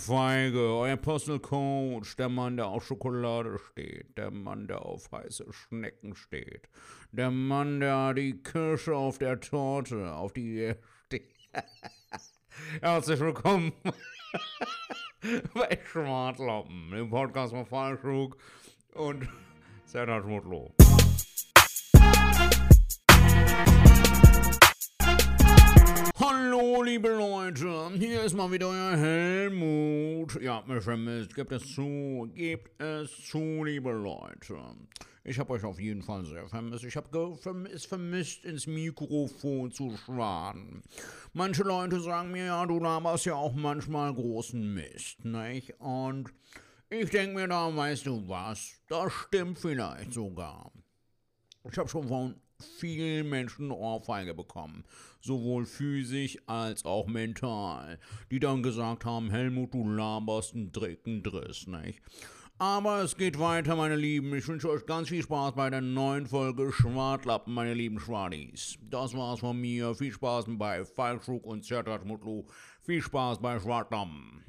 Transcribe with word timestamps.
Feige, 0.00 0.58
euer 0.58 0.96
Personal 0.96 1.40
Coach, 1.40 2.16
der 2.16 2.30
Mann, 2.30 2.56
der 2.56 2.68
auf 2.68 2.86
Schokolade 2.86 3.58
steht, 3.58 4.16
der 4.16 4.30
Mann, 4.30 4.66
der 4.66 4.80
auf 4.80 5.12
heiße 5.12 5.52
Schnecken 5.52 6.16
steht, 6.16 6.70
der 7.12 7.30
Mann, 7.30 7.80
der 7.80 8.14
die 8.14 8.42
Kirsche 8.42 8.96
auf 8.96 9.18
der 9.18 9.38
Torte, 9.40 10.14
auf 10.14 10.32
die 10.32 10.56
er 10.56 10.76
steht. 11.04 11.28
Herzlich 12.80 13.20
willkommen 13.20 13.72
bei 15.54 15.78
Schwartlappen, 15.84 16.90
dem 16.92 17.10
Podcast 17.10 17.52
von 17.52 17.66
Fallschug 17.66 18.38
und 18.94 19.28
Serdar 19.84 20.22
Schmutlo. 20.22 20.72
Hallo, 26.22 26.82
liebe 26.82 27.08
Leute, 27.08 27.92
hier 27.96 28.22
ist 28.22 28.36
mal 28.36 28.52
wieder 28.52 28.68
euer 28.68 28.94
Helmut. 28.94 30.38
Habt 30.46 30.68
mich 30.68 30.84
vermisst, 30.84 31.34
gebt 31.34 31.50
es 31.50 31.74
zu, 31.74 32.30
gebt 32.34 32.78
es 32.78 33.10
zu, 33.24 33.64
liebe 33.64 33.90
Leute. 33.90 34.58
Ich 35.24 35.38
habe 35.38 35.54
euch 35.54 35.64
auf 35.64 35.80
jeden 35.80 36.02
Fall 36.02 36.26
sehr 36.26 36.46
vermisst. 36.46 36.84
Ich 36.84 36.94
habe 36.94 37.38
es 37.72 37.86
vermisst, 37.86 38.44
ins 38.44 38.66
Mikrofon 38.66 39.72
zu 39.72 39.96
schwaden. 39.96 40.82
Manche 41.32 41.62
Leute 41.62 41.98
sagen 42.00 42.32
mir, 42.32 42.44
ja, 42.44 42.66
du 42.66 42.78
laberst 42.78 43.24
ja 43.24 43.36
auch 43.36 43.54
manchmal 43.54 44.12
großen 44.12 44.74
Mist, 44.74 45.24
nicht? 45.24 45.72
Und 45.80 46.34
ich 46.90 47.08
denke 47.08 47.36
mir 47.36 47.48
da, 47.48 47.74
weißt 47.74 48.04
du 48.04 48.28
was, 48.28 48.78
das 48.88 49.10
stimmt 49.10 49.58
vielleicht 49.58 50.12
sogar. 50.12 50.70
Ich 51.70 51.78
habe 51.78 51.88
schon 51.88 52.06
von 52.06 52.34
vielen 52.78 53.30
Menschen 53.30 53.70
Ohrfeige 53.70 54.34
bekommen, 54.34 54.84
sowohl 55.20 55.66
physisch 55.66 56.38
als 56.46 56.84
auch 56.84 57.06
mental, 57.06 57.98
die 58.30 58.40
dann 58.40 58.62
gesagt 58.62 59.04
haben, 59.04 59.30
Helmut, 59.30 59.74
du 59.74 59.88
laberst 59.88 60.54
einen 60.54 60.72
dicken 60.72 61.22
Driss, 61.22 61.66
nicht? 61.66 62.00
Aber 62.60 63.02
es 63.02 63.16
geht 63.16 63.38
weiter, 63.38 63.74
meine 63.74 63.96
Lieben. 63.96 64.34
Ich 64.34 64.46
wünsche 64.46 64.68
euch 64.68 64.84
ganz 64.84 65.08
viel 65.08 65.22
Spaß 65.22 65.54
bei 65.54 65.70
der 65.70 65.80
neuen 65.80 66.26
Folge 66.26 66.70
Schwartlappen, 66.70 67.54
meine 67.54 67.72
lieben 67.72 67.98
Schwadis. 67.98 68.76
Das 68.82 69.14
war's 69.14 69.40
von 69.40 69.58
mir. 69.58 69.94
Viel 69.94 70.12
Spaß 70.12 70.44
bei 70.46 70.84
Falschuk 70.84 71.46
und 71.46 71.64
Zertat 71.64 72.04
Mutlu. 72.04 72.44
Viel 72.82 73.00
Spaß 73.00 73.40
bei 73.40 73.58
Schwartlappen. 73.58 74.44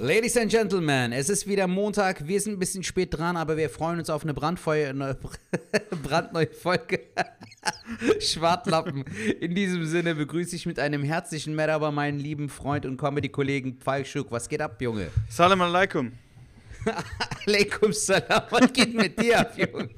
Ladies 0.00 0.36
and 0.36 0.48
Gentlemen, 0.48 1.10
es 1.10 1.28
ist 1.28 1.48
wieder 1.48 1.66
Montag. 1.66 2.28
Wir 2.28 2.40
sind 2.40 2.52
ein 2.52 2.58
bisschen 2.60 2.84
spät 2.84 3.18
dran, 3.18 3.36
aber 3.36 3.56
wir 3.56 3.68
freuen 3.68 3.98
uns 3.98 4.08
auf 4.08 4.22
eine 4.22 4.32
brandfeuer, 4.32 4.94
brandneue 6.04 6.46
Folge. 6.46 7.00
Schwartlappen. 8.20 9.04
In 9.40 9.56
diesem 9.56 9.84
Sinne 9.86 10.14
begrüße 10.14 10.54
ich 10.54 10.66
mit 10.66 10.78
einem 10.78 11.02
herzlichen 11.02 11.56
Merhaba 11.56 11.90
meinen 11.90 12.20
lieben 12.20 12.48
Freund 12.48 12.86
und 12.86 12.96
Comedy-Kollegen 12.96 13.78
Pfeilschuk. 13.80 14.30
Was 14.30 14.48
geht 14.48 14.60
ab, 14.60 14.80
Junge? 14.80 15.08
Salam 15.28 15.60
alaikum. 15.62 16.12
Alaikum 17.46 17.92
salam. 17.92 18.44
Was 18.50 18.72
geht 18.72 18.94
mit 18.94 19.20
dir 19.20 19.40
ab, 19.40 19.52
Junge? 19.56 19.88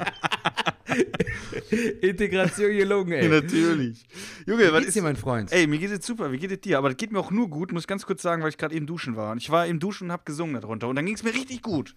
Integration 2.01 2.71
gelungen, 2.73 3.13
ey. 3.13 3.29
Natürlich. 3.29 4.05
Junge, 4.47 4.65
Wie 4.69 4.73
was 4.73 4.79
geht's 4.81 4.89
ist 4.89 4.95
dir, 4.97 5.03
mein 5.03 5.17
Freund? 5.17 5.53
Ey, 5.53 5.67
mir 5.67 5.79
geht 5.79 5.91
es 5.91 6.07
super, 6.07 6.33
wie 6.33 6.39
geht 6.39 6.51
es 6.53 6.61
dir? 6.61 6.79
Aber 6.79 6.89
das 6.89 6.97
geht 6.97 7.13
mir 7.13 7.19
auch 7.21 7.31
nur 7.31 7.49
gut, 7.49 7.73
muss 7.73 7.83
ich 7.83 7.87
ganz 7.87 8.07
kurz 8.07 8.23
sagen, 8.23 8.43
weil 8.43 8.51
ich 8.51 8.59
gerade 8.59 8.75
eben 8.75 8.87
duschen 8.87 9.17
war. 9.17 9.33
Und 9.33 9.39
ich 9.39 9.51
war 9.51 9.67
eben 9.67 9.79
duschen 9.81 10.05
und 10.09 10.13
hab 10.13 10.27
gesungen 10.27 10.61
darunter. 10.61 10.89
Und 10.89 10.97
dann 10.97 11.07
ging 11.07 11.15
es 11.15 11.23
mir 11.23 11.35
richtig 11.35 11.63
gut. 11.63 11.95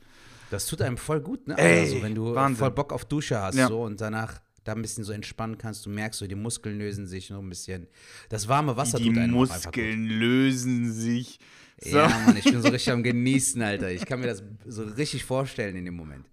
Das 0.51 0.67
tut 0.67 0.81
einem 0.81 0.97
voll 0.97 1.21
gut, 1.21 1.47
ne? 1.47 1.57
Ey, 1.57 1.79
also, 1.81 2.01
wenn 2.03 2.13
du 2.15 2.35
Wahnsinn. 2.35 2.57
voll 2.59 2.71
Bock 2.71 2.93
auf 2.93 3.05
Dusche 3.05 3.39
hast 3.39 3.55
Ja. 3.55 3.67
so 3.67 3.81
und 3.83 3.99
danach 4.01 4.39
da 4.63 4.73
ein 4.73 4.81
bisschen 4.81 5.03
so 5.03 5.11
entspannen 5.11 5.57
kannst, 5.57 5.85
du 5.85 5.89
merkst 5.89 6.19
so, 6.19 6.27
die 6.27 6.35
Muskeln 6.35 6.77
lösen 6.77 7.05
sich 7.07 7.29
noch 7.29 7.39
ein 7.41 7.49
bisschen. 7.49 7.87
Das 8.29 8.47
warme 8.47 8.77
Wasser 8.77 8.97
Die 8.97 9.05
tut 9.07 9.17
einem 9.17 9.35
auch 9.35 9.41
einfach 9.41 9.55
gut. 9.57 9.65
Muskeln 9.77 10.07
lösen 10.07 10.91
sich. 10.93 11.39
So. 11.81 11.97
Ja, 11.97 12.07
Mann, 12.25 12.37
ich 12.37 12.45
bin 12.45 12.61
so 12.61 12.67
richtig 12.69 12.93
am 12.93 13.03
Genießen, 13.03 13.61
Alter. 13.61 13.91
Ich 13.91 14.05
kann 14.05 14.19
mir 14.21 14.27
das 14.27 14.43
so 14.65 14.83
richtig 14.83 15.25
vorstellen 15.25 15.75
in 15.75 15.85
dem 15.85 15.95
Moment. 15.95 16.25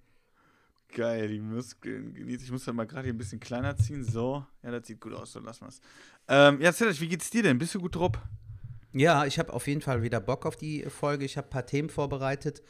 Geil, 0.93 1.29
die 1.29 1.41
Muskeln 1.41 2.15
genießen. 2.15 2.45
Ich 2.45 2.51
muss 2.53 2.65
dann 2.65 2.77
mal 2.77 2.87
gerade 2.87 3.05
hier 3.05 3.15
ein 3.15 3.19
bisschen 3.19 3.41
kleiner 3.41 3.77
ziehen. 3.77 4.05
So. 4.05 4.45
Ja, 4.63 4.71
das 4.71 4.87
sieht 4.87 5.01
gut 5.01 5.15
aus, 5.15 5.33
so 5.33 5.41
lassen 5.41 5.67
wir's. 5.67 5.81
Ähm, 6.29 6.61
ja, 6.61 6.71
euch, 6.71 7.01
wie 7.01 7.09
geht's 7.09 7.31
dir 7.31 7.43
denn? 7.43 7.59
Bist 7.59 7.75
du 7.75 7.81
gut 7.81 7.97
drauf? 7.97 8.13
Ja, 8.93 9.25
ich 9.25 9.39
habe 9.39 9.53
auf 9.53 9.67
jeden 9.67 9.81
Fall 9.81 10.03
wieder 10.03 10.21
Bock 10.21 10.47
auf 10.47 10.57
die 10.57 10.83
Folge. 10.89 11.25
Ich 11.25 11.37
habe 11.37 11.47
ein 11.47 11.51
paar 11.51 11.67
Themen 11.67 11.89
vorbereitet 11.89 12.63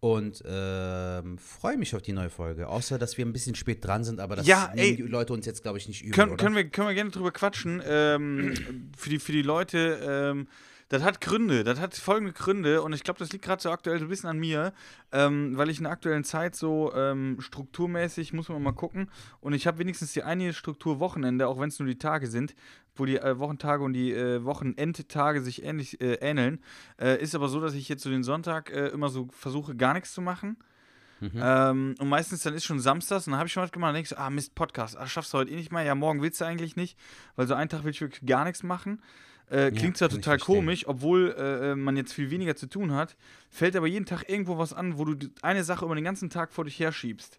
und 0.00 0.42
ähm, 0.46 1.38
freue 1.38 1.78
mich 1.78 1.94
auf 1.94 2.02
die 2.02 2.12
neue 2.12 2.28
Folge. 2.28 2.68
Außer, 2.68 2.98
dass 2.98 3.16
wir 3.16 3.24
ein 3.24 3.32
bisschen 3.32 3.54
spät 3.54 3.82
dran 3.84 4.04
sind, 4.04 4.20
aber 4.20 4.36
das 4.36 4.46
Ja, 4.46 4.70
ey. 4.76 4.96
die 4.96 5.02
Leute 5.02 5.32
uns 5.32 5.46
jetzt, 5.46 5.62
glaube 5.62 5.78
ich, 5.78 5.88
nicht 5.88 6.02
übel, 6.02 6.12
Können, 6.14 6.36
können, 6.36 6.54
wir, 6.54 6.68
können 6.68 6.88
wir 6.88 6.94
gerne 6.94 7.10
drüber 7.10 7.32
quatschen. 7.32 7.82
Ähm, 7.86 8.52
für, 8.96 9.08
die, 9.08 9.18
für 9.18 9.32
die 9.32 9.40
Leute, 9.42 9.98
ähm, 10.02 10.48
das 10.94 11.02
hat 11.02 11.20
Gründe, 11.20 11.64
das 11.64 11.80
hat 11.80 11.96
folgende 11.96 12.32
Gründe 12.32 12.80
und 12.80 12.92
ich 12.92 13.02
glaube, 13.02 13.18
das 13.18 13.32
liegt 13.32 13.44
gerade 13.44 13.60
so 13.60 13.70
aktuell 13.70 13.98
so 13.98 14.04
ein 14.04 14.08
bisschen 14.08 14.30
an 14.30 14.38
mir, 14.38 14.72
ähm, 15.10 15.56
weil 15.56 15.68
ich 15.68 15.78
in 15.78 15.84
der 15.84 15.92
aktuellen 15.92 16.22
Zeit 16.22 16.54
so 16.54 16.94
ähm, 16.94 17.36
strukturmäßig, 17.40 18.32
muss 18.32 18.48
man 18.48 18.62
mal 18.62 18.72
gucken, 18.72 19.10
und 19.40 19.54
ich 19.54 19.66
habe 19.66 19.78
wenigstens 19.78 20.12
die 20.12 20.22
eine 20.22 20.52
Struktur 20.52 21.00
Wochenende, 21.00 21.48
auch 21.48 21.58
wenn 21.58 21.68
es 21.68 21.80
nur 21.80 21.88
die 21.88 21.98
Tage 21.98 22.28
sind, 22.28 22.54
wo 22.94 23.06
die 23.06 23.16
äh, 23.16 23.40
Wochentage 23.40 23.82
und 23.82 23.92
die 23.92 24.12
äh, 24.12 24.44
Wochenendtage 24.44 25.40
sich 25.42 25.64
ähnlich 25.64 26.00
äh, 26.00 26.14
ähneln, 26.20 26.60
äh, 27.00 27.20
ist 27.20 27.34
aber 27.34 27.48
so, 27.48 27.60
dass 27.60 27.74
ich 27.74 27.88
jetzt 27.88 28.04
so 28.04 28.10
den 28.10 28.22
Sonntag 28.22 28.70
äh, 28.70 28.86
immer 28.86 29.08
so 29.08 29.26
versuche, 29.32 29.74
gar 29.74 29.94
nichts 29.94 30.14
zu 30.14 30.22
machen. 30.22 30.58
Mhm. 31.18 31.32
Ähm, 31.34 31.94
und 31.98 32.08
meistens 32.08 32.44
dann 32.44 32.54
ist 32.54 32.64
schon 32.64 32.78
Samstags 32.78 33.26
und 33.26 33.32
dann 33.32 33.38
habe 33.38 33.48
ich 33.48 33.52
schon 33.52 33.64
was 33.64 33.72
gemacht 33.72 33.88
und 33.88 33.94
denke 33.94 34.10
so, 34.10 34.16
ah 34.16 34.30
Mist, 34.30 34.54
Podcast, 34.54 34.96
ah, 34.96 35.08
schaffst 35.08 35.32
du 35.32 35.38
heute 35.38 35.50
eh 35.50 35.56
nicht 35.56 35.72
mehr, 35.72 35.82
ja, 35.82 35.96
morgen 35.96 36.22
willst 36.22 36.40
du 36.40 36.44
eigentlich 36.44 36.76
nicht, 36.76 36.96
weil 37.34 37.48
so 37.48 37.54
einen 37.54 37.68
Tag 37.68 37.82
will 37.82 37.90
ich 37.90 38.00
wirklich 38.00 38.24
gar 38.26 38.44
nichts 38.44 38.62
machen. 38.62 39.00
Äh, 39.50 39.70
klingt 39.70 39.96
zwar 39.96 40.08
kann 40.08 40.18
ich 40.18 40.24
total 40.24 40.38
komisch, 40.38 40.88
obwohl 40.88 41.34
äh, 41.38 41.74
man 41.74 41.96
jetzt 41.96 42.12
viel 42.12 42.30
weniger 42.30 42.56
zu 42.56 42.66
tun 42.66 42.92
hat, 42.92 43.16
fällt 43.50 43.76
aber 43.76 43.86
jeden 43.86 44.06
Tag 44.06 44.28
irgendwo 44.28 44.58
was 44.58 44.72
an, 44.72 44.98
wo 44.98 45.04
du 45.04 45.28
eine 45.42 45.64
Sache 45.64 45.84
über 45.84 45.94
den 45.94 46.04
ganzen 46.04 46.30
Tag 46.30 46.52
vor 46.52 46.64
dich 46.64 46.78
herschiebst. 46.80 47.38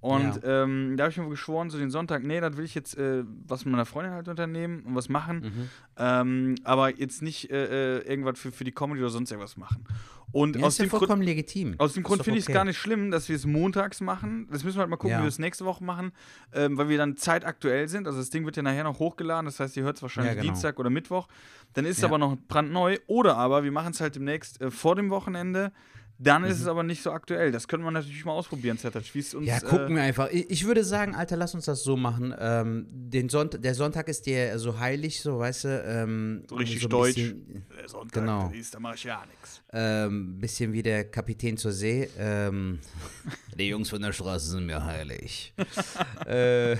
Und 0.00 0.40
ähm, 0.44 0.94
da 0.96 1.04
habe 1.04 1.10
ich 1.10 1.18
mir 1.18 1.28
geschworen, 1.28 1.70
so 1.70 1.78
den 1.78 1.90
Sonntag, 1.90 2.22
nee, 2.22 2.40
das 2.40 2.56
will 2.56 2.64
ich 2.64 2.74
jetzt 2.74 2.96
äh, 2.96 3.24
was 3.46 3.64
mit 3.64 3.72
meiner 3.72 3.84
Freundin 3.84 4.12
halt 4.12 4.28
unternehmen 4.28 4.82
und 4.84 4.94
was 4.94 5.08
machen. 5.08 5.40
Mhm. 5.40 5.68
Ähm, 5.96 6.54
aber 6.62 6.96
jetzt 6.96 7.20
nicht 7.20 7.50
äh, 7.50 7.98
äh, 7.98 8.08
irgendwas 8.08 8.38
für, 8.38 8.52
für 8.52 8.62
die 8.64 8.70
Comedy 8.70 9.00
oder 9.00 9.10
sonst 9.10 9.30
irgendwas 9.32 9.56
machen. 9.56 9.84
Und 10.30 10.56
Ja, 10.56 10.66
aus 10.66 10.74
ist 10.74 10.78
ja 10.78 10.84
dem 10.84 10.90
Grund, 10.90 10.98
vollkommen 11.00 11.22
legitim. 11.22 11.74
aus 11.78 11.94
dem 11.94 12.02
Ist 12.02 12.06
Grund 12.06 12.22
finde 12.22 12.38
ich 12.38 12.46
es 12.46 12.52
gar 12.54 12.64
nicht 12.64 12.78
schlimm, 12.78 13.10
dass 13.10 13.28
wir 13.28 13.34
es 13.34 13.44
montags 13.46 14.00
machen. 14.00 14.46
Das 14.52 14.62
müssen 14.62 14.76
wir 14.76 14.80
halt 14.82 14.90
mal 14.90 14.96
gucken, 14.96 15.12
Ja. 15.12 15.18
wie 15.18 15.22
wir 15.24 15.28
es 15.28 15.38
nächste 15.40 15.64
Woche 15.64 15.82
machen, 15.82 16.12
ähm, 16.52 16.76
weil 16.78 16.88
wir 16.90 16.98
dann 16.98 17.16
zeitaktuell 17.16 17.88
sind. 17.88 18.06
Also 18.06 18.18
das 18.20 18.30
Ding 18.30 18.44
wird 18.44 18.54
ja 18.56 18.62
nachher 18.62 18.84
noch 18.84 18.98
hochgeladen, 19.00 19.46
das 19.46 19.58
heißt, 19.58 19.76
ihr 19.78 19.82
hört 19.84 19.96
es 19.96 20.02
wahrscheinlich 20.02 20.34
Ja, 20.36 20.40
genau. 20.42 20.52
Dienstag 20.52 20.78
oder 20.78 20.90
Mittwoch. 20.90 21.26
Dann 21.72 21.86
ist 21.86 21.96
es 21.96 22.02
Ja. 22.02 22.08
aber 22.08 22.18
noch 22.18 22.36
brandneu. 22.46 22.98
Oder 23.08 23.36
aber 23.36 23.64
wir 23.64 23.72
machen 23.72 23.92
es 23.92 24.00
halt 24.00 24.14
demnächst 24.14 24.60
äh, 24.60 24.70
vor 24.70 24.94
dem 24.94 25.10
Wochenende. 25.10 25.72
Dann 26.20 26.42
ist 26.42 26.60
es 26.60 26.66
aber 26.66 26.82
nicht 26.82 27.00
so 27.00 27.12
aktuell. 27.12 27.52
Das 27.52 27.68
können 27.68 27.84
wir 27.84 27.92
natürlich 27.92 28.24
mal 28.24 28.32
ausprobieren, 28.32 28.76
Zertatsch, 28.76 29.14
wie 29.14 29.20
es 29.20 29.34
uns. 29.34 29.42
Mhm. 29.42 29.48
Ja, 29.48 29.60
gucken 29.60 29.92
äh, 29.92 29.96
wir 29.96 30.02
einfach. 30.02 30.28
Ich, 30.30 30.50
ich 30.50 30.66
würde 30.66 30.82
sagen, 30.82 31.14
Alter, 31.14 31.36
lass 31.36 31.54
uns 31.54 31.66
das 31.66 31.84
so 31.84 31.96
machen. 31.96 32.34
Ähm, 32.38 32.86
den 32.90 33.28
Sonnt 33.28 33.64
der 33.64 33.74
Sonntag 33.74 34.08
ist 34.08 34.26
dir 34.26 34.58
so 34.58 34.80
heilig, 34.80 35.20
so, 35.20 35.38
weißt 35.38 35.64
du. 35.64 35.82
Ähm, 35.84 36.42
so 36.48 36.56
richtig 36.56 36.82
ein 36.82 36.90
deutsch. 36.90 37.14
Bisschen, 37.14 37.66
äh, 37.70 37.88
Sonntag, 37.88 38.20
genau. 38.20 38.50
ist, 38.50 38.74
da 38.74 38.80
mache 38.80 38.96
ich 38.96 39.04
ja 39.04 39.22
nichts. 39.26 39.62
ähm, 39.72 40.40
bisschen 40.40 40.72
wie 40.72 40.82
der 40.82 41.04
Kapitän 41.08 41.56
zur 41.56 41.70
See. 41.70 42.08
Ähm, 42.18 42.80
die 43.56 43.68
Jungs 43.68 43.88
von 43.88 44.02
der 44.02 44.12
Straße 44.12 44.50
sind 44.50 44.66
mir 44.66 44.84
heilig. 44.84 45.54
äh, 46.26 46.76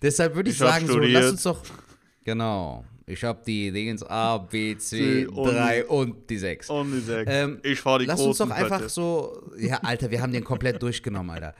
deshalb 0.00 0.34
würde 0.34 0.48
ich, 0.48 0.54
Ich 0.54 0.58
sagen, 0.58 0.86
so, 0.86 0.98
lass 0.98 1.32
uns 1.32 1.42
doch. 1.42 1.62
Genau. 2.24 2.84
Ich 3.08 3.24
habe 3.24 3.40
die 3.46 3.72
Dingens 3.72 4.02
A, 4.02 4.38
B, 4.38 4.76
C, 4.76 5.24
C 5.24 5.26
und 5.26 5.52
3 5.52 5.86
und 5.86 6.30
die 6.30 6.38
6. 6.38 6.70
Und 6.70 6.92
die 6.92 7.00
sechs. 7.00 7.30
Ähm, 7.32 7.58
ich 7.62 7.80
fahre 7.80 8.00
die 8.00 8.04
Lass 8.04 8.20
uns 8.20 8.38
doch 8.38 8.50
einfach 8.50 8.78
Pötte. 8.78 8.88
so. 8.90 9.50
Ja, 9.58 9.78
Alter, 9.78 10.10
wir 10.10 10.20
haben 10.20 10.32
den 10.32 10.44
komplett 10.44 10.82
durchgenommen, 10.82 11.30
Alter. 11.30 11.54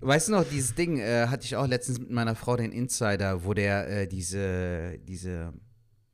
Weißt 0.00 0.28
du 0.28 0.32
noch, 0.32 0.44
dieses 0.44 0.74
Ding 0.74 0.98
äh, 0.98 1.26
hatte 1.26 1.44
ich 1.44 1.56
auch 1.56 1.66
letztens 1.66 1.98
mit 1.98 2.10
meiner 2.10 2.34
Frau, 2.34 2.56
den 2.56 2.72
Insider, 2.72 3.44
wo 3.44 3.52
der 3.52 3.88
äh, 3.88 4.06
diese, 4.06 4.98
diese, 5.00 5.52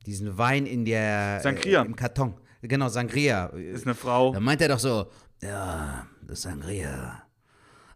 diesen 0.05 0.37
Wein 0.37 0.65
in 0.65 0.83
der. 0.83 1.39
Sangria. 1.41 1.83
Äh, 1.83 1.85
Im 1.85 1.95
Karton. 1.95 2.33
Genau, 2.61 2.89
Sangria. 2.89 3.45
Ist 3.47 3.85
eine 3.85 3.95
Frau. 3.95 4.33
Da 4.33 4.39
meint 4.39 4.61
er 4.61 4.69
doch 4.69 4.79
so: 4.79 5.07
Ja, 5.41 6.07
das 6.27 6.41
Sangria. 6.41 7.23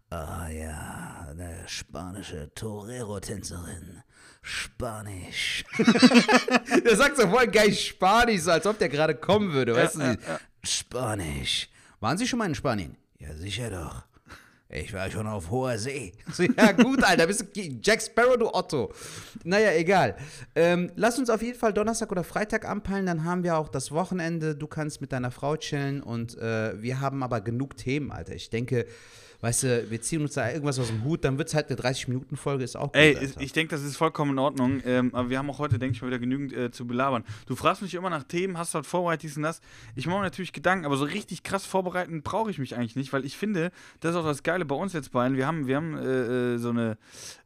Ah 0.09 0.49
ja, 0.49 1.27
eine 1.29 1.63
spanische 1.67 2.53
Torero-Tänzerin. 2.53 4.03
Spanisch. 4.41 5.63
der 6.85 6.95
sagt 6.95 7.17
so 7.17 7.27
voll 7.27 7.47
geil 7.47 7.73
Spanisch, 7.73 8.41
so 8.41 8.51
als 8.51 8.65
ob 8.65 8.77
der 8.79 8.89
gerade 8.89 9.15
kommen 9.15 9.53
würde, 9.53 9.75
weißt 9.75 9.95
du? 9.97 10.17
Spanisch. 10.63 11.69
Waren 11.99 12.17
Sie 12.17 12.27
schon 12.27 12.39
mal 12.39 12.47
in 12.47 12.55
Spanien? 12.55 12.97
Ja, 13.19 13.33
sicher 13.35 13.69
doch. 13.69 14.03
Ich 14.73 14.93
war 14.93 15.11
schon 15.11 15.27
auf 15.27 15.49
hoher 15.49 15.77
See. 15.77 16.13
So, 16.31 16.43
ja, 16.57 16.71
gut, 16.71 17.03
Alter, 17.03 17.27
bist 17.27 17.41
du 17.41 17.61
Jack 17.83 18.01
Sparrow, 18.01 18.37
du 18.37 18.53
Otto. 18.53 18.93
Naja, 19.43 19.73
egal. 19.73 20.15
Ähm, 20.55 20.91
lass 20.95 21.19
uns 21.19 21.29
auf 21.29 21.41
jeden 21.41 21.59
Fall 21.59 21.73
Donnerstag 21.73 22.09
oder 22.11 22.23
Freitag 22.23 22.65
anpeilen, 22.65 23.05
dann 23.05 23.25
haben 23.25 23.43
wir 23.43 23.57
auch 23.57 23.67
das 23.67 23.91
Wochenende. 23.91 24.55
Du 24.55 24.67
kannst 24.67 25.01
mit 25.01 25.11
deiner 25.11 25.29
Frau 25.29 25.57
chillen 25.57 26.01
und 26.01 26.37
äh, 26.37 26.81
wir 26.81 27.01
haben 27.01 27.21
aber 27.21 27.41
genug 27.41 27.75
Themen, 27.75 28.11
Alter. 28.11 28.33
Ich 28.33 28.49
denke, 28.49 28.85
weißt 29.41 29.63
du, 29.63 29.89
wir 29.89 30.01
ziehen 30.01 30.21
uns 30.21 30.33
da 30.33 30.49
irgendwas 30.49 30.79
aus 30.79 30.87
dem 30.87 31.03
Hut, 31.03 31.23
dann 31.25 31.37
wird 31.37 31.49
es 31.49 31.55
halt 31.55 31.69
eine 31.69 31.79
30-Minuten-Folge, 31.79 32.63
ist 32.63 32.77
auch 32.77 32.91
gut. 32.91 32.95
Ey, 32.95 33.17
Alter. 33.17 33.41
ich 33.41 33.51
denke, 33.51 33.75
das 33.75 33.83
ist 33.83 33.97
vollkommen 33.97 34.31
in 34.31 34.39
Ordnung. 34.39 34.81
Ähm, 34.85 35.13
aber 35.13 35.29
wir 35.29 35.37
haben 35.37 35.49
auch 35.49 35.59
heute, 35.59 35.79
denke 35.79 35.95
ich 35.95 36.01
mal, 36.01 36.07
wieder 36.07 36.19
genügend 36.19 36.53
äh, 36.53 36.71
zu 36.71 36.85
belabern. 36.87 37.23
Du 37.47 37.55
fragst 37.55 37.81
mich 37.81 37.93
immer 37.93 38.09
nach 38.09 38.23
Themen, 38.23 38.57
hast 38.57 38.73
du 38.73 38.75
halt 38.77 38.85
vorbereitet, 38.85 39.23
dies 39.23 39.37
und 39.37 39.43
das. 39.43 39.61
Ich 39.95 40.07
mache 40.07 40.17
mir 40.17 40.23
natürlich 40.23 40.53
Gedanken, 40.53 40.85
aber 40.85 40.97
so 40.97 41.05
richtig 41.05 41.43
krass 41.43 41.65
vorbereiten 41.65 42.21
brauche 42.21 42.51
ich 42.51 42.59
mich 42.59 42.75
eigentlich 42.75 42.95
nicht, 42.95 43.11
weil 43.13 43.25
ich 43.25 43.37
finde, 43.37 43.71
das 43.99 44.11
ist 44.11 44.17
auch 44.17 44.25
das 44.25 44.43
Geile 44.43 44.65
bei 44.65 44.75
uns 44.75 44.93
jetzt 44.93 45.11
beiden. 45.11 45.37
Wir 45.37 45.47
haben, 45.47 45.67
wir 45.67 45.75
haben 45.75 45.97
äh, 45.97 46.53
äh, 46.53 46.57
so 46.57 46.69
eine, 46.69 46.97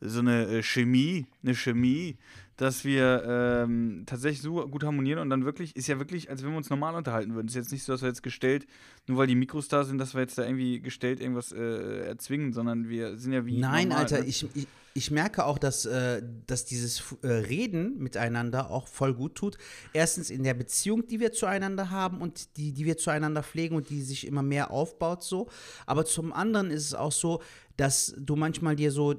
so 0.02 0.20
eine 0.20 0.48
äh, 0.48 0.64
Chemie, 0.64 1.26
eine 1.44 1.56
Chemie, 1.56 2.18
dass 2.58 2.86
wir 2.86 3.24
ähm, 3.28 4.04
tatsächlich 4.06 4.42
so 4.42 4.68
gut 4.68 4.84
harmonieren 4.84 5.20
und 5.20 5.30
dann 5.30 5.44
wirklich, 5.44 5.76
ist 5.76 5.88
ja 5.88 6.00
wirklich, 6.00 6.30
als 6.30 6.44
wenn 6.44 6.52
wir 6.52 6.58
uns 6.58 6.70
normal 6.70 6.96
unterhalten 6.96 7.36
würden. 7.36 7.48
Ist 7.48 7.56
jetzt 7.56 7.72
nicht 7.72 7.84
so, 7.84 7.92
dass 7.92 8.02
wir 8.02 8.10
jetzt 8.10 8.24
gestellt, 8.24 8.66
nur 9.08 9.18
weil 9.18 9.28
die 9.28 9.36
Mikros 9.36 9.68
da 9.68 9.84
sind, 9.84 9.98
dass 9.98 10.14
wir 10.14 10.22
jetzt 10.22 10.38
da 10.38 10.44
irgendwie 10.44 10.80
gestellt 10.80 11.20
irgendwas 11.20 11.52
äh, 11.52 12.06
erzwingen, 12.06 12.54
sondern 12.54 12.88
wir 12.88 13.18
sind 13.18 13.34
ja 13.34 13.46
wie. 13.46 13.60
Nein, 13.60 13.90
normal, 13.90 14.04
Alter, 14.04 14.20
ne? 14.20 14.26
ich, 14.26 14.48
ich, 14.56 14.68
ich 14.94 15.12
merke 15.12 15.46
auch, 15.46 15.58
dass, 15.58 15.86
äh, 15.86 16.22
dass 16.48 16.64
dieses 16.64 17.04
äh, 17.22 17.28
Reden 17.28 17.98
miteinander 17.98 18.72
auch 18.72 18.88
voll 18.88 19.14
gut 19.14 19.36
tut. 19.36 19.58
Erstens 19.92 20.30
in 20.30 20.44
der 20.44 20.54
Beziehung, 20.54 21.06
die 21.08 21.20
wir 21.20 21.34
zueinander 21.34 21.90
haben 21.90 22.22
und 22.22 22.56
die, 22.56 22.72
die 22.72 22.86
wir 22.86 22.96
zueinander 22.96 23.44
pflegen 23.44 23.76
und 23.76 23.90
die 23.90 24.02
sich 24.02 24.26
immer 24.26 24.42
mehr 24.42 24.72
aufbaut 24.72 25.22
so. 25.22 25.50
Aber 25.86 26.06
zum 26.06 26.32
anderen 26.32 26.72
ist 26.72 26.86
es 26.86 26.94
auch 26.94 27.12
so, 27.12 27.42
dass 27.76 28.16
du 28.18 28.38
manchmal 28.38 28.78
dir 28.78 28.90
so 28.90 29.16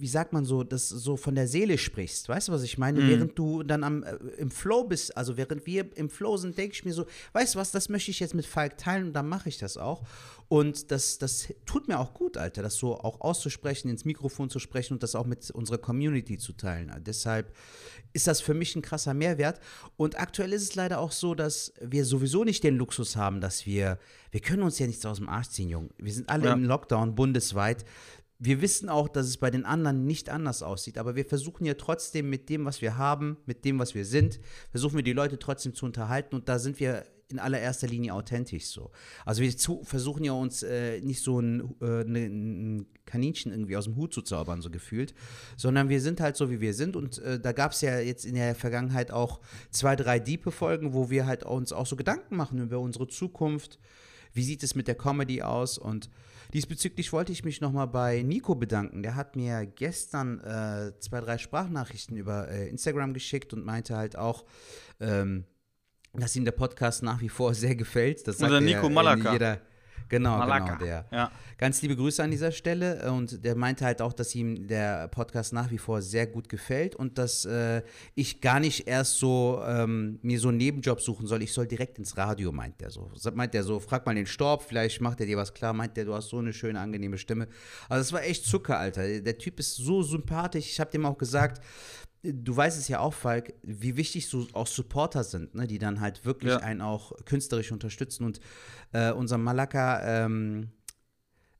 wie 0.00 0.06
sagt 0.08 0.32
man 0.32 0.44
so, 0.44 0.62
das 0.64 0.88
so 0.88 1.16
von 1.16 1.34
der 1.34 1.48
Seele 1.48 1.76
sprichst. 1.78 2.28
Weißt 2.28 2.48
du, 2.48 2.52
was 2.52 2.62
ich 2.62 2.78
meine? 2.78 3.00
Während 3.08 3.38
du 3.38 3.62
dann 3.62 3.82
am, 3.84 4.02
äh, 4.04 4.14
im 4.38 4.50
Flow 4.50 4.84
bist, 4.84 5.16
also 5.16 5.36
während 5.36 5.66
wir 5.66 5.96
im 5.96 6.08
Flow 6.10 6.36
sind, 6.36 6.56
denke 6.56 6.74
ich 6.74 6.84
mir 6.84 6.92
so, 6.92 7.06
weißt 7.32 7.54
du 7.54 7.58
was, 7.58 7.70
das 7.72 7.88
möchte 7.88 8.10
ich 8.10 8.20
jetzt 8.20 8.34
mit 8.34 8.46
Falk 8.46 8.78
teilen 8.78 9.08
und 9.08 9.12
dann 9.12 9.28
mache 9.28 9.48
ich 9.48 9.58
das 9.58 9.76
auch. 9.76 10.02
Und 10.48 10.90
das, 10.90 11.18
das 11.18 11.52
tut 11.66 11.88
mir 11.88 11.98
auch 12.00 12.14
gut, 12.14 12.38
Alter, 12.38 12.62
das 12.62 12.76
so 12.76 12.98
auch 12.98 13.20
auszusprechen, 13.20 13.90
ins 13.90 14.06
Mikrofon 14.06 14.48
zu 14.48 14.58
sprechen 14.58 14.94
und 14.94 15.02
das 15.02 15.14
auch 15.14 15.26
mit 15.26 15.50
unserer 15.50 15.76
Community 15.78 16.38
zu 16.38 16.54
teilen. 16.54 16.90
Deshalb 17.04 17.54
ist 18.14 18.26
das 18.26 18.40
für 18.40 18.54
mich 18.54 18.74
ein 18.74 18.80
krasser 18.80 19.12
Mehrwert. 19.12 19.60
Und 19.98 20.18
aktuell 20.18 20.54
ist 20.54 20.62
es 20.62 20.74
leider 20.74 21.00
auch 21.00 21.12
so, 21.12 21.34
dass 21.34 21.74
wir 21.82 22.06
sowieso 22.06 22.44
nicht 22.44 22.64
den 22.64 22.76
Luxus 22.76 23.14
haben, 23.16 23.42
dass 23.42 23.66
wir, 23.66 23.98
wir 24.30 24.40
können 24.40 24.62
uns 24.62 24.78
ja 24.78 24.86
nichts 24.86 25.04
aus 25.04 25.18
dem 25.18 25.28
Arsch 25.28 25.48
ziehen, 25.50 25.68
Jung. 25.68 25.90
Wir 25.98 26.12
sind 26.14 26.30
alle 26.30 26.46
Ja. 26.46 26.52
im 26.54 26.64
Lockdown 26.64 27.14
bundesweit. 27.14 27.84
Wir 28.40 28.60
wissen 28.60 28.88
auch, 28.88 29.08
dass 29.08 29.26
es 29.26 29.36
bei 29.36 29.50
den 29.50 29.64
anderen 29.64 30.06
nicht 30.06 30.30
anders 30.30 30.62
aussieht, 30.62 30.96
aber 30.96 31.16
wir 31.16 31.24
versuchen 31.24 31.64
ja 31.64 31.74
trotzdem 31.74 32.30
mit 32.30 32.48
dem, 32.48 32.64
was 32.64 32.80
wir 32.80 32.96
haben, 32.96 33.36
mit 33.46 33.64
dem, 33.64 33.80
was 33.80 33.96
wir 33.96 34.04
sind, 34.04 34.38
versuchen 34.70 34.94
wir 34.94 35.02
die 35.02 35.12
Leute 35.12 35.40
trotzdem 35.40 35.74
zu 35.74 35.86
unterhalten 35.86 36.36
und 36.36 36.48
da 36.48 36.60
sind 36.60 36.78
wir 36.78 37.04
in 37.30 37.38
allererster 37.38 37.86
Linie 37.86 38.14
authentisch 38.14 38.66
so. 38.66 38.90
Also 39.26 39.42
wir 39.42 39.56
zu, 39.56 39.82
versuchen 39.84 40.24
ja 40.24 40.32
uns 40.32 40.62
äh, 40.62 41.00
nicht 41.00 41.22
so 41.22 41.40
ein, 41.40 41.74
äh, 41.82 42.04
ne, 42.04 42.26
ein 42.26 42.86
Kaninchen 43.04 43.52
irgendwie 43.52 43.76
aus 43.76 43.84
dem 43.84 43.96
Hut 43.96 44.14
zu 44.14 44.22
zaubern, 44.22 44.62
so 44.62 44.70
gefühlt, 44.70 45.14
sondern 45.56 45.88
wir 45.88 46.00
sind 46.00 46.20
halt 46.20 46.36
so, 46.36 46.50
wie 46.50 46.60
wir 46.60 46.74
sind 46.74 46.96
und 46.96 47.18
äh, 47.18 47.38
da 47.38 47.52
gab 47.52 47.72
es 47.72 47.80
ja 47.80 47.98
jetzt 47.98 48.24
in 48.24 48.34
der 48.34 48.54
Vergangenheit 48.54 49.10
auch 49.10 49.40
zwei, 49.70 49.94
drei 49.94 50.18
diepe 50.18 50.50
Folgen, 50.50 50.94
wo 50.94 51.10
wir 51.10 51.26
halt 51.26 51.44
uns 51.44 51.72
auch 51.72 51.86
so 51.86 51.96
Gedanken 51.96 52.36
machen 52.36 52.58
über 52.58 52.78
unsere 52.78 53.08
Zukunft, 53.08 53.78
wie 54.32 54.44
sieht 54.44 54.62
es 54.62 54.74
mit 54.74 54.88
der 54.88 54.94
Comedy 54.94 55.42
aus 55.42 55.76
und 55.76 56.08
Diesbezüglich 56.52 57.12
wollte 57.12 57.32
ich 57.32 57.44
mich 57.44 57.60
nochmal 57.60 57.86
bei 57.86 58.22
Nico 58.22 58.54
bedanken. 58.54 59.02
Der 59.02 59.16
hat 59.16 59.36
mir 59.36 59.66
gestern 59.66 60.40
äh, 60.40 60.98
zwei, 60.98 61.20
drei 61.20 61.38
Sprachnachrichten 61.38 62.16
über 62.16 62.48
äh, 62.48 62.68
Instagram 62.68 63.12
geschickt 63.12 63.52
und 63.52 63.64
meinte 63.64 63.96
halt 63.96 64.16
auch, 64.16 64.44
ähm, 65.00 65.44
dass 66.14 66.34
ihm 66.36 66.44
der 66.44 66.52
Podcast 66.52 67.02
nach 67.02 67.20
wie 67.20 67.28
vor 67.28 67.54
sehr 67.54 67.76
gefällt. 67.76 68.26
Das 68.26 68.38
sagt 68.38 68.50
Unser 68.50 68.66
er 68.66 68.76
Nico 68.76 68.88
Malaka. 68.88 69.32
Jeder, 69.32 69.60
genau, 70.08 70.38
Malaka. 70.38 70.74
genau, 70.74 70.78
der. 70.84 71.06
Ja. 71.12 71.30
Ganz 71.56 71.82
liebe 71.82 71.96
Grüße 71.96 72.22
an 72.22 72.30
dieser 72.30 72.52
Stelle. 72.52 73.02
äh, 73.02 73.08
Und 73.10 73.44
der 73.44 73.56
meinte 73.56 73.84
halt 73.84 74.00
auch, 74.00 74.12
dass 74.12 74.34
ihm 74.34 74.66
der 74.68 75.08
Podcast 75.08 75.52
nach 75.52 75.70
wie 75.70 75.78
vor 75.78 76.02
sehr 76.02 76.26
gut 76.26 76.48
gefällt 76.48 76.94
und 76.94 77.18
dass 77.18 77.44
äh, 77.44 77.82
ich 78.14 78.40
gar 78.40 78.60
nicht 78.60 78.86
erst 78.86 79.18
so 79.18 79.62
ähm, 79.66 80.18
mir 80.22 80.38
so 80.38 80.48
einen 80.48 80.58
Nebenjob 80.58 81.00
suchen 81.00 81.26
soll. 81.26 81.42
Ich 81.42 81.52
soll 81.52 81.66
direkt 81.66 81.98
ins 81.98 82.16
Radio, 82.16 82.52
meint 82.52 82.80
der 82.80 82.90
so. 82.90 83.10
So- 83.14 83.30
Meint 83.32 83.54
der 83.54 83.62
so, 83.64 83.80
frag 83.80 84.06
mal 84.06 84.14
den 84.14 84.26
Storb, 84.26 84.62
vielleicht 84.62 85.00
macht 85.00 85.20
er 85.20 85.26
dir 85.26 85.36
was 85.36 85.52
klar. 85.52 85.72
Meint 85.72 85.96
der, 85.96 86.04
du 86.04 86.14
hast 86.14 86.28
so 86.28 86.38
eine 86.38 86.52
schöne, 86.52 86.80
angenehme 86.80 87.18
Stimme. 87.18 87.48
Also 87.88 88.02
es 88.02 88.12
war 88.12 88.22
echt 88.22 88.44
Zucker, 88.44 88.78
Alter. 88.78 89.20
Der 89.20 89.38
Typ 89.38 89.58
ist 89.58 89.76
so 89.76 90.02
sympathisch. 90.02 90.66
Ich 90.70 90.80
habe 90.80 90.90
dem 90.90 91.04
auch 91.06 91.18
gesagt, 91.18 91.62
Du 92.22 92.56
weißt 92.56 92.78
es 92.78 92.88
ja 92.88 92.98
auch, 92.98 93.14
Falk, 93.14 93.54
wie 93.62 93.96
wichtig 93.96 94.28
so 94.28 94.46
auch 94.52 94.66
Supporter 94.66 95.22
sind, 95.22 95.54
ne? 95.54 95.66
die 95.66 95.78
dann 95.78 96.00
halt 96.00 96.24
wirklich 96.24 96.52
Ja. 96.52 96.58
einen 96.58 96.80
auch 96.80 97.12
künstlerisch 97.24 97.70
unterstützen. 97.70 98.24
Und 98.24 98.40
äh, 98.92 99.12
unser 99.12 99.38
Malaka 99.38 100.24
ähm, 100.24 100.70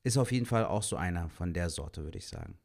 ist 0.03 0.17
auf 0.19 0.33
jeden 0.33 0.47
Fall 0.47 0.65
auch 0.65 0.83
so 0.83 0.97
einer 0.97 1.29
von 1.31 1.53
der 1.55 1.71
Sorte, 1.71 2.03
würde 2.05 2.19
ich 2.19 2.27
sagen. 2.27 2.59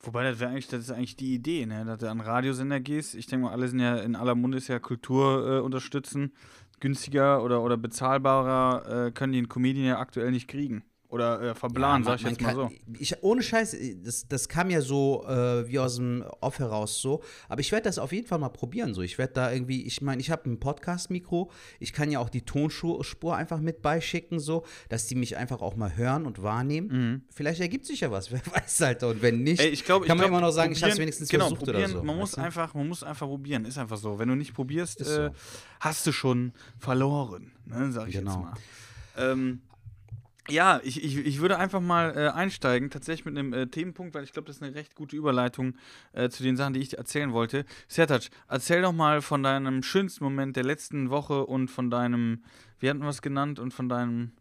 Wobei, 0.00 0.24
das 0.24 0.40
wäre 0.40 0.50
eigentlich, 0.50 0.68
das 0.68 0.80
ist 0.80 0.90
eigentlich 0.90 1.16
die 1.16 1.34
Idee, 1.34 1.64
ne? 1.66 1.84
dass 1.84 1.98
du 1.98 2.10
an 2.10 2.20
Radiosender 2.20 2.80
gehst. 2.80 3.14
Ich 3.14 3.26
denke 3.26 3.46
mal, 3.46 3.52
alle 3.52 3.68
sind 3.68 3.80
ja 3.80 3.96
in 3.96 4.14
aller 4.16 4.34
Munde 4.34 4.58
ist 4.58 4.68
ja 4.68 4.78
Kultur 4.78 5.58
äh, 5.58 5.60
unterstützen. 5.60 6.32
Günstiger 6.80 7.42
oder, 7.42 7.62
oder 7.62 7.76
bezahlbarer 7.76 9.06
äh, 9.06 9.10
können 9.10 9.32
die 9.32 9.38
einen 9.38 9.48
Comedian 9.48 9.86
ja 9.86 9.98
aktuell 9.98 10.30
nicht 10.30 10.48
kriegen. 10.48 10.84
Oder 11.10 11.40
äh, 11.40 11.54
verblanen, 11.54 12.04
Ja, 12.04 12.10
sag 12.10 12.20
ich 12.20 12.26
jetzt 12.26 12.40
mal 12.42 12.48
kann- 12.48 12.56
so. 12.56 12.70
Ich, 12.98 13.22
ohne 13.22 13.42
Scheiß, 13.42 13.74
das, 14.04 14.28
das 14.28 14.46
kam 14.46 14.68
ja 14.68 14.82
so 14.82 15.24
äh, 15.26 15.66
wie 15.66 15.78
aus 15.78 15.96
dem 15.96 16.22
Off 16.42 16.58
heraus 16.58 17.00
so. 17.00 17.22
Aber 17.48 17.62
ich 17.62 17.72
werde 17.72 17.84
das 17.84 17.98
auf 17.98 18.12
jeden 18.12 18.26
Fall 18.26 18.38
mal 18.38 18.50
probieren. 18.50 18.92
So. 18.92 19.00
Ich 19.00 19.16
werde 19.16 19.32
da 19.32 19.50
irgendwie, 19.50 19.86
ich 19.86 20.02
meine, 20.02 20.20
ich 20.20 20.30
habe 20.30 20.50
ein 20.50 20.60
Podcast-Mikro. 20.60 21.50
Ich 21.80 21.94
kann 21.94 22.10
ja 22.10 22.18
auch 22.18 22.28
die 22.28 22.42
Tonspur 22.42 23.34
einfach 23.34 23.58
mit 23.60 23.80
beischicken, 23.80 24.38
so, 24.38 24.66
dass 24.90 25.06
die 25.06 25.14
mich 25.14 25.38
einfach 25.38 25.62
auch 25.62 25.76
mal 25.76 25.96
hören 25.96 26.26
und 26.26 26.42
wahrnehmen. 26.42 27.24
Vielleicht 27.30 27.60
ergibt 27.62 27.86
sich 27.86 28.00
ja 28.00 28.10
was, 28.10 28.30
wer 28.32 28.42
weiß 28.44 28.78
halt. 28.82 29.02
Und 29.02 29.22
wenn 29.22 29.42
nicht, 29.42 29.60
Mhm. 29.60 29.64
Ey, 29.66 29.70
ich 29.72 29.86
glaube, 29.86 30.06
kann 30.06 30.18
man 30.18 30.26
glaub, 30.26 30.38
immer 30.38 30.46
noch 30.46 30.52
sagen, 30.52 30.72
ich 30.72 30.82
habe 30.82 30.92
es 30.92 30.98
wenigstens 30.98 31.30
genau, 31.30 31.46
versucht 31.48 31.64
probieren, 31.64 31.90
oder 31.90 32.00
so. 32.00 32.04
Man 32.04 32.16
muss, 32.18 32.32
du? 32.32 32.40
einfach, 32.42 32.74
man 32.74 32.86
muss 32.86 33.02
einfach 33.02 33.26
probieren, 33.26 33.64
ist 33.64 33.78
einfach 33.78 33.96
so. 33.96 34.18
Wenn 34.18 34.28
du 34.28 34.34
nicht 34.34 34.52
probierst, 34.52 35.00
äh, 35.00 35.04
so. 35.04 35.30
hast 35.80 36.06
du 36.06 36.12
schon 36.12 36.52
verloren, 36.78 37.50
ne, 37.64 37.90
sag 37.92 38.08
ich 38.08 38.14
Genau. 38.16 38.30
jetzt 38.30 38.40
mal. 38.42 39.32
Ähm, 39.32 39.62
ja, 40.50 40.80
ich, 40.82 41.02
ich, 41.02 41.18
ich 41.18 41.40
würde 41.40 41.58
einfach 41.58 41.80
mal 41.80 42.16
äh, 42.16 42.28
einsteigen, 42.28 42.90
tatsächlich 42.90 43.24
mit 43.24 43.38
einem 43.38 43.52
äh, 43.52 43.66
Themenpunkt, 43.66 44.14
weil 44.14 44.24
ich 44.24 44.32
glaube, 44.32 44.46
das 44.46 44.56
ist 44.56 44.62
eine 44.62 44.74
recht 44.74 44.94
gute 44.94 45.16
Überleitung 45.16 45.74
äh, 46.12 46.28
zu 46.28 46.42
den 46.42 46.56
Sachen, 46.56 46.74
die 46.74 46.80
ich 46.80 46.90
dir 46.90 46.98
erzählen 46.98 47.32
wollte. 47.32 47.64
Sertac, 47.86 48.28
erzähl 48.48 48.82
doch 48.82 48.92
mal 48.92 49.22
von 49.22 49.42
deinem 49.42 49.82
schönsten 49.82 50.24
Moment 50.24 50.56
der 50.56 50.64
letzten 50.64 51.10
Woche 51.10 51.44
und 51.44 51.68
von 51.68 51.90
deinem, 51.90 52.42
wie 52.80 52.88
hatten 52.88 53.00
wir 53.00 53.08
es 53.08 53.22
genannt, 53.22 53.58
und 53.58 53.74
von 53.74 53.88
deinem 53.88 54.32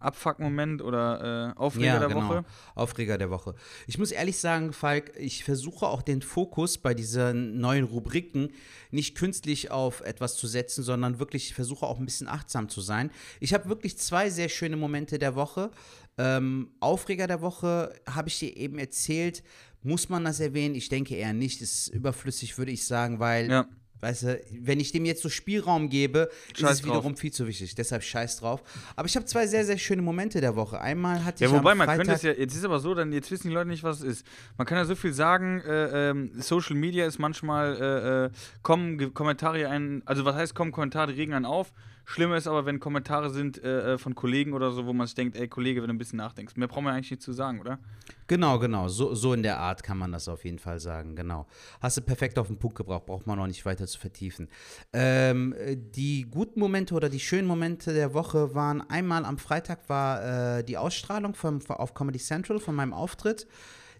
Abfuck-Moment 0.00 0.82
oder 0.82 1.54
äh, 1.54 1.58
Aufreger 1.58 1.98
der 1.98 2.08
genau. 2.08 2.28
Woche. 2.28 2.44
Aufreger 2.74 3.18
der 3.18 3.30
Woche. 3.30 3.54
Ich 3.86 3.98
muss 3.98 4.10
ehrlich 4.10 4.38
sagen, 4.38 4.72
Falk, 4.72 5.12
ich 5.16 5.44
versuche 5.44 5.86
auch 5.86 6.02
den 6.02 6.22
Fokus 6.22 6.78
bei 6.78 6.94
diesen 6.94 7.60
neuen 7.60 7.84
Rubriken 7.84 8.50
nicht 8.90 9.16
künstlich 9.16 9.70
auf 9.70 10.00
etwas 10.00 10.36
zu 10.36 10.46
setzen, 10.46 10.82
sondern 10.82 11.18
wirklich 11.18 11.48
ich 11.48 11.54
versuche 11.54 11.86
auch 11.86 11.98
ein 11.98 12.04
bisschen 12.06 12.28
achtsam 12.28 12.68
zu 12.68 12.80
sein. 12.80 13.10
Ich 13.38 13.54
habe 13.54 13.68
wirklich 13.68 13.98
zwei 13.98 14.30
sehr 14.30 14.48
schöne 14.48 14.76
Momente 14.76 15.18
der 15.18 15.34
Woche. 15.34 15.70
Ähm, 16.18 16.70
Aufreger 16.80 17.26
der 17.26 17.40
Woche 17.40 17.94
habe 18.08 18.28
ich 18.28 18.38
dir 18.38 18.56
eben 18.56 18.78
erzählt. 18.78 19.42
Muss 19.82 20.08
man 20.08 20.24
das 20.24 20.40
erwähnen? 20.40 20.74
Ich 20.74 20.88
denke 20.88 21.14
eher 21.14 21.32
nicht. 21.32 21.62
Ist 21.62 21.88
überflüssig, 21.88 22.58
würde 22.58 22.72
ich 22.72 22.84
sagen, 22.86 23.20
weil 23.20 23.50
Ja. 23.50 23.66
Weißt 24.00 24.22
du, 24.22 24.40
wenn 24.50 24.80
ich 24.80 24.92
dem 24.92 25.04
jetzt 25.04 25.22
so 25.22 25.28
Spielraum 25.28 25.88
gebe, 25.88 26.30
ist 26.52 26.60
Scheiß 26.60 26.78
es 26.78 26.84
wiederum 26.84 27.16
viel 27.16 27.32
zu 27.32 27.46
wichtig. 27.46 27.74
Deshalb 27.74 28.02
scheiß 28.02 28.38
drauf. 28.38 28.62
Aber 28.96 29.06
ich 29.06 29.16
habe 29.16 29.26
zwei 29.26 29.46
sehr, 29.46 29.64
sehr 29.64 29.78
schöne 29.78 30.02
Momente 30.02 30.40
der 30.40 30.56
Woche. 30.56 30.80
Einmal 30.80 31.24
hatte 31.24 31.44
Ja, 31.44 31.50
ich 31.50 31.56
wobei 31.56 31.72
am 31.72 31.78
man 31.78 31.86
Freitag 31.86 32.06
könnte 32.06 32.14
es 32.14 32.22
ja, 32.22 32.32
jetzt 32.32 32.54
ist 32.56 32.64
aber 32.64 32.80
so, 32.80 32.94
dann 32.94 33.12
jetzt 33.12 33.30
wissen 33.30 33.48
die 33.48 33.54
Leute 33.54 33.68
nicht, 33.68 33.82
was 33.82 33.98
es 33.98 34.04
ist. 34.04 34.26
Man 34.56 34.66
kann 34.66 34.78
ja 34.78 34.84
so 34.84 34.94
viel 34.94 35.12
sagen, 35.12 35.60
äh, 35.60 36.10
ähm, 36.10 36.32
Social 36.38 36.76
Media 36.76 37.06
ist 37.06 37.18
manchmal, 37.18 37.76
äh, 37.76 38.24
äh, 38.26 38.30
kommen 38.62 39.12
Kommentare 39.12 39.68
ein, 39.68 40.02
also 40.06 40.24
was 40.24 40.34
heißt 40.34 40.54
kommen 40.54 40.72
Kommentare, 40.72 41.12
die 41.12 41.20
regen 41.20 41.34
einen 41.34 41.44
auf. 41.44 41.72
Schlimmer 42.10 42.36
ist 42.36 42.48
aber, 42.48 42.66
wenn 42.66 42.80
Kommentare 42.80 43.30
sind 43.30 43.62
äh, 43.62 43.94
äh, 43.94 43.98
von 43.98 44.16
Kollegen 44.16 44.52
oder 44.52 44.72
so, 44.72 44.84
wo 44.84 44.92
man 44.92 45.06
sich 45.06 45.14
denkt, 45.14 45.36
ey 45.36 45.46
Kollege, 45.46 45.80
wenn 45.80 45.86
du 45.86 45.94
ein 45.94 45.98
bisschen 45.98 46.16
nachdenkst. 46.16 46.56
Mehr 46.56 46.66
brauchen 46.66 46.82
wir 46.84 46.90
eigentlich 46.90 47.12
nicht 47.12 47.22
zu 47.22 47.32
sagen, 47.32 47.60
oder? 47.60 47.78
Genau, 48.26 48.58
genau. 48.58 48.88
So, 48.88 49.14
so 49.14 49.32
in 49.32 49.44
der 49.44 49.60
Art 49.60 49.84
kann 49.84 49.96
man 49.96 50.10
das 50.10 50.26
auf 50.26 50.44
jeden 50.44 50.58
Fall 50.58 50.80
sagen, 50.80 51.14
genau. 51.14 51.46
Hast 51.80 51.98
du 51.98 52.00
perfekt 52.00 52.36
auf 52.40 52.48
den 52.48 52.58
Punkt 52.58 52.76
gebracht, 52.76 53.06
braucht 53.06 53.28
man 53.28 53.38
noch 53.38 53.46
nicht 53.46 53.64
weiter 53.64 53.86
zu 53.86 54.00
vertiefen. 54.00 54.48
Ähm, 54.92 55.52
äh, 55.52 55.76
die 55.76 56.22
guten 56.28 56.58
Momente 56.58 56.94
oder 56.94 57.08
die 57.08 57.20
schönen 57.20 57.46
Momente 57.46 57.94
der 57.94 58.12
Woche 58.12 58.56
waren 58.56 58.80
einmal 58.90 59.24
am 59.24 59.38
Freitag 59.38 59.88
war 59.88 60.58
äh, 60.58 60.64
die 60.64 60.78
Ausstrahlung 60.78 61.34
vom, 61.34 61.60
auf 61.68 61.94
Comedy 61.94 62.18
Central 62.18 62.58
von 62.58 62.74
meinem 62.74 62.92
Auftritt, 62.92 63.46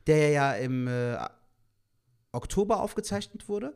der 0.08 0.30
ja 0.30 0.52
im 0.54 0.88
äh, 0.88 1.16
Oktober 2.32 2.80
aufgezeichnet 2.80 3.48
wurde. 3.48 3.72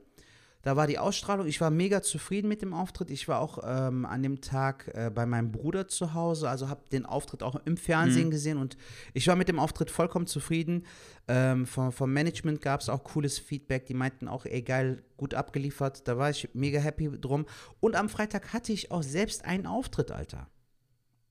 Da 0.65 0.77
war 0.77 0.87
die 0.87 0.99
Ausstrahlung. 0.99 1.47
Ich 1.47 1.61
war 1.61 1.71
mega 1.71 2.01
zufrieden 2.01 2.49
mit 2.49 2.63
dem 2.63 2.73
Auftritt. 2.73 3.11
Ich 3.11 3.29
war 3.29 3.41
auch 3.41 3.59
ähm, 3.63 4.07
an 4.07 4.23
dem 4.23 4.41
Tag 4.41 4.91
äh, 4.95 5.11
bei 5.15 5.27
meinem 5.27 5.53
Bruder 5.53 5.89
zu 5.89 6.15
Hause, 6.15 6.49
also 6.49 6.71
habe 6.71 6.89
den 6.91 7.05
Auftritt 7.05 7.43
auch 7.43 7.57
im 7.67 7.77
Fernsehen 7.77 8.31
gesehen 8.31 8.57
und 8.57 8.79
ich 9.13 9.27
war 9.29 9.37
mit 9.37 9.49
dem 9.49 9.59
Auftritt 9.59 9.91
vollkommen 9.91 10.27
zufrieden. 10.27 10.87
Ähm, 11.29 11.67
vom, 11.67 11.93
vom 11.93 12.11
Management 12.11 12.63
gab 12.63 12.81
es 12.81 12.89
auch 12.89 13.05
cooles 13.05 13.39
Feedback. 13.39 13.85
Die 13.85 13.95
meinten 13.95 14.27
auch, 14.27 14.47
ey, 14.47 14.63
geil, 14.63 15.05
gut 15.19 15.35
abgeliefert. 15.35 16.09
Da 16.09 16.17
war 16.17 16.31
ich 16.31 16.49
mega 16.55 16.81
happy 16.81 17.11
drum. 17.21 17.45
Und 17.81 17.95
am 17.95 18.09
Freitag 18.09 18.55
hatte 18.55 18.73
ich 18.73 18.91
auch 18.91 19.03
selbst 19.03 19.45
einen 19.45 19.67
Auftritt, 19.67 20.13
Alter. 20.13 20.49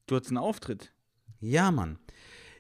Du 0.06 0.16
hattest 0.16 0.30
einen 0.30 0.38
Auftritt. 0.38 0.94
Ja, 1.40 1.72
Mann. 1.72 1.98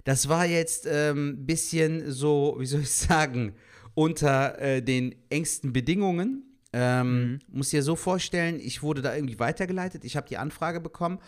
Das 0.06 0.27
war 0.27 0.48
jetzt 0.48 0.88
ein 0.88 1.18
ähm, 1.18 1.46
bisschen 1.46 2.12
so, 2.12 2.56
wie 2.58 2.65
soll 2.65 2.82
ich 2.82 2.92
sagen, 2.92 3.53
unter 3.94 4.60
äh, 4.60 4.82
den 4.82 5.15
engsten 5.30 5.72
Bedingungen. 5.72 6.52
Ähm, 6.74 7.34
mhm. 7.34 7.39
Muss 7.48 7.70
dir 7.70 7.84
so 7.84 7.96
vorstellen, 7.96 8.60
ich 8.60 8.82
wurde 8.82 9.01
da 9.01 9.15
irgendwie 9.15 9.39
weitergeleitet. 9.39 10.03
Ich 10.03 10.18
habe 10.18 10.27
die 10.27 10.38
Anfrage 10.38 10.80
bekommen. 10.80 11.20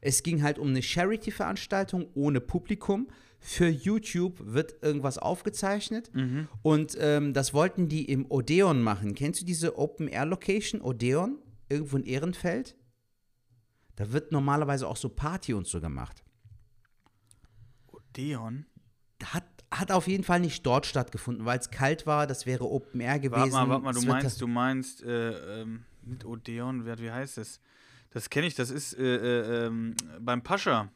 Es 0.00 0.22
ging 0.22 0.42
halt 0.42 0.58
um 0.58 0.68
eine 0.68 0.82
Charity-Veranstaltung 0.82 2.08
ohne 2.14 2.40
Publikum. 2.40 3.08
Für 3.40 3.68
YouTube 3.68 4.40
wird 4.44 4.82
irgendwas 4.82 5.16
aufgezeichnet 5.16 6.10
mhm. 6.12 6.48
und 6.62 6.96
ähm, 6.98 7.32
das 7.34 7.54
wollten 7.54 7.88
die 7.88 8.04
im 8.06 8.26
Odeon 8.28 8.82
machen. 8.82 9.14
Kennst 9.14 9.40
du 9.40 9.44
diese 9.44 9.78
Open-Air-Location, 9.78 10.80
Odeon? 10.80 11.38
Irgendwo 11.68 11.98
in 11.98 12.04
Ehrenfeld? 12.04 12.74
Da 13.94 14.12
wird 14.12 14.32
normalerweise 14.32 14.88
auch 14.88 14.96
so 14.96 15.08
Party 15.08 15.54
und 15.54 15.68
so 15.68 15.80
gemacht. 15.80 16.24
Odeon? 17.92 18.66
Hat, 19.22 19.44
hat 19.78 19.92
auf 19.92 20.06
jeden 20.06 20.24
Fall 20.24 20.40
nicht 20.40 20.64
dort 20.64 20.86
stattgefunden, 20.86 21.44
weil 21.44 21.58
es 21.58 21.70
kalt 21.70 22.06
war. 22.06 22.26
Das 22.26 22.46
wäre 22.46 22.64
Open 22.64 23.00
Air 23.00 23.18
gewesen. 23.18 23.52
Warte 23.52 23.68
mal, 23.68 23.82
warte 23.82 23.84
mal, 23.84 23.92
du 23.92 24.06
meinst, 24.06 24.40
du 24.40 24.46
meinst, 24.46 25.02
äh, 25.02 25.62
ähm, 25.62 25.84
mit 26.02 26.24
Odeon, 26.24 26.84
wie 26.86 27.10
heißt 27.10 27.38
das? 27.38 27.60
Das 28.10 28.30
kenne 28.30 28.46
ich, 28.46 28.54
das 28.54 28.70
ist 28.70 28.94
äh, 28.94 29.16
äh, 29.16 29.66
ähm, 29.66 29.94
beim 30.20 30.42
Pascha. 30.42 30.88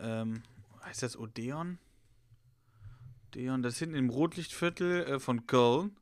Ähm, 0.00 0.42
heißt 0.84 1.02
das 1.02 1.16
Odeon? 1.16 1.78
Odeon, 3.28 3.62
das 3.62 3.74
ist 3.74 3.78
hinten 3.78 3.94
im 3.94 4.10
Rotlichtviertel 4.10 5.04
äh, 5.04 5.20
von 5.20 5.46
Köln. 5.46 5.96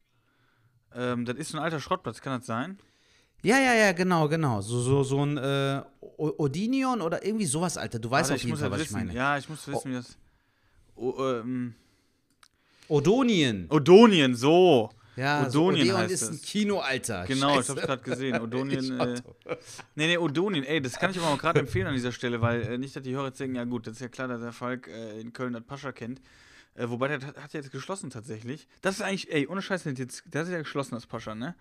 Ähm, 0.94 1.24
das 1.24 1.36
ist 1.36 1.50
so 1.50 1.58
ein 1.58 1.64
alter 1.64 1.80
Schrottplatz, 1.80 2.20
kann 2.20 2.38
das 2.38 2.46
sein? 2.46 2.78
Ja, 3.42 3.58
ja, 3.58 3.74
ja, 3.74 3.92
genau, 3.92 4.28
genau. 4.28 4.60
So, 4.60 4.80
so, 4.80 5.02
so 5.02 5.24
ein 5.24 5.36
äh, 5.36 5.82
Odinion 6.18 7.00
oder 7.00 7.24
irgendwie 7.24 7.46
sowas, 7.46 7.78
Alter. 7.78 7.98
Du 7.98 8.10
weißt 8.10 8.30
Warte, 8.30 8.40
auf 8.40 8.44
jeden 8.44 8.58
Fall, 8.58 8.70
was 8.70 8.80
wissen. 8.80 8.98
ich 8.98 9.04
meine. 9.04 9.14
Ja, 9.14 9.38
ich 9.38 9.48
muss 9.48 9.66
wissen, 9.66 9.80
oh. 9.82 9.88
wie 9.88 9.94
das. 9.94 10.18
O, 11.00 11.14
ähm. 11.18 11.74
Odonien. 12.88 13.66
Odonien, 13.70 14.34
so. 14.34 14.90
Ja, 15.16 15.46
Odonien 15.46 15.88
so 15.88 15.98
heißt 15.98 16.12
ist 16.12 16.22
das. 16.22 16.30
ein 16.30 16.42
Kino, 16.42 16.80
Alter. 16.80 17.24
Genau, 17.26 17.54
Scheiße. 17.56 17.60
ich 17.72 17.78
hab's 17.78 17.86
gerade 17.86 18.02
gesehen. 18.02 18.40
Odonien. 18.40 19.00
äh, 19.00 19.22
nee, 19.94 20.06
nee, 20.08 20.18
Odonien. 20.18 20.64
Ey, 20.64 20.80
das 20.82 20.98
kann 20.98 21.10
ich 21.10 21.18
aber 21.18 21.28
auch 21.28 21.38
gerade 21.38 21.60
empfehlen 21.60 21.86
an 21.86 21.94
dieser 21.94 22.12
Stelle, 22.12 22.40
weil 22.42 22.62
äh, 22.62 22.78
nicht, 22.78 22.94
dass 22.94 23.02
die 23.02 23.14
Hörer 23.14 23.28
jetzt 23.28 23.40
denken, 23.40 23.56
ja 23.56 23.64
gut, 23.64 23.86
das 23.86 23.94
ist 23.94 24.00
ja 24.00 24.08
klar, 24.08 24.28
dass 24.28 24.40
der 24.42 24.52
Falk 24.52 24.88
äh, 24.88 25.20
in 25.20 25.32
Köln 25.32 25.54
das 25.54 25.62
Pascha 25.62 25.92
kennt. 25.92 26.20
Äh, 26.74 26.88
wobei, 26.90 27.08
der 27.08 27.26
hat, 27.26 27.36
hat 27.42 27.52
jetzt 27.54 27.72
geschlossen 27.72 28.10
tatsächlich. 28.10 28.68
Das 28.82 28.96
ist 28.96 29.02
eigentlich, 29.02 29.32
ey, 29.32 29.46
ohne 29.46 29.62
Scheiß, 29.62 29.84
jetzt, 29.84 30.24
der 30.26 30.42
hat 30.42 30.50
ja 30.50 30.58
geschlossen, 30.58 30.94
das 30.94 31.06
Pascha, 31.06 31.34
ne? 31.34 31.54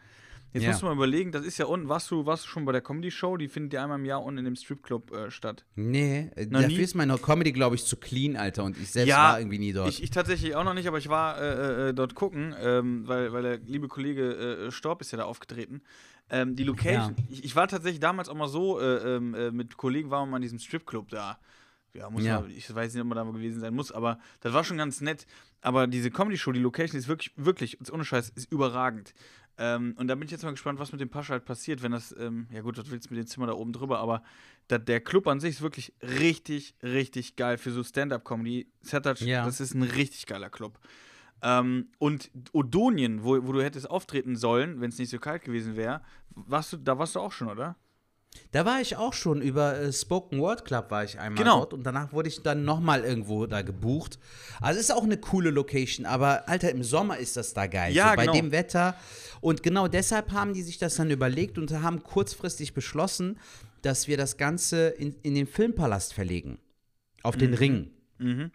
Jetzt 0.51 0.63
ja. 0.63 0.69
musst 0.69 0.81
du 0.81 0.87
mal 0.87 0.93
überlegen, 0.93 1.31
das 1.31 1.45
ist 1.45 1.59
ja 1.59 1.65
unten, 1.65 1.89
warst 1.89 2.09
du, 2.09 2.25
warst 2.25 2.45
du 2.45 2.47
schon 2.47 2.65
bei 2.65 2.71
der 2.71 2.81
Comedy-Show? 2.81 3.37
Die 3.37 3.47
findet 3.47 3.73
ja 3.73 3.83
einmal 3.83 3.99
im 3.99 4.05
Jahr 4.05 4.23
unten 4.23 4.39
in 4.39 4.45
dem 4.45 4.55
Stripclub 4.55 5.11
äh, 5.11 5.31
statt. 5.31 5.63
Nee, 5.75 6.31
äh, 6.35 6.45
noch 6.45 6.61
dafür 6.61 6.77
nie? 6.77 6.83
ist 6.83 6.95
meine 6.95 7.17
Comedy, 7.19 7.51
glaube 7.51 7.75
ich, 7.75 7.85
zu 7.85 7.97
clean, 7.97 8.35
Alter. 8.35 8.63
Und 8.63 8.77
ich 8.79 8.89
selbst 8.89 9.09
ja, 9.09 9.17
war 9.17 9.39
irgendwie 9.39 9.59
nie 9.59 9.73
dort. 9.73 9.89
Ich, 9.89 10.01
ich 10.01 10.09
tatsächlich 10.09 10.55
auch 10.55 10.63
noch 10.63 10.73
nicht, 10.73 10.87
aber 10.87 10.97
ich 10.97 11.07
war 11.07 11.39
äh, 11.39 11.89
äh, 11.89 11.93
dort 11.93 12.15
gucken, 12.15 12.55
ähm, 12.59 13.07
weil, 13.07 13.31
weil 13.31 13.43
der 13.43 13.57
liebe 13.59 13.87
Kollege 13.87 14.67
äh, 14.67 14.71
Storb 14.71 15.01
ist 15.01 15.11
ja 15.11 15.19
da 15.19 15.25
aufgetreten. 15.25 15.81
Ähm, 16.31 16.55
die 16.55 16.63
Location, 16.63 17.15
ja. 17.17 17.23
ich, 17.29 17.43
ich, 17.43 17.55
war 17.55 17.67
tatsächlich 17.67 17.99
damals 17.99 18.29
auch 18.29 18.35
mal 18.35 18.47
so, 18.47 18.79
äh, 18.79 19.17
ähm, 19.17 19.35
mit 19.55 19.77
Kollegen 19.77 20.09
waren 20.09 20.27
wir 20.27 20.31
mal 20.31 20.37
in 20.37 20.43
diesem 20.43 20.59
Stripclub 20.59 21.09
da. 21.09 21.39
Ja, 21.93 22.09
muss 22.09 22.23
ja. 22.23 22.41
Man, 22.41 22.51
ich 22.51 22.73
weiß 22.73 22.93
nicht, 22.93 23.01
ob 23.01 23.07
man 23.07 23.15
da 23.15 23.23
mal 23.23 23.33
gewesen 23.33 23.59
sein 23.59 23.73
muss, 23.73 23.91
aber 23.91 24.19
das 24.41 24.53
war 24.53 24.63
schon 24.63 24.77
ganz 24.77 25.01
nett. 25.01 25.25
Aber 25.61 25.87
diese 25.87 26.11
Comedy-Show, 26.11 26.51
die 26.51 26.59
Location 26.59 26.97
ist 26.97 27.07
wirklich, 27.07 27.33
wirklich, 27.35 27.91
ohne 27.91 28.05
Scheiß, 28.05 28.29
ist 28.29 28.51
überragend. 28.51 29.13
Ähm, 29.61 29.93
und 29.97 30.07
da 30.07 30.15
bin 30.15 30.23
ich 30.23 30.31
jetzt 30.31 30.43
mal 30.43 30.51
gespannt, 30.51 30.79
was 30.79 30.93
mit 30.93 31.01
dem 31.01 31.09
Pascha 31.09 31.33
halt 31.33 31.43
passiert, 31.43 31.83
wenn 31.83 31.91
das, 31.91 32.15
ähm, 32.17 32.47
ja 32.49 32.61
gut, 32.61 32.77
was 32.77 32.89
willst 32.89 33.09
du 33.09 33.13
mit 33.13 33.21
dem 33.21 33.27
Zimmer 33.27 33.45
da 33.45 33.53
oben 33.53 33.73
drüber, 33.73 33.99
aber 33.99 34.23
da, 34.69 34.77
der 34.77 35.01
Club 35.01 35.27
an 35.27 35.41
sich 35.41 35.55
ist 35.55 35.61
wirklich 35.61 35.93
richtig, 36.01 36.75
richtig 36.81 37.35
geil 37.35 37.57
für 37.57 37.71
so 37.71 37.83
Stand-Up-Comedy. 37.83 38.71
Ja. 39.25 39.45
Das 39.45 39.59
ist 39.59 39.73
ein 39.73 39.83
richtig 39.83 40.27
geiler 40.27 40.49
Club. 40.49 40.79
Ähm, 41.41 41.89
und 41.97 42.31
Odonien, 42.53 43.23
wo, 43.23 43.45
wo 43.45 43.51
du 43.51 43.61
hättest 43.61 43.89
auftreten 43.89 44.37
sollen, 44.37 44.79
wenn 44.79 44.91
es 44.91 44.97
nicht 44.97 45.09
so 45.09 45.19
kalt 45.19 45.43
gewesen 45.43 45.75
wäre, 45.75 46.01
warst 46.29 46.71
du, 46.71 46.77
da 46.77 46.97
warst 46.97 47.15
du 47.15 47.19
auch 47.19 47.33
schon, 47.33 47.49
oder? 47.49 47.75
Da 48.51 48.65
war 48.65 48.81
ich 48.81 48.95
auch 48.95 49.13
schon 49.13 49.41
über 49.41 49.77
äh, 49.77 49.93
Spoken 49.93 50.39
Word 50.39 50.65
Club 50.65 50.89
war 50.89 51.03
ich 51.03 51.19
einmal 51.19 51.43
genau. 51.43 51.59
dort 51.59 51.73
und 51.73 51.83
danach 51.83 52.13
wurde 52.13 52.29
ich 52.29 52.41
dann 52.41 52.65
nochmal 52.65 53.03
irgendwo 53.03 53.45
da 53.45 53.61
gebucht. 53.61 54.17
Also 54.59 54.79
ist 54.79 54.91
auch 54.91 55.03
eine 55.03 55.17
coole 55.17 55.51
Location, 55.51 56.05
aber 56.05 56.49
Alter, 56.49 56.71
im 56.71 56.83
Sommer 56.83 57.17
ist 57.17 57.37
das 57.37 57.53
da 57.53 57.67
geil. 57.67 57.93
Ja, 57.93 58.11
so, 58.11 58.15
bei 58.15 58.23
genau. 58.23 58.33
dem 58.33 58.51
Wetter. 58.51 58.95
Und 59.41 59.61
genau 59.61 59.87
deshalb 59.87 60.31
haben 60.31 60.53
die 60.53 60.63
sich 60.63 60.79
das 60.79 60.95
dann 60.95 61.11
überlegt 61.11 61.57
und 61.57 61.71
haben 61.71 62.03
kurzfristig 62.03 62.73
beschlossen, 62.73 63.37
dass 63.83 64.07
wir 64.07 64.17
das 64.17 64.37
Ganze 64.37 64.87
in, 64.89 65.15
in 65.21 65.35
den 65.35 65.47
Filmpalast 65.47 66.13
verlegen. 66.13 66.59
Auf 67.21 67.37
den 67.37 67.51
mhm. 67.51 67.57
Ring. 67.57 67.91
Mhm. 68.17 68.51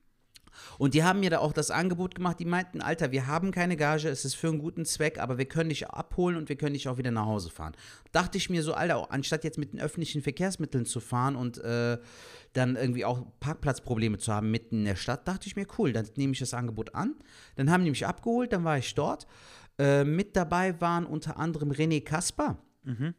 Und 0.78 0.94
die 0.94 1.04
haben 1.04 1.20
mir 1.20 1.30
da 1.30 1.38
auch 1.38 1.52
das 1.52 1.70
Angebot 1.70 2.14
gemacht, 2.14 2.38
die 2.40 2.44
meinten, 2.44 2.80
Alter, 2.80 3.12
wir 3.12 3.26
haben 3.26 3.50
keine 3.50 3.76
Gage, 3.76 4.08
es 4.08 4.25
ist 4.25 4.34
für 4.34 4.49
einen 4.49 4.58
guten 4.58 4.84
Zweck, 4.84 5.18
aber 5.18 5.38
wir 5.38 5.46
können 5.46 5.68
dich 5.68 5.88
abholen 5.88 6.37
und 6.37 6.49
wir 6.49 6.56
können 6.56 6.75
dich 6.75 6.88
auch 6.88 6.99
wieder 6.99 7.11
nach 7.11 7.26
Hause 7.26 7.50
fahren. 7.50 7.75
Dachte 8.12 8.38
ich 8.38 8.50
mir 8.50 8.62
so, 8.62 8.75
Alter, 8.75 9.11
anstatt 9.11 9.44
jetzt 9.44 9.58
mit 9.58 9.73
den 9.73 9.80
öffentlichen 9.80 10.23
Verkehrsmitteln 10.23 10.87
zu 10.87 11.00
fahren 11.00 11.37
und 11.37 11.58
äh, 11.58 11.99
dann 12.52 12.76
irgendwie 12.76 13.04
auch 13.04 13.26
Parkplatzprobleme 13.40 14.18
zu 14.18 14.32
haben 14.32 14.50
mitten 14.50 14.80
in 14.80 14.84
der 14.84 14.96
Stadt, 14.96 15.26
dachte 15.28 15.46
ich 15.46 15.56
mir, 15.56 15.66
cool, 15.78 15.92
dann 15.92 16.08
nehme 16.16 16.32
ich 16.32 16.38
das 16.38 16.54
Angebot 16.54 16.94
an. 16.94 17.14
Dann 17.56 17.70
haben 17.70 17.84
die 17.84 17.90
mich 17.90 18.06
abgeholt, 18.06 18.52
dann 18.52 18.64
war 18.64 18.78
ich 18.78 18.94
dort. 18.94 19.26
Äh, 19.78 20.04
mit 20.04 20.37
dabei 20.37 20.80
waren 20.80 21.04
unter 21.04 21.38
anderem 21.38 21.73
René 21.73 22.02
Kasper. 22.02 22.58
Mhm. 22.84 23.14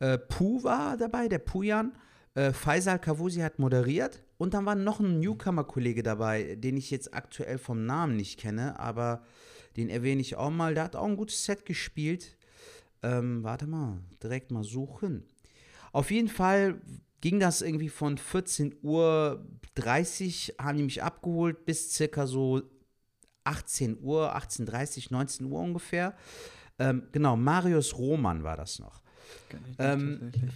Äh, 0.00 0.18
Puh 0.18 0.62
war 0.64 0.96
dabei, 0.96 1.28
der 1.28 1.38
Pujan. 1.38 1.92
Äh, 2.34 2.52
Faisal 2.52 2.98
Kavusi 2.98 3.40
hat 3.40 3.58
moderiert. 3.58 4.22
Und 4.38 4.54
dann 4.54 4.66
war 4.66 4.74
noch 4.74 5.00
ein 5.00 5.20
Newcomer-Kollege 5.20 6.02
dabei, 6.02 6.56
den 6.56 6.76
ich 6.76 6.90
jetzt 6.90 7.14
aktuell 7.14 7.58
vom 7.58 7.86
Namen 7.86 8.16
nicht 8.16 8.38
kenne, 8.38 8.78
aber 8.78 9.22
den 9.76 9.88
erwähne 9.88 10.20
ich 10.20 10.36
auch 10.36 10.50
mal. 10.50 10.74
Der 10.74 10.84
hat 10.84 10.96
auch 10.96 11.06
ein 11.06 11.16
gutes 11.16 11.44
Set 11.44 11.64
gespielt. 11.64 12.36
Ähm, 13.02 13.42
warte 13.42 13.66
mal, 13.66 13.98
direkt 14.22 14.50
mal 14.50 14.64
suchen. 14.64 15.24
Auf 15.92 16.10
jeden 16.10 16.28
Fall 16.28 16.80
ging 17.20 17.40
das 17.40 17.62
irgendwie 17.62 17.88
von 17.88 18.18
14.30 18.18 18.74
Uhr, 18.82 19.44
haben 20.64 20.76
die 20.76 20.84
mich 20.84 21.02
abgeholt, 21.02 21.64
bis 21.64 21.92
circa 21.92 22.26
so 22.26 22.62
18 23.44 23.98
Uhr, 24.02 24.36
18.30 24.36 25.08
19 25.10 25.46
Uhr 25.46 25.60
ungefähr. 25.60 26.14
Ähm, 26.78 27.08
genau, 27.12 27.36
Marius 27.36 27.96
Roman 27.96 28.42
war 28.42 28.56
das 28.56 28.78
noch. 28.78 29.02
Ähm, 29.78 30.32
tatsächlich 30.32 30.52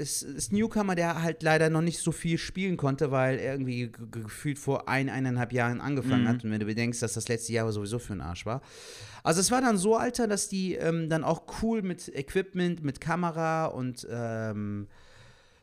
ist, 0.00 0.22
ist 0.22 0.52
Newcomer, 0.52 0.94
der 0.94 1.22
halt 1.22 1.42
leider 1.42 1.70
noch 1.70 1.82
nicht 1.82 2.00
so 2.00 2.10
viel 2.10 2.38
spielen 2.38 2.76
konnte, 2.76 3.10
weil 3.10 3.38
er 3.38 3.52
irgendwie 3.52 3.92
gefühlt 4.10 4.58
vor 4.58 4.88
ein, 4.88 5.08
eineinhalb 5.08 5.52
Jahren 5.52 5.80
angefangen 5.80 6.24
mhm. 6.24 6.28
hat. 6.28 6.44
Und 6.44 6.50
wenn 6.50 6.60
du 6.60 6.66
bedenkst, 6.66 7.02
dass 7.02 7.12
das 7.12 7.28
letzte 7.28 7.52
Jahr 7.52 7.70
sowieso 7.70 7.98
für 7.98 8.14
einen 8.14 8.22
Arsch 8.22 8.46
war. 8.46 8.62
Also 9.22 9.40
es 9.40 9.50
war 9.50 9.60
dann 9.60 9.76
so, 9.76 9.96
Alter, 9.96 10.26
dass 10.26 10.48
die 10.48 10.74
ähm, 10.74 11.08
dann 11.08 11.22
auch 11.22 11.42
cool 11.62 11.82
mit 11.82 12.08
Equipment, 12.08 12.82
mit 12.82 13.00
Kamera 13.00 13.66
und 13.66 14.06
ähm, 14.10 14.88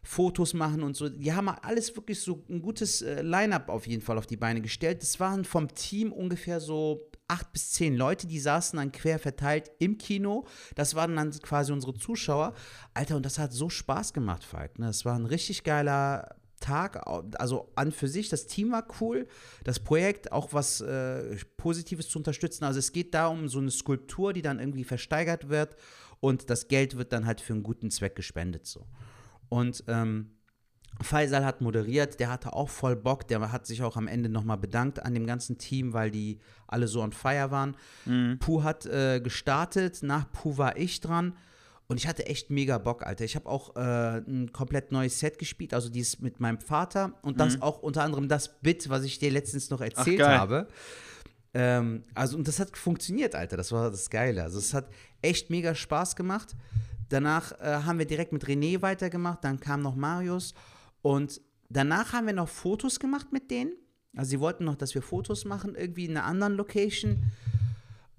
Fotos 0.03 0.53
machen 0.53 0.83
und 0.83 0.95
so. 0.95 1.09
Die 1.09 1.33
haben 1.33 1.49
alles 1.49 1.93
wirklich 1.95 2.21
so 2.21 2.43
ein 2.49 2.61
gutes 2.61 3.01
äh, 3.01 3.21
Line-up 3.21 3.67
auf 3.67 3.87
jeden 3.87 4.01
Fall 4.01 4.17
auf 4.17 4.27
die 4.27 4.37
Beine 4.37 4.61
gestellt. 4.61 5.01
Das 5.01 5.19
waren 5.19 5.43
vom 5.43 5.73
Team 5.73 6.13
ungefähr 6.13 6.61
so 6.61 7.01
acht 7.27 7.51
bis 7.51 7.71
zehn 7.71 7.95
Leute, 7.95 8.27
die 8.27 8.39
saßen 8.39 8.77
dann 8.77 8.91
quer 8.91 9.19
verteilt 9.19 9.71
im 9.79 9.97
Kino. 9.97 10.45
Das 10.75 10.95
waren 10.95 11.15
dann 11.15 11.31
quasi 11.31 11.71
unsere 11.71 11.93
Zuschauer. 11.93 12.53
Alter, 12.93 13.17
und 13.17 13.25
das 13.25 13.39
hat 13.39 13.53
so 13.53 13.69
Spaß 13.69 14.13
gemacht, 14.13 14.43
Falk. 14.43 14.79
Ne? 14.79 14.87
Das 14.87 15.05
war 15.05 15.15
ein 15.15 15.25
richtig 15.25 15.63
geiler 15.63 16.35
Tag. 16.59 17.05
Also 17.39 17.71
an 17.75 17.91
für 17.91 18.07
sich, 18.07 18.29
das 18.29 18.47
Team 18.47 18.71
war 18.71 18.87
cool. 19.01 19.27
Das 19.63 19.79
Projekt, 19.79 20.31
auch 20.31 20.53
was 20.53 20.81
äh, 20.81 21.35
Positives 21.57 22.09
zu 22.09 22.17
unterstützen. 22.17 22.63
Also 22.63 22.79
es 22.79 22.91
geht 22.91 23.13
da 23.13 23.27
um 23.27 23.47
so 23.47 23.59
eine 23.59 23.71
Skulptur, 23.71 24.33
die 24.33 24.41
dann 24.41 24.59
irgendwie 24.59 24.83
versteigert 24.83 25.49
wird. 25.49 25.75
Und 26.19 26.49
das 26.49 26.67
Geld 26.67 26.97
wird 26.97 27.13
dann 27.13 27.25
halt 27.25 27.41
für 27.41 27.53
einen 27.53 27.63
guten 27.63 27.91
Zweck 27.91 28.15
gespendet. 28.15 28.65
So. 28.65 28.87
Und 29.49 29.83
ähm, 29.87 30.36
Faisal 31.01 31.45
hat 31.45 31.61
moderiert, 31.61 32.19
der 32.19 32.29
hatte 32.29 32.53
auch 32.53 32.69
voll 32.69 32.95
Bock, 32.95 33.27
der 33.27 33.51
hat 33.51 33.65
sich 33.65 33.83
auch 33.83 33.97
am 33.97 34.07
Ende 34.07 34.29
nochmal 34.29 34.57
bedankt 34.57 35.03
an 35.03 35.13
dem 35.13 35.27
ganzen 35.27 35.57
Team, 35.57 35.93
weil 35.93 36.11
die 36.11 36.39
alle 36.67 36.87
so 36.87 37.01
on 37.01 37.11
fire 37.11 37.51
waren. 37.51 37.75
Mhm. 38.05 38.39
Puh 38.39 38.63
hat 38.63 38.85
äh, 38.85 39.19
gestartet, 39.19 39.99
nach 40.01 40.31
Puh 40.31 40.57
war 40.57 40.77
ich 40.77 40.99
dran 40.99 41.33
und 41.87 41.97
ich 41.97 42.07
hatte 42.07 42.25
echt 42.25 42.49
mega 42.49 42.77
Bock, 42.77 43.05
Alter. 43.05 43.25
Ich 43.25 43.35
habe 43.35 43.47
auch 43.47 43.75
äh, 43.75 44.17
ein 44.17 44.51
komplett 44.51 44.91
neues 44.91 45.19
Set 45.19 45.39
gespielt, 45.39 45.73
also 45.73 45.89
dies 45.89 46.19
mit 46.19 46.39
meinem 46.39 46.59
Vater 46.59 47.13
und 47.21 47.39
das 47.39 47.57
mhm. 47.57 47.61
auch 47.61 47.79
unter 47.79 48.03
anderem 48.03 48.27
das 48.27 48.59
Bit, 48.61 48.89
was 48.89 49.03
ich 49.03 49.19
dir 49.19 49.31
letztens 49.31 49.69
noch 49.69 49.81
erzählt 49.81 50.21
Ach, 50.21 50.39
habe. 50.39 50.67
Ähm, 51.53 52.03
also 52.13 52.37
und 52.37 52.47
das 52.47 52.59
hat 52.59 52.75
funktioniert, 52.75 53.35
Alter, 53.35 53.55
das 53.55 53.71
war 53.71 53.89
das 53.91 54.09
Geile. 54.09 54.43
Also 54.43 54.57
es 54.57 54.73
hat 54.73 54.89
echt 55.21 55.49
mega 55.49 55.75
Spaß 55.75 56.15
gemacht. 56.15 56.55
Danach 57.09 57.53
äh, 57.61 57.83
haben 57.85 57.99
wir 57.99 58.05
direkt 58.05 58.33
mit 58.33 58.45
René 58.45 58.81
weitergemacht, 58.81 59.43
dann 59.43 59.59
kam 59.59 59.81
noch 59.81 59.95
Marius 59.95 60.53
und 61.07 61.39
danach 61.69 62.11
haben 62.11 62.27
wir 62.27 62.33
noch 62.33 62.49
Fotos 62.49 62.99
gemacht 62.99 63.31
mit 63.31 63.49
denen. 63.49 63.71
Also 64.17 64.31
sie 64.31 64.41
wollten 64.41 64.65
noch, 64.65 64.75
dass 64.75 64.93
wir 64.93 65.01
Fotos 65.01 65.45
machen, 65.45 65.73
irgendwie 65.73 66.03
in 66.03 66.17
einer 66.17 66.25
anderen 66.25 66.55
Location. 66.55 67.31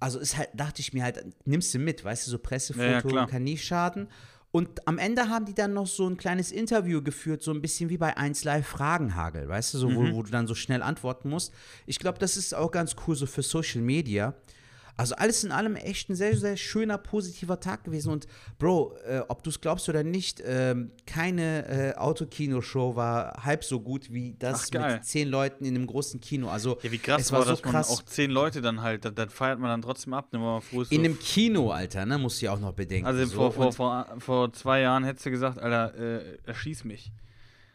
Also 0.00 0.18
ist 0.18 0.38
halt, 0.38 0.49
dachte 0.54 0.80
ich 0.80 0.95
mir 0.95 1.02
halt, 1.02 1.23
nimmst 1.45 1.75
du 1.75 1.78
mit, 1.78 2.02
weißt 2.02 2.26
du, 2.26 2.30
so 2.30 2.38
Pressefoto 2.38 3.14
ja, 3.14 3.26
kann 3.26 3.45
nie 3.45 3.59
schaden. 3.59 4.09
Und 4.52 4.88
am 4.88 4.97
Ende 4.97 5.28
haben 5.28 5.45
die 5.45 5.52
dann 5.54 5.75
noch 5.75 5.87
so 5.87 6.09
ein 6.09 6.16
kleines 6.16 6.50
Interview 6.50 7.02
geführt, 7.02 7.42
so 7.42 7.50
ein 7.50 7.61
bisschen 7.61 7.90
wie 7.90 7.99
bei 7.99 8.16
1 8.16 8.45
Live 8.45 8.66
Fragenhagel, 8.66 9.47
weißt 9.47 9.75
du, 9.75 9.78
so, 9.78 9.95
wo, 9.95 10.11
wo 10.14 10.23
du 10.23 10.30
dann 10.30 10.47
so 10.47 10.54
schnell 10.54 10.80
antworten 10.80 11.28
musst. 11.28 11.52
Ich 11.85 11.99
glaube, 11.99 12.18
das 12.18 12.38
ist 12.38 12.54
auch 12.54 12.71
ganz 12.71 12.97
cool 13.07 13.16
so 13.16 13.26
für 13.26 13.42
Social 13.42 13.83
Media. 13.83 14.35
Also 14.99 15.14
alles 15.14 15.45
in 15.45 15.52
allem 15.52 15.76
echt 15.76 16.11
ein 16.11 16.17
sehr, 16.17 16.37
sehr 16.37 16.57
schöner, 16.57 16.99
positiver 16.99 17.61
Tag 17.61 17.85
gewesen. 17.85 18.11
Und 18.11 18.26
Bro, 18.59 18.97
äh, 19.07 19.21
ob 19.28 19.45
du 19.45 19.50
es 19.50 19.61
glaubst 19.61 19.88
oder 19.88 20.02
nicht, 20.02 20.43
ähm, 20.45 20.90
keine 21.07 21.69
äh, 21.69 21.95
Autokino-Show 21.95 22.97
war 22.97 23.45
halb 23.45 23.62
so 23.62 23.78
gut 23.78 24.12
wie 24.12 24.35
das 24.40 24.71
Ach, 24.75 24.95
mit 24.95 25.05
zehn 25.05 25.28
Leuten 25.28 25.64
in 25.64 25.76
einem 25.76 25.87
großen 25.87 26.21
Kino. 26.21 26.49
Also 26.49 26.78
Ja, 26.83 26.90
wie 26.90 26.99
krass 26.99 27.23
es 27.23 27.33
war, 27.33 27.38
war 27.38 27.47
so 27.47 27.52
dass 27.52 27.62
man 27.62 27.73
krass. 27.75 27.90
auch 27.90 28.02
zehn 28.02 28.33
Leute 28.33 28.61
dann 28.61 28.83
halt, 28.83 29.05
das, 29.05 29.14
das 29.14 29.33
feiert 29.33 29.61
man 29.61 29.71
dann 29.71 29.83
trotzdem 29.83 30.14
ab, 30.14 30.33
ne, 30.33 30.40
wenn 30.40 30.47
man 30.47 30.62
früh 30.62 30.83
ist 30.83 30.90
in 30.90 31.05
einem 31.05 31.17
Kino, 31.21 31.71
Alter, 31.71 32.05
ne, 32.05 32.19
musst 32.19 32.43
du 32.43 32.47
ja 32.47 32.52
auch 32.55 32.59
noch 32.61 32.73
bedenken. 32.73 33.07
Also 33.07 33.25
so. 33.25 33.37
vor, 33.37 33.52
vor, 33.52 33.73
vor, 33.73 34.07
vor 34.19 34.52
zwei 34.52 34.81
Jahren 34.81 35.05
hättest 35.05 35.26
du 35.26 35.31
gesagt, 35.31 35.61
Alter, 35.61 35.95
äh, 35.97 36.38
erschieß 36.45 36.83
mich. 36.83 37.12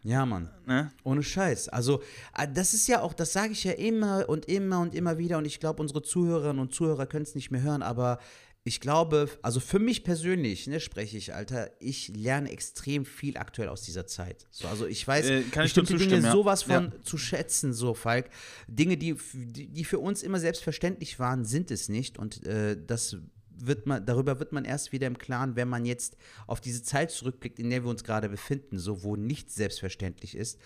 Ja, 0.04 0.26
Mann. 0.26 0.50
Ne? 0.66 0.92
Ohne 1.04 1.24
Scheiß. 1.24 1.70
Also, 1.70 2.02
äh, 2.38 2.48
das 2.54 2.74
ist 2.74 2.88
ja 2.88 3.02
auch, 3.02 3.14
das 3.14 3.34
sage 3.34 3.54
ich 3.54 3.64
ja 3.64 3.72
immer 3.72 4.28
und 4.28 4.46
immer 4.46 4.82
und 4.82 4.94
immer 4.94 5.18
wieder 5.18 5.38
und 5.38 5.46
ich 5.46 5.60
glaube, 5.60 5.82
unsere 5.82 6.02
Zuhörerinnen 6.02 6.60
und 6.60 6.74
Zuhörer 6.74 7.06
können 7.06 7.24
es 7.24 7.36
nicht 7.36 7.52
mehr 7.52 7.62
hören, 7.62 7.82
aber 7.82 8.20
ich 8.66 8.80
glaube, 8.80 9.30
also 9.42 9.60
für 9.60 9.80
mich 9.80 10.06
persönlich, 10.06 10.68
ne, 10.68 10.80
spreche 10.80 11.18
ich, 11.18 11.34
Alter, 11.34 11.70
ich 11.82 12.08
lerne 12.08 12.50
extrem 12.50 13.06
viel 13.06 13.36
aktuell 13.38 13.68
aus 13.68 13.82
dieser 13.82 14.08
Zeit. 14.08 14.48
So, 14.52 14.70
also 14.70 14.88
ich 14.88 15.06
weiß 15.06 15.30
Äh, 15.30 15.42
kann 15.44 15.66
ich 15.66 15.74
bestimmte 15.74 15.98
Dinge 15.98 16.24
ja. 16.24 16.32
sowas 16.32 16.64
von 16.64 16.94
zu 17.04 17.18
schätzen, 17.18 17.74
so, 17.74 17.94
Falk. 17.94 18.30
Dinge, 18.68 18.96
die, 18.96 19.16
die 19.34 19.84
für 19.84 20.00
uns 20.00 20.24
immer 20.24 20.40
selbstverständlich 20.40 21.20
waren, 21.20 21.44
sind 21.44 21.72
es 21.72 21.90
nicht 21.90 22.18
und 22.18 22.46
äh, 22.46 22.78
das 22.82 23.18
wird 23.58 23.86
man, 23.86 24.06
darüber 24.06 24.40
wird 24.40 24.52
man 24.52 24.66
erst 24.66 24.92
wieder 24.92 25.08
im 25.08 25.18
Klaren, 25.18 25.56
wenn 25.56 25.70
man 25.70 25.86
jetzt 25.86 26.18
auf 26.48 26.62
diese 26.62 26.84
Zeit 26.84 27.12
zurückblickt, 27.12 27.60
in 27.60 27.70
der 27.70 27.84
wir 27.84 27.90
uns 27.90 28.04
gerade 28.04 28.30
befinden, 28.30 28.80
so 28.80 29.04
wo 29.04 29.16
nichts 29.16 29.56
selbstverständlich 29.56 30.36
ist. 30.36 30.60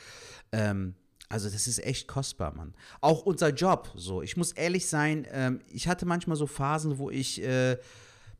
Ähm, 0.52 0.96
also 1.30 1.50
das 1.50 1.68
ist 1.68 1.84
echt 1.84 2.08
kostbar, 2.08 2.56
Mann. 2.56 2.74
Auch 3.02 3.26
unser 3.26 3.50
Job, 3.50 3.92
so. 3.96 4.22
Ich 4.22 4.38
muss 4.38 4.54
ehrlich 4.54 4.88
sein, 4.88 5.28
ähm, 5.32 5.60
ich 5.68 5.88
hatte 5.88 6.06
manchmal 6.06 6.38
so 6.38 6.48
Phasen, 6.48 6.98
wo 6.98 7.10
ich, 7.10 7.42
äh, 7.44 7.78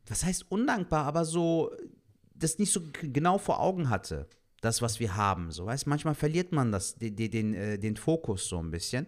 was 0.06 0.24
heißt 0.24 0.50
undankbar, 0.50 1.04
aber 1.04 1.24
so 1.24 1.70
das 2.34 2.58
nicht 2.58 2.72
so 2.72 2.80
genau 3.02 3.38
vor 3.38 3.60
Augen 3.60 3.90
hatte, 3.90 4.26
das, 4.60 4.80
was 4.80 5.00
wir 5.00 5.16
haben. 5.16 5.50
So, 5.50 5.66
weißt 5.66 5.86
manchmal 5.86 6.14
verliert 6.14 6.52
man 6.52 6.72
das, 6.72 6.96
den, 6.96 7.16
den, 7.16 7.54
äh, 7.54 7.78
den 7.78 7.96
Fokus 7.96 8.48
so 8.48 8.58
ein 8.58 8.70
bisschen. 8.70 9.06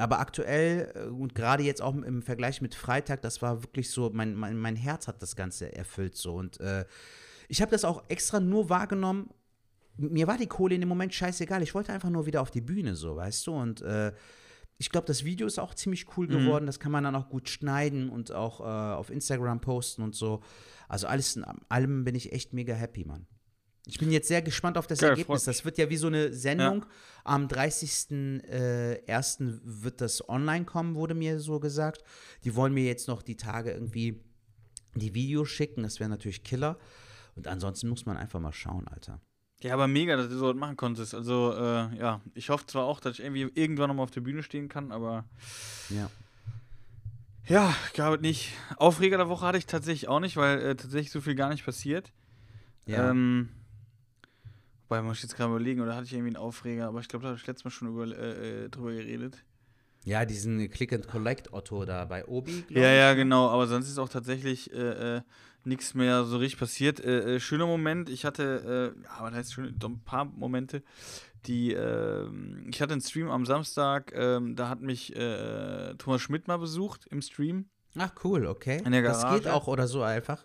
Aber 0.00 0.18
aktuell 0.18 0.92
äh, 0.94 1.08
und 1.08 1.34
gerade 1.34 1.62
jetzt 1.62 1.82
auch 1.82 1.94
im 1.94 2.22
Vergleich 2.22 2.60
mit 2.60 2.74
Freitag, 2.74 3.22
das 3.22 3.42
war 3.42 3.62
wirklich 3.62 3.90
so, 3.90 4.10
mein, 4.12 4.34
mein, 4.34 4.56
mein 4.56 4.76
Herz 4.76 5.08
hat 5.08 5.22
das 5.22 5.36
Ganze 5.36 5.74
erfüllt 5.74 6.16
so. 6.16 6.34
Und 6.34 6.60
äh, 6.60 6.84
ich 7.48 7.60
habe 7.60 7.70
das 7.70 7.84
auch 7.84 8.04
extra 8.08 8.40
nur 8.40 8.70
wahrgenommen. 8.70 9.30
Mir 9.96 10.26
war 10.26 10.38
die 10.38 10.46
Kohle 10.46 10.74
in 10.74 10.80
dem 10.80 10.88
Moment 10.88 11.12
scheißegal. 11.12 11.62
Ich 11.62 11.74
wollte 11.74 11.92
einfach 11.92 12.10
nur 12.10 12.26
wieder 12.26 12.40
auf 12.40 12.50
die 12.50 12.60
Bühne, 12.60 12.94
so, 12.94 13.16
weißt 13.16 13.46
du? 13.46 13.52
Und 13.52 13.82
äh, 13.82 14.12
ich 14.78 14.88
glaube, 14.88 15.06
das 15.06 15.24
Video 15.24 15.46
ist 15.46 15.58
auch 15.58 15.74
ziemlich 15.74 16.06
cool 16.16 16.26
geworden. 16.26 16.64
Das 16.64 16.80
kann 16.80 16.90
man 16.90 17.04
dann 17.04 17.14
auch 17.14 17.28
gut 17.28 17.50
schneiden 17.50 18.08
und 18.08 18.32
auch 18.32 18.60
äh, 18.60 18.94
auf 18.94 19.10
Instagram 19.10 19.60
posten 19.60 20.00
und 20.02 20.14
so. 20.14 20.40
Also 20.88 21.06
alles 21.06 21.36
in 21.36 21.44
allem 21.68 22.04
bin 22.04 22.14
ich 22.14 22.32
echt 22.32 22.54
mega 22.54 22.72
happy, 22.72 23.04
Mann. 23.04 23.26
Ich 23.86 23.98
bin 23.98 24.10
jetzt 24.12 24.28
sehr 24.28 24.42
gespannt 24.42 24.76
auf 24.78 24.86
das 24.86 25.00
Geil, 25.00 25.10
Ergebnis. 25.10 25.44
Das 25.44 25.64
wird 25.64 25.78
ja 25.78 25.88
wie 25.90 25.96
so 25.96 26.06
eine 26.08 26.32
Sendung. 26.32 26.86
Am 27.24 27.48
30.01. 27.48 29.60
wird 29.64 30.00
das 30.00 30.28
online 30.28 30.64
kommen, 30.64 30.94
wurde 30.94 31.14
mir 31.14 31.40
so 31.40 31.58
gesagt. 31.60 32.02
Die 32.44 32.54
wollen 32.54 32.72
mir 32.74 32.84
jetzt 32.84 33.08
noch 33.08 33.22
die 33.22 33.36
Tage 33.36 33.72
irgendwie 33.72 34.20
die 34.94 35.14
Videos 35.14 35.48
schicken. 35.48 35.82
Das 35.82 35.98
wäre 36.00 36.10
natürlich 36.10 36.44
Killer. 36.44 36.78
Und 37.36 37.46
ansonsten 37.48 37.88
muss 37.88 38.06
man 38.06 38.16
einfach 38.16 38.40
mal 38.40 38.52
schauen, 38.52 38.86
Alter. 38.88 39.20
Ja, 39.62 39.74
aber 39.74 39.88
mega, 39.88 40.16
dass 40.16 40.28
du 40.28 40.38
so 40.38 40.48
was 40.48 40.56
machen 40.56 40.76
konntest. 40.76 41.14
Also, 41.14 41.52
äh, 41.54 41.94
ja, 41.96 42.20
ich 42.34 42.48
hoffe 42.48 42.66
zwar 42.66 42.84
auch, 42.84 42.98
dass 43.00 43.18
ich 43.18 43.24
irgendwie 43.24 43.50
irgendwann 43.54 43.88
nochmal 43.88 44.04
auf 44.04 44.10
der 44.10 44.22
Bühne 44.22 44.42
stehen 44.42 44.68
kann, 44.68 44.90
aber 44.90 45.24
Ja. 45.90 46.10
ja, 47.46 47.74
glaube 47.92 48.22
nicht. 48.22 48.52
Aufreger 48.76 49.18
der 49.18 49.28
Woche 49.28 49.46
hatte 49.46 49.58
ich 49.58 49.66
tatsächlich 49.66 50.08
auch 50.08 50.20
nicht, 50.20 50.36
weil 50.36 50.60
äh, 50.60 50.76
tatsächlich 50.76 51.10
so 51.10 51.20
viel 51.20 51.34
gar 51.34 51.50
nicht 51.50 51.64
passiert. 51.64 52.10
Ja. 52.86 53.10
Ähm, 53.10 53.50
wobei, 54.90 55.02
muss 55.02 55.18
ich 55.18 55.22
jetzt 55.22 55.36
gerade 55.36 55.50
überlegen, 55.50 55.80
oder 55.80 55.94
hatte 55.94 56.06
ich 56.06 56.12
irgendwie 56.12 56.36
einen 56.36 56.44
Aufreger, 56.44 56.88
aber 56.88 57.00
ich 57.00 57.08
glaube, 57.08 57.22
da 57.22 57.28
habe 57.28 57.38
ich 57.38 57.46
letztes 57.46 57.64
Mal 57.64 57.70
schon 57.70 57.88
über, 57.88 58.06
äh, 58.06 58.64
äh, 58.64 58.68
drüber 58.68 58.92
geredet. 58.92 59.44
ja, 60.04 60.24
diesen 60.24 60.68
Click 60.70 60.92
and 60.92 61.06
Collect 61.06 61.52
Otto 61.52 61.84
da 61.84 62.04
bei 62.04 62.26
Obi. 62.26 62.64
Ja, 62.68 62.90
ich. 62.90 62.98
ja, 62.98 63.14
genau, 63.14 63.48
aber 63.48 63.66
sonst 63.68 63.88
ist 63.88 63.98
auch 63.98 64.08
tatsächlich 64.08 64.72
äh, 64.72 65.16
äh, 65.16 65.22
nichts 65.64 65.94
mehr 65.94 66.24
so 66.24 66.38
richtig 66.38 66.58
passiert. 66.58 67.00
Äh, 67.00 67.36
äh, 67.36 67.40
schöner 67.40 67.66
Moment, 67.66 68.08
ich 68.08 68.24
hatte, 68.24 68.94
ja, 69.04 69.10
aber 69.18 69.30
da 69.30 69.36
heißt 69.36 69.60
doch 69.78 69.90
ein 69.90 70.00
paar 70.00 70.24
Momente, 70.24 70.82
die, 71.46 71.72
ähm, 71.72 72.66
ich 72.68 72.82
hatte 72.82 72.92
einen 72.92 73.00
Stream 73.00 73.30
am 73.30 73.46
Samstag, 73.46 74.12
ähm, 74.14 74.56
da 74.56 74.68
hat 74.68 74.80
mich 74.80 75.14
Thomas 75.98 76.20
Schmidt 76.20 76.48
mal 76.48 76.58
besucht 76.58 77.06
im 77.10 77.22
Stream. 77.22 77.66
Ach, 77.96 78.12
cool, 78.24 78.46
okay. 78.46 78.82
Das 78.84 79.28
geht 79.28 79.46
auch 79.46 79.66
oder 79.68 79.86
so 79.86 80.02
einfach. 80.02 80.44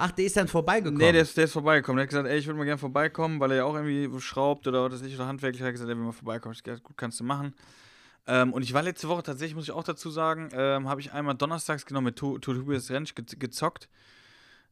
Ach, 0.00 0.12
der 0.12 0.24
ist 0.26 0.36
dann 0.36 0.46
vorbeigekommen. 0.48 0.96
Nee, 0.98 1.10
der 1.12 1.22
ist, 1.22 1.36
der 1.36 1.44
ist 1.44 1.52
vorbeigekommen. 1.52 1.96
Der 1.98 2.04
hat 2.04 2.08
gesagt, 2.10 2.28
ey, 2.28 2.38
ich 2.38 2.46
würde 2.46 2.56
mal 2.56 2.64
gerne 2.64 2.78
vorbeikommen, 2.78 3.40
weil 3.40 3.50
er 3.50 3.56
ja 3.58 3.64
auch 3.64 3.74
irgendwie 3.74 4.08
schraubt 4.20 4.66
oder 4.68 4.84
was 4.84 4.92
weiß 5.00 5.06
ich, 5.08 5.14
oder 5.16 5.26
handwerklich. 5.26 5.60
Er 5.60 5.66
hat 5.66 5.72
gesagt, 5.74 5.90
er 5.90 5.96
will 5.96 6.04
mal 6.04 6.12
vorbeikommen. 6.12 6.54
Ich 6.54 6.62
gesagt, 6.62 6.84
gut, 6.84 6.96
kannst 6.96 7.18
du 7.18 7.24
machen. 7.24 7.52
Ähm, 8.28 8.52
und 8.52 8.62
ich 8.62 8.72
war 8.74 8.82
letzte 8.82 9.08
Woche 9.08 9.22
tatsächlich, 9.24 9.56
muss 9.56 9.64
ich 9.64 9.72
auch 9.72 9.82
dazu 9.84 10.10
sagen, 10.10 10.50
ähm, 10.52 10.88
habe 10.88 11.00
ich 11.00 11.12
einmal 11.12 11.34
donnerstags 11.34 11.84
genau 11.84 12.00
mit 12.00 12.14
To- 12.16 12.38
To- 12.38 12.54
Tobias 12.54 12.90
Rentsch 12.90 13.14
ge 13.16 13.24
gezockt. 13.38 13.88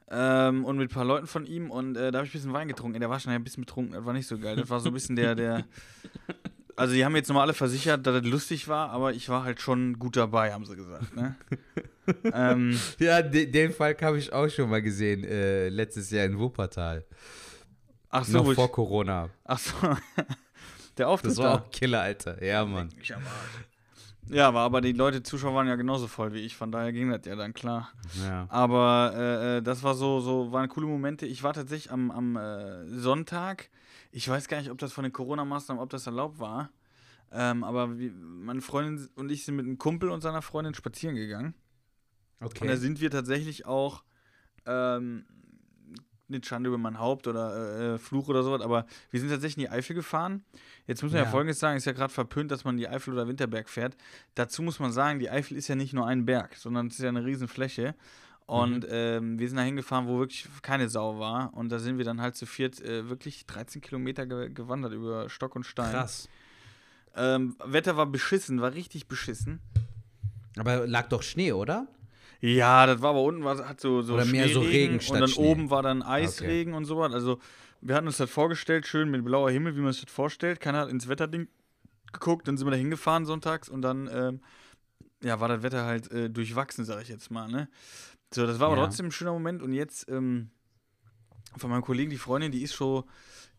Ähm, 0.09 0.65
und 0.65 0.77
mit 0.77 0.91
ein 0.91 0.95
paar 0.95 1.05
Leuten 1.05 1.27
von 1.27 1.45
ihm 1.47 1.73
und 1.73 1.97
äh, 1.97 2.13
da 2.13 2.19
habe 2.19 2.27
ich 2.29 2.31
ein 2.33 2.39
bisschen 2.39 2.53
Wein 2.53 2.69
getrunken. 2.69 3.01
Der 3.01 3.11
war 3.11 3.19
schon 3.19 3.33
ein 3.33 3.43
bisschen 3.43 3.65
betrunken, 3.65 3.95
das 3.95 4.05
war 4.05 4.13
nicht 4.13 4.29
so 4.29 4.39
geil. 4.39 4.55
Das 4.55 4.71
war 4.71 4.79
so 4.79 4.91
ein 4.91 4.95
bisschen 4.95 5.17
der, 5.17 5.35
der. 5.35 5.65
Also, 6.77 6.95
die 6.95 7.05
haben 7.05 7.17
jetzt 7.17 7.29
nochmal 7.29 7.45
alle 7.45 7.55
versichert, 7.55 8.07
dass 8.07 8.21
das 8.23 8.31
lustig 8.31 8.69
war, 8.69 8.91
aber 8.91 9.13
ich 9.15 9.29
war 9.29 9.45
halt 9.45 9.61
schon 9.61 9.99
gut 9.99 10.17
dabei, 10.17 10.53
haben 10.53 10.67
sie 10.67 10.77
gesagt. 10.77 11.17
Ne? 11.17 11.35
ähm, 12.33 12.79
Ja, 12.99 13.23
de 13.23 13.47
den 13.47 13.73
Fall 13.73 13.97
habe 14.03 14.19
ich 14.19 14.33
auch 14.33 14.49
schon 14.49 14.69
mal 14.69 14.83
gesehen, 14.83 15.25
äh, 15.25 15.69
letztes 15.71 16.11
Jahr 16.11 16.27
in 16.27 16.39
Wuppertal. 16.39 17.05
ach 18.11 18.25
so, 18.25 18.39
Noch 18.39 18.49
ich, 18.51 18.55
vor 18.55 18.71
Corona. 18.71 19.31
ach 19.45 19.59
so. 19.59 19.73
der 20.99 21.09
Auftritt 21.09 21.33
Das 21.33 21.39
war 21.39 21.45
da. 21.45 21.55
auch 21.65 21.71
Killer, 21.71 22.01
Alter. 22.03 22.43
Ja, 22.45 22.65
Mann. 22.65 22.91
Ich 23.01 23.15
am 23.15 23.23
Arsch. 23.23 23.67
Ja, 24.29 24.49
aber, 24.49 24.61
aber 24.61 24.81
die 24.81 24.93
Leute, 24.93 25.23
Zuschauer 25.23 25.55
waren 25.55 25.69
ja 25.69 25.77
genauso 25.77 26.09
voll 26.09 26.33
wie 26.33 26.41
ich, 26.41 26.57
von 26.57 26.73
daher 26.73 26.93
ging 26.93 27.11
das 27.11 27.21
ja 27.27 27.37
dann 27.37 27.55
klar. 27.55 27.91
Ja. 28.27 28.47
Aber 28.51 29.13
äh, 29.17 29.57
äh, 29.59 29.63
das 29.63 29.83
war 29.85 29.95
so, 29.95 30.19
so, 30.21 30.51
waren 30.53 30.69
coole 30.69 30.87
Momente. 30.89 31.27
Ich 31.27 31.43
war 31.45 31.53
tatsächlich 31.55 31.93
am, 31.93 32.11
am 32.11 32.37
äh, 32.37 32.87
Sonntag, 32.89 33.71
ich 34.11 34.29
weiß 34.29 34.49
gar 34.49 34.59
nicht, 34.59 34.71
ob 34.71 34.79
das 34.79 34.93
von 34.93 35.05
den 35.05 35.13
Corona-Maßnahmen, 35.13 35.83
ob 35.83 35.91
das 35.91 36.07
erlaubt 36.07 36.39
war. 36.39 36.71
Ähm, 37.33 37.65
aber 37.65 37.99
wie, 37.99 38.11
meine 38.11 38.61
Freundin 38.61 39.09
und 39.17 39.31
ich 39.31 39.45
sind 39.45 39.57
mit 39.57 39.67
einem 39.67 39.79
Kumpel 39.79 40.11
und 40.11 40.21
seiner 40.21 40.43
Freundin 40.43 40.75
spazieren 40.75 41.17
gegangen. 41.17 41.55
Und 42.41 42.61
da 42.61 42.65
Okay. 42.65 42.77
sind 42.77 43.01
wir 43.01 43.11
tatsächlich 43.11 43.67
auch, 43.67 44.05
ähm, 44.67 45.25
nicht 46.29 46.47
Schande 46.47 46.69
über 46.69 46.79
mein 46.79 46.99
Haupt 46.99 47.29
oder 47.29 47.95
äh, 47.95 47.99
Fluch 47.99 48.29
oder 48.29 48.43
sowas, 48.43 48.61
aber 48.61 48.87
wir 49.11 49.21
sind 49.21 49.29
tatsächlich 49.29 49.65
in 49.65 49.71
die 49.71 49.77
Eifel 49.77 49.95
gefahren. 49.95 50.45
Jetzt 50.87 51.03
muss 51.03 51.13
man 51.13 51.19
ja, 51.21 51.25
Ja. 51.25 51.31
Folgendes 51.31 51.61
sagen, 51.61 51.77
ist 51.77 51.85
ja 51.85 51.93
gerade 51.93 52.13
verpönt, 52.13 52.51
dass 52.51 52.65
man 52.65 52.75
in 52.75 52.79
die 52.79 52.89
Eifel 52.89 53.13
oder 53.15 53.29
Winterberg 53.29 53.69
fährt. 53.69 53.97
Dazu 54.35 54.63
muss 54.63 54.81
man 54.81 54.91
sagen, 54.93 55.21
die 55.21 55.31
Eifel 55.31 55.57
ist 55.57 55.69
ja 55.69 55.77
nicht 55.77 55.93
nur 55.93 56.05
ein 56.07 56.25
Berg, 56.27 56.57
sondern 56.57 56.89
es 56.89 56.95
ist 56.95 57.03
ja 57.03 57.11
eine 57.11 57.25
riesen 57.25 57.47
Fläche. 57.47 57.95
Und 58.47 58.85
Mhm. 58.85 58.89
ähm, 58.91 59.39
wir 59.41 59.49
sind 59.49 59.57
da 59.57 59.63
hingefahren, 59.65 60.07
wo 60.07 60.19
wirklich 60.21 60.47
keine 60.63 60.89
Sau 60.89 61.19
war. 61.19 61.53
Und 61.55 61.71
da 61.71 61.79
sind 61.81 61.99
wir 61.99 62.05
dann 62.05 62.21
halt 62.21 62.37
zu 62.37 62.47
viert 62.47 62.81
äh, 62.81 63.09
wirklich 63.09 63.45
13 63.47 63.81
Kilometer 63.83 64.25
ge 64.27 64.51
gewandert 64.51 64.93
über 64.93 65.29
Stock 65.29 65.57
und 65.57 65.65
Stein. 65.65 65.91
Krass. 65.93 66.29
Ähm, 67.17 67.57
Wetter 67.65 67.97
war 67.97 68.07
beschissen, 68.07 68.61
war 68.61 68.75
richtig 68.75 69.09
beschissen. 69.09 69.61
Aber 70.59 70.87
lag 70.87 71.09
doch 71.09 71.23
Schnee, 71.23 71.53
oder? 71.53 71.89
Ja, 72.41 72.87
das 72.87 73.01
war 73.03 73.11
aber 73.11 73.23
unten, 73.23 73.43
war, 73.45 73.67
hat 73.69 73.81
so, 73.81 74.03
so 74.03 74.15
Oder 74.15 74.27
mehr 74.27 74.49
so 74.49 74.61
Regen 74.61 75.01
statt 75.01 75.15
Und 75.15 75.21
dann 75.21 75.31
Schnee. 75.31 75.51
oben 75.51 75.71
war 75.71 75.83
dann 75.83 76.03
Eisregen 76.03 76.75
und 76.75 76.85
sowas. 76.85 77.13
Also, 77.13 77.39
wir 77.81 77.95
hatten 77.95 78.07
uns 78.07 78.19
das 78.19 78.31
vorgestellt, 78.31 78.87
schön 78.87 79.11
mit 79.11 79.25
blauer 79.25 79.51
Himmel, 79.51 79.77
wie 79.77 79.81
man 79.81 79.93
sich 79.93 80.05
das 80.05 80.13
vorstellt. 80.13 80.61
Keiner 80.61 80.81
hat 80.81 80.91
ins 80.91 81.09
Wetterding 81.09 81.49
geguckt, 82.13 82.47
dann 82.47 82.57
sind 82.57 82.67
wir 82.67 82.71
da 82.71 82.77
hingefahren 82.77 83.25
sonntags 83.27 83.69
und 83.69 83.83
dann, 83.83 84.09
ähm, 84.13 84.41
ja, 85.23 85.41
war 85.41 85.49
das 85.49 85.63
Wetter 85.63 85.85
halt 85.85 86.11
äh, 86.13 86.31
durchwachsen, 86.31 86.85
sag 86.85 87.03
ich 87.03 87.09
jetzt 87.09 87.31
mal, 87.31 87.49
ne? 87.49 87.69
So, 88.37 88.47
das 88.47 88.61
war 88.61 88.67
aber 88.67 88.77
Ja. 88.77 88.85
trotzdem 88.85 89.07
ein 89.07 89.13
schöner 89.13 89.33
Moment 89.33 89.63
und 89.63 89.73
jetzt, 89.73 90.11
ähm, 90.11 90.51
von 91.57 91.71
meinem 91.71 91.81
Kollegen, 91.81 92.11
die 92.11 92.19
Freundin, 92.19 92.53
die 92.53 92.63
ist 92.63 92.75
schon, 92.75 93.05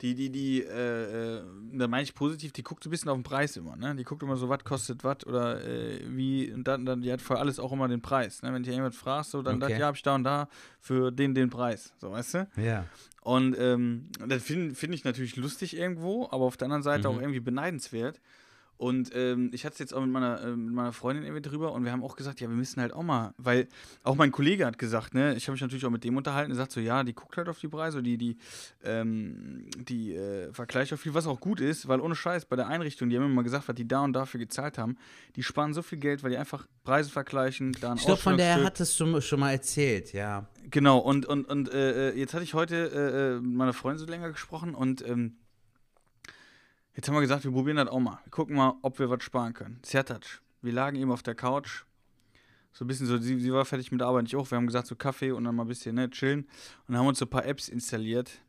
die, 0.02 0.14
die, 0.14 0.30
die, 0.30 0.62
äh, 0.62 1.38
äh, 1.40 1.44
da 1.74 1.88
meine 1.88 2.04
ich 2.04 2.14
positiv, 2.14 2.52
die 2.54 2.62
guckt 2.62 2.84
so 2.84 2.90
ein 2.90 2.92
bisschen 2.92 3.10
auf 3.10 3.18
den 3.18 3.24
Preis 3.24 3.58
immer, 3.58 3.76
ne? 3.76 3.96
Die 3.96 4.04
guckt 4.04 4.22
immer 4.22 4.38
so, 4.38 4.50
was 4.50 4.64
kostet 4.64 5.04
was 5.04 5.26
oder 5.26 5.66
äh, 5.66 6.00
wie, 6.16 6.52
und 6.54 6.68
dann, 6.68 6.86
dann, 6.86 7.02
die 7.02 7.12
hat 7.12 7.24
für 7.24 7.40
alles 7.40 7.58
auch 7.58 7.72
immer 7.72 7.88
den 7.88 8.04
Preis, 8.04 8.44
ne? 8.44 8.54
Wenn 8.54 8.62
dich 8.62 8.72
jemand 8.76 8.94
fragst, 8.94 9.32
so, 9.32 9.42
dann 9.42 9.56
Okay. 9.56 9.66
sagt, 9.70 9.80
ja, 9.80 9.88
hab 9.88 9.96
ich 9.96 10.04
da 10.04 10.14
und 10.14 10.24
da 10.26 10.48
für 10.80 11.12
den, 11.12 11.34
den 11.34 11.50
Preis, 11.50 11.92
so, 11.98 12.12
weißt 12.12 12.34
du? 12.36 12.48
Ja. 12.58 12.86
Und 13.22 13.58
ähm, 13.58 14.10
das 14.28 14.44
finde 14.44 14.76
find 14.76 14.94
ich 14.94 15.04
natürlich 15.04 15.38
lustig 15.38 15.76
irgendwo, 15.76 16.26
aber 16.30 16.46
auf 16.46 16.56
der 16.58 16.66
anderen 16.68 16.84
Seite 16.84 17.10
Mhm. 17.10 17.16
auch 17.16 17.20
irgendwie 17.20 17.40
beneidenswert. 17.40 18.22
Und 18.78 19.12
ähm, 19.16 19.50
ich 19.54 19.66
hatte 19.66 19.74
es 19.74 19.80
jetzt 19.80 19.94
auch 19.94 20.02
mit 20.02 20.12
meiner, 20.12 20.40
äh, 20.42 20.56
mit 20.56 20.74
meiner 20.74 20.94
Freundin 20.94 21.26
irgendwie 21.26 21.42
drüber 21.42 21.72
und 21.74 21.84
wir 21.84 21.92
haben 21.92 22.04
auch 22.04 22.16
gesagt, 22.16 22.40
ja, 22.42 22.48
wir 22.48 22.56
müssen 22.56 22.80
halt 22.80 22.94
auch 22.94 23.02
mal, 23.02 23.34
weil 23.38 23.68
auch 24.04 24.16
mein 24.16 24.32
Kollege 24.32 24.68
hat 24.68 24.78
gesagt, 24.78 25.16
ne, 25.16 25.34
ich 25.36 25.48
habe 25.48 25.54
mich 25.54 25.62
natürlich 25.62 25.86
auch 25.86 25.90
mit 25.90 26.04
dem 26.04 26.16
unterhalten, 26.16 26.52
er 26.52 26.56
sagt 26.58 26.72
so, 26.72 26.80
ja, 26.80 27.04
die 27.04 27.14
guckt 27.14 27.38
halt 27.38 27.50
auf 27.50 27.58
die 27.60 27.68
Preise, 27.68 28.04
die, 28.04 28.18
die, 28.20 28.38
ähm, 28.84 29.66
die 29.80 30.14
äh, 30.14 30.54
vergleicht 30.54 30.94
auch 30.94 30.98
viel, 30.98 31.14
was 31.16 31.26
auch 31.26 31.40
gut 31.40 31.60
ist, 31.60 31.88
weil 31.88 32.00
ohne 32.00 32.16
Scheiß, 32.16 32.46
bei 32.46 32.56
der 32.56 32.68
Einrichtung, 32.68 33.10
die 33.10 33.18
haben 33.18 33.26
immer 33.26 33.44
gesagt, 33.44 33.68
was 33.68 33.76
die 33.76 33.88
da 33.88 34.02
und 34.04 34.14
dafür 34.14 34.40
gezahlt 34.40 34.78
haben, 34.78 34.96
die 35.36 35.42
sparen 35.44 35.74
so 35.74 35.82
viel 35.82 35.98
Geld, 35.98 36.22
weil 36.24 36.30
die 36.30 36.38
einfach 36.38 36.68
Preise 36.84 37.10
vergleichen, 37.10 37.76
da 37.82 37.92
ein 37.92 37.98
Ich 37.98 38.06
glaube, 38.06 38.22
von 38.22 38.38
der 38.38 38.58
Ausschlagstück- 38.58 38.64
hattest 38.66 39.00
du 39.00 39.22
schon 39.22 39.40
mal 39.40 39.52
erzählt, 39.52 40.14
ja. 40.14 40.48
Genau, 40.70 41.00
und, 41.00 41.26
und, 41.26 41.46
und 41.50 41.74
äh, 41.74 42.10
äh, 42.12 42.20
jetzt 42.20 42.34
hatte 42.34 42.44
ich 42.44 42.54
heute 42.54 42.76
äh, 42.76 43.38
äh, 43.38 43.42
mit 43.42 43.56
meiner 43.56 43.74
Freundin 43.74 44.00
so 44.00 44.06
länger 44.06 44.30
gesprochen 44.30 44.76
und 44.76 45.04
ähm, 45.08 45.38
jetzt 46.98 47.08
haben 47.08 47.16
wir 47.16 47.22
gesagt, 47.22 47.46
wir 47.46 47.52
probieren 47.52 47.78
das 47.78 47.88
auch 47.88 48.00
mal. 48.00 48.20
Wir 48.24 48.32
gucken 48.32 48.56
mal, 48.56 48.74
ob 48.82 48.98
wir 49.00 49.10
was 49.10 49.24
sparen 49.24 49.54
können. 49.54 49.80
Zertatsch. 49.84 50.40
Wir 50.62 50.74
lagen 50.74 50.98
eben 50.98 51.12
auf 51.12 51.22
der 51.24 51.36
Couch. 51.36 51.84
So 52.74 52.84
ein 52.84 52.88
bisschen 52.88 53.06
so, 53.06 53.18
sie, 53.18 53.40
sie 53.40 53.54
war 53.54 53.66
fertig 53.66 53.92
mit 53.92 54.02
der 54.02 54.08
Arbeit, 54.08 54.26
ich 54.26 54.36
auch. 54.36 54.50
Wir 54.50 54.58
haben 54.58 54.66
gesagt, 54.66 54.88
so 54.88 54.96
Kaffee 54.96 55.32
und 55.32 55.44
dann 55.44 55.56
mal 55.56 55.64
ein 55.64 55.68
bisschen 55.68 55.96
ne, 55.96 56.10
chillen. 56.10 56.42
Und 56.42 56.50
dann 56.90 56.98
haben 56.98 57.08
uns 57.08 57.20
so 57.20 57.26
ein 57.26 57.30
paar 57.30 57.46
Apps 57.46 57.70
installiert. 57.70 58.42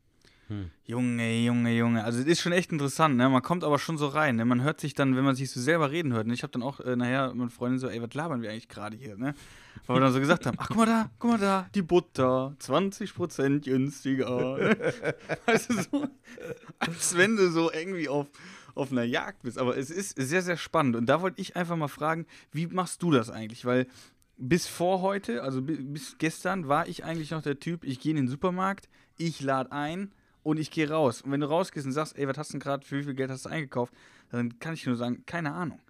Junge, 0.86 1.38
Junge, 1.44 1.76
Junge. 1.76 2.04
Also 2.04 2.20
es 2.20 2.26
ist 2.26 2.40
schon 2.40 2.52
echt 2.52 2.72
interessant, 2.72 3.16
ne? 3.16 3.28
Man 3.28 3.42
kommt 3.42 3.64
aber 3.64 3.78
schon 3.78 3.98
so 3.98 4.06
rein, 4.08 4.36
ne? 4.36 4.44
Man 4.44 4.62
hört 4.62 4.80
sich 4.80 4.94
dann, 4.94 5.14
wenn 5.16 5.24
man 5.24 5.34
sich 5.36 5.50
so 5.50 5.60
selber 5.60 5.90
reden 5.90 6.12
hört. 6.14 6.26
Und 6.26 6.32
ich 6.32 6.42
habe 6.42 6.50
dann 6.52 6.62
auch 6.62 6.80
äh, 6.80 6.96
nachher 6.96 7.34
mit 7.34 7.52
Freundin 7.52 7.78
so, 7.78 7.88
ey, 7.88 8.00
was 8.00 8.14
labern 8.14 8.40
wir 8.40 8.50
eigentlich 8.50 8.68
gerade 8.68 8.96
hier, 8.96 9.16
ne? 9.16 9.34
Weil 9.86 9.96
wir 9.96 10.00
dann 10.00 10.12
so 10.12 10.20
gesagt 10.20 10.46
haben, 10.46 10.56
ach, 10.58 10.68
guck 10.68 10.76
mal 10.78 10.86
da, 10.86 11.10
guck 11.18 11.30
mal 11.32 11.38
da, 11.38 11.68
die 11.74 11.82
Butter, 11.82 12.54
20% 12.60 13.60
günstiger. 13.64 14.56
Ne? 14.58 14.76
Weißt 15.46 15.70
du, 15.70 15.74
so, 15.82 16.08
als 16.78 17.16
wenn 17.16 17.36
du 17.36 17.50
so 17.50 17.70
irgendwie 17.72 18.08
auf, 18.08 18.26
auf 18.74 18.90
einer 18.92 19.04
Jagd 19.04 19.42
bist. 19.42 19.58
Aber 19.58 19.76
es 19.76 19.90
ist 19.90 20.16
sehr, 20.20 20.42
sehr 20.42 20.56
spannend. 20.56 20.96
Und 20.96 21.06
da 21.06 21.20
wollte 21.20 21.40
ich 21.40 21.56
einfach 21.56 21.76
mal 21.76 21.88
fragen, 21.88 22.26
wie 22.52 22.66
machst 22.66 23.02
du 23.02 23.10
das 23.10 23.30
eigentlich? 23.30 23.64
Weil 23.64 23.86
bis 24.36 24.66
vor 24.66 25.00
heute, 25.02 25.42
also 25.42 25.62
bi- 25.62 25.76
bis 25.82 26.16
gestern, 26.18 26.68
war 26.68 26.86
ich 26.88 27.04
eigentlich 27.04 27.30
noch 27.32 27.42
der 27.42 27.58
Typ, 27.58 27.84
ich 27.84 28.00
gehe 28.00 28.10
in 28.10 28.16
den 28.16 28.28
Supermarkt, 28.28 28.88
ich 29.16 29.40
lade 29.40 29.72
ein 29.72 30.12
und 30.48 30.58
ich 30.58 30.70
gehe 30.70 30.88
raus. 30.90 31.22
Und 31.22 31.30
wenn 31.32 31.40
du 31.40 31.48
rausgehst 31.48 31.86
und 31.86 31.92
sagst, 31.92 32.16
ey, 32.18 32.26
was 32.26 32.38
hast 32.38 32.48
du 32.50 32.52
denn 32.54 32.60
gerade, 32.60 32.84
für 32.86 32.98
wie 32.98 33.04
viel 33.04 33.14
Geld 33.14 33.30
hast 33.30 33.44
du 33.44 33.50
eingekauft, 33.50 33.92
dann 34.30 34.58
kann 34.58 34.74
ich 34.74 34.86
nur 34.86 34.96
sagen, 34.96 35.24
keine 35.26 35.52
Ahnung. 35.52 35.80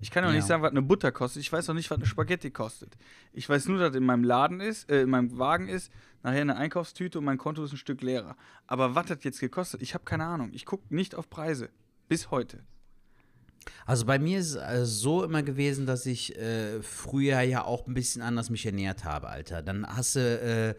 Ich 0.00 0.10
kann 0.10 0.24
auch 0.24 0.28
Ja. 0.30 0.34
nicht 0.36 0.46
sagen, 0.46 0.62
was 0.62 0.72
eine 0.72 0.82
Butter 0.82 1.12
kostet. 1.12 1.42
Ich 1.42 1.52
weiß 1.52 1.70
auch 1.70 1.74
nicht, 1.74 1.90
was 1.90 1.96
eine 1.98 2.06
Spaghetti 2.06 2.50
kostet. 2.50 2.96
Ich 3.32 3.48
weiß 3.48 3.68
nur, 3.68 3.78
dass 3.78 3.94
in 3.94 4.04
meinem 4.04 4.24
Laden 4.24 4.60
ist, 4.60 4.90
äh, 4.90 5.02
in 5.02 5.10
meinem 5.10 5.38
Wagen 5.38 5.68
ist, 5.68 5.92
nachher 6.22 6.40
eine 6.40 6.56
Einkaufstüte 6.56 7.18
und 7.20 7.24
mein 7.24 7.38
Konto 7.38 7.62
ist 7.64 7.72
ein 7.72 7.76
Stück 7.76 8.02
leerer. 8.02 8.36
Aber 8.66 8.94
was 8.94 9.08
hat 9.10 9.24
jetzt 9.24 9.40
gekostet? 9.40 9.80
Ich 9.80 9.94
habe 9.94 10.04
keine 10.04 10.24
Ahnung. 10.24 10.50
Ich 10.52 10.66
gucke 10.66 10.94
nicht 10.94 11.14
auf 11.14 11.30
Preise. 11.30 11.70
Bis 12.08 12.30
heute. 12.30 12.58
Also 13.86 14.04
bei 14.06 14.18
mir 14.18 14.40
ist 14.40 14.54
es 14.54 14.56
äh, 14.56 14.84
so 14.84 15.22
immer 15.22 15.42
gewesen, 15.44 15.86
dass 15.86 16.04
ich 16.04 16.36
äh, 16.36 16.82
früher 16.82 17.40
ja 17.42 17.64
auch 17.64 17.86
ein 17.86 17.94
bisschen 17.94 18.20
anders 18.20 18.50
mich 18.50 18.66
ernährt 18.66 19.04
habe, 19.04 19.28
Alter. 19.28 19.62
Dann 19.62 19.86
hast 19.86 20.16
du 20.16 20.20
äh, 20.20 20.74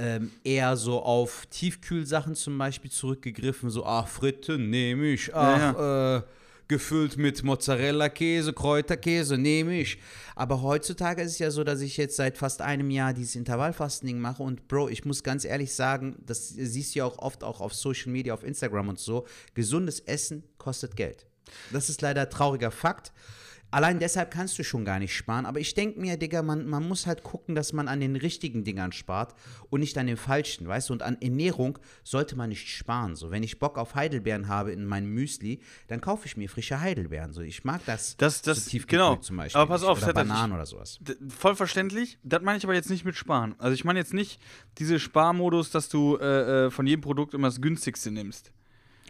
ähm, 0.00 0.30
eher 0.42 0.76
so 0.76 1.02
auf 1.02 1.46
Tiefkühlsachen 1.50 2.34
zum 2.34 2.56
Beispiel 2.56 2.90
zurückgegriffen, 2.90 3.70
so, 3.70 3.84
ach, 3.84 4.08
Fritten 4.08 4.70
nehme 4.70 5.08
ich, 5.08 5.34
ach, 5.34 6.18
Äh, 6.18 6.22
gefüllt 6.70 7.16
mit 7.16 7.42
Mozzarella-Käse, 7.42 8.52
Kräuterkäse 8.52 9.36
nehme 9.36 9.80
ich. 9.80 9.98
Aber 10.36 10.62
heutzutage 10.62 11.20
ist 11.20 11.32
es 11.32 11.38
ja 11.40 11.50
so, 11.50 11.64
dass 11.64 11.80
ich 11.80 11.96
jetzt 11.96 12.14
seit 12.14 12.38
fast 12.38 12.62
einem 12.62 12.90
Jahr 12.90 13.12
dieses 13.12 13.34
Intervallfasten 13.34 14.20
mache 14.20 14.44
und 14.44 14.68
Bro, 14.68 14.88
ich 14.88 15.04
muss 15.04 15.24
ganz 15.24 15.44
ehrlich 15.44 15.74
sagen, 15.74 16.14
das 16.24 16.48
siehst 16.48 16.94
du 16.94 17.00
ja 17.00 17.06
auch 17.06 17.18
oft 17.18 17.42
auch 17.42 17.60
auf 17.60 17.74
Social 17.74 18.12
Media, 18.12 18.32
auf 18.32 18.44
Instagram 18.44 18.88
und 18.88 19.00
so, 19.00 19.26
gesundes 19.54 19.98
Essen 19.98 20.44
kostet 20.58 20.94
Geld. 20.94 21.26
Das 21.72 21.90
ist 21.90 22.02
leider 22.02 22.22
ein 22.22 22.30
trauriger 22.30 22.70
Fakt. 22.70 23.12
Allein 23.72 23.98
deshalb 24.00 24.30
kannst 24.30 24.58
du 24.58 24.64
schon 24.64 24.84
gar 24.84 24.98
nicht 24.98 25.14
sparen. 25.14 25.46
Aber 25.46 25.60
ich 25.60 25.74
denke 25.74 26.00
mir, 26.00 26.16
Digga, 26.16 26.42
man, 26.42 26.66
man 26.66 26.86
muss 26.88 27.06
halt 27.06 27.22
gucken, 27.22 27.54
dass 27.54 27.72
man 27.72 27.86
an 27.88 28.00
den 28.00 28.16
richtigen 28.16 28.64
Dingern 28.64 28.92
spart 28.92 29.34
und 29.70 29.80
nicht 29.80 29.96
an 29.96 30.06
den 30.06 30.16
falschen, 30.16 30.66
weißt 30.66 30.88
du? 30.88 30.92
Und 30.94 31.02
an 31.02 31.16
Ernährung 31.20 31.78
sollte 32.02 32.34
man 32.36 32.48
nicht 32.48 32.68
sparen. 32.68 33.14
So, 33.16 33.30
wenn 33.30 33.42
ich 33.42 33.58
Bock 33.58 33.78
auf 33.78 33.94
Heidelbeeren 33.94 34.48
habe 34.48 34.72
in 34.72 34.84
meinem 34.86 35.10
Müsli, 35.10 35.60
dann 35.88 36.00
kaufe 36.00 36.26
ich 36.26 36.36
mir 36.36 36.48
frische 36.48 36.80
Heidelbeeren. 36.80 37.32
So, 37.32 37.42
ich 37.42 37.62
mag 37.64 37.80
das. 37.86 38.16
Das- 38.16 38.42
das- 38.42 38.64
so 38.66 38.78
genau. 38.86 39.16
Zum 39.16 39.36
Beispiel. 39.36 39.60
Aber 39.60 39.68
pass 39.68 39.82
auf, 39.84 39.98
oder 39.98 40.06
Vetter, 40.08 40.22
ich- 40.22 40.28
Bananen 40.28 40.52
oder 40.52 40.66
sowas. 40.66 40.98
Voll 41.28 41.54
verständlich. 41.54 42.18
Das 42.24 42.42
meine 42.42 42.58
ich 42.58 42.64
aber 42.64 42.74
jetzt 42.74 42.90
nicht 42.90 43.04
mit 43.04 43.14
Sparen. 43.14 43.54
Also 43.58 43.74
ich 43.74 43.84
meine 43.84 43.98
jetzt 44.00 44.14
nicht 44.14 44.40
diese 44.78 44.98
Sparmodus, 44.98 45.70
dass 45.70 45.88
du 45.88 46.16
äh, 46.16 46.66
äh, 46.66 46.70
von 46.70 46.86
jedem 46.86 47.02
Produkt 47.02 47.34
immer 47.34 47.48
das 47.48 47.60
günstigste 47.60 48.10
nimmst. 48.10 48.52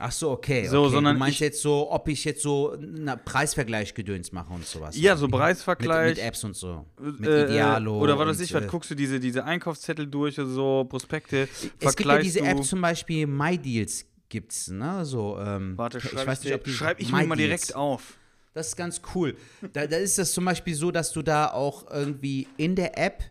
Ach 0.02 0.10
so, 0.12 0.30
okay. 0.30 0.66
So, 0.66 0.82
okay. 0.82 0.92
sondern 0.92 1.14
du 1.14 1.18
meinst 1.18 1.34
ich- 1.34 1.40
jetzt 1.40 1.60
so, 1.60 1.90
ob 1.90 2.08
ich 2.08 2.24
jetzt 2.24 2.42
so 2.42 2.72
einen 2.72 3.20
Preisvergleich 3.24 3.92
gedöns 3.92 4.32
mache 4.32 4.52
und 4.52 4.66
sowas. 4.66 4.96
Ja, 4.98 5.14
so 5.14 5.26
mit, 5.26 5.34
Preisvergleich. 5.34 6.16
mit 6.16 6.24
Apps 6.24 6.42
und 6.42 6.56
so. 6.56 6.86
Mit 6.98 7.28
äh, 7.28 7.44
Idealo. 7.44 7.98
Oder 8.00 8.18
was 8.18 8.28
weiß 8.28 8.40
ich, 8.40 8.54
was 8.54 8.64
äh, 8.64 8.66
guckst 8.66 8.90
du 8.90 8.94
diese, 8.94 9.20
diese 9.20 9.44
Einkaufszettel 9.44 10.06
durch 10.06 10.38
oder 10.40 10.48
so, 10.48 10.86
Prospekte, 10.88 11.48
Es 11.78 11.94
gibt 11.94 12.08
ja 12.08 12.18
diese. 12.18 12.40
App 12.40 12.64
zum 12.64 12.80
Beispiel 12.80 13.26
MyDeals 13.26 14.06
gibt's, 14.30 14.68
ne? 14.68 15.04
So, 15.04 15.38
ähm, 15.38 15.76
Warte, 15.76 15.98
ich 15.98 16.04
schreib, 16.04 16.26
weiß 16.26 16.44
nicht, 16.44 16.54
ob 16.54 16.64
die 16.64 16.72
schreib 16.72 17.00
ich 17.00 17.12
mir 17.12 17.26
mal 17.26 17.36
direkt 17.36 17.76
auf. 17.76 18.14
Das 18.54 18.68
ist 18.68 18.76
ganz 18.76 19.02
cool. 19.14 19.36
Da, 19.72 19.86
da 19.86 19.96
ist 19.96 20.18
das 20.18 20.32
zum 20.32 20.44
Beispiel 20.44 20.74
so, 20.74 20.90
dass 20.90 21.12
du 21.12 21.22
da 21.22 21.48
auch 21.50 21.90
irgendwie 21.90 22.48
in 22.56 22.74
der 22.74 22.98
App 22.98 23.22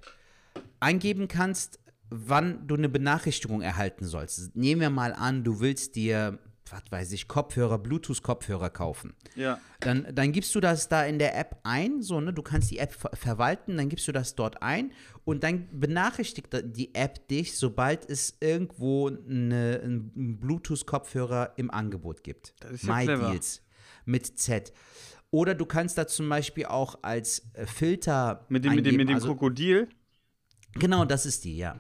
eingeben 0.80 1.28
kannst, 1.28 1.80
wann 2.10 2.68
du 2.68 2.76
eine 2.76 2.90
Benachrichtigung 2.90 3.62
erhalten 3.62 4.06
sollst. 4.06 4.56
Nehmen 4.56 4.82
wir 4.82 4.90
mal 4.90 5.14
an, 5.14 5.44
du 5.44 5.60
willst 5.60 5.96
dir, 5.96 6.40
was 6.72 6.84
weiß 6.90 7.12
ich, 7.12 7.28
Kopfhörer, 7.28 7.78
Bluetooth-Kopfhörer 7.78 8.70
kaufen. 8.70 9.14
Ja. 9.36 9.60
Dann, 9.80 10.08
dann 10.14 10.32
gibst 10.32 10.54
du 10.56 10.60
das 10.60 10.90
da 10.90 11.04
in 11.06 11.20
der 11.20 11.38
App 11.38 11.60
ein, 11.64 12.02
so, 12.02 12.20
ne? 12.20 12.34
Du 12.34 12.42
kannst 12.42 12.72
die 12.72 12.80
App 12.80 12.94
ver 12.94 13.12
verwalten, 13.14 13.78
dann 13.78 13.90
gibst 13.90 14.08
du 14.08 14.12
das 14.12 14.36
dort 14.36 14.62
ein 14.62 14.92
und 15.26 15.44
dann 15.44 15.68
benachrichtigt 15.72 16.48
die 16.64 16.94
App 16.96 17.28
dich, 17.28 17.58
sobald 17.58 18.10
es 18.10 18.38
irgendwo 18.40 19.08
eine, 19.08 19.82
einen 19.84 20.40
Bluetooth-Kopfhörer 20.40 21.54
im 21.58 21.72
Angebot 21.72 22.24
gibt. 22.24 22.54
Das 22.60 22.72
ist 22.72 22.84
ja 22.84 23.02
clever. 23.02 23.28
MyDeals 23.28 23.62
mit 24.06 24.40
Z. 24.40 24.74
Oder 25.32 25.54
du 25.54 25.66
kannst 25.66 25.98
da 25.98 26.08
zum 26.08 26.28
Beispiel 26.28 26.66
auch 26.66 27.00
als 27.04 27.52
äh, 27.54 27.66
Filter. 27.66 28.46
Mit 28.50 28.66
dem, 28.66 28.76
mit 28.76 28.86
dem, 28.86 28.90
eingeben, 28.90 28.98
mit 28.98 29.10
dem 29.10 29.16
also, 29.16 29.28
Krokodil. 29.28 29.90
Genau, 30.74 31.06
das 31.06 31.26
ist 31.26 31.46
die, 31.46 31.58
ja. 31.58 31.80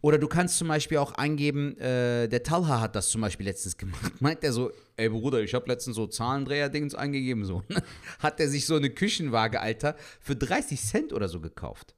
Oder 0.00 0.18
du 0.18 0.28
kannst 0.28 0.58
zum 0.58 0.68
Beispiel 0.68 0.98
auch 0.98 1.12
eingeben, 1.12 1.76
äh, 1.78 2.28
der 2.28 2.42
Talha 2.42 2.80
hat 2.80 2.96
das 2.96 3.08
zum 3.08 3.20
Beispiel 3.20 3.46
letztens 3.46 3.76
gemacht. 3.76 4.12
Meint 4.20 4.44
er 4.44 4.52
so, 4.52 4.70
ey 4.96 5.08
Bruder, 5.08 5.40
ich 5.40 5.54
habe 5.54 5.68
letztens 5.68 5.96
so 5.96 6.06
Zahlendreher-Dings 6.06 6.94
eingegeben, 6.94 7.44
so. 7.44 7.62
hat 8.18 8.40
er 8.40 8.48
sich 8.48 8.66
so 8.66 8.76
eine 8.76 8.90
Küchenwaage, 8.90 9.60
Alter, 9.60 9.96
für 10.20 10.36
30 10.36 10.80
Cent 10.80 11.12
oder 11.12 11.28
so 11.28 11.40
gekauft. 11.40 11.94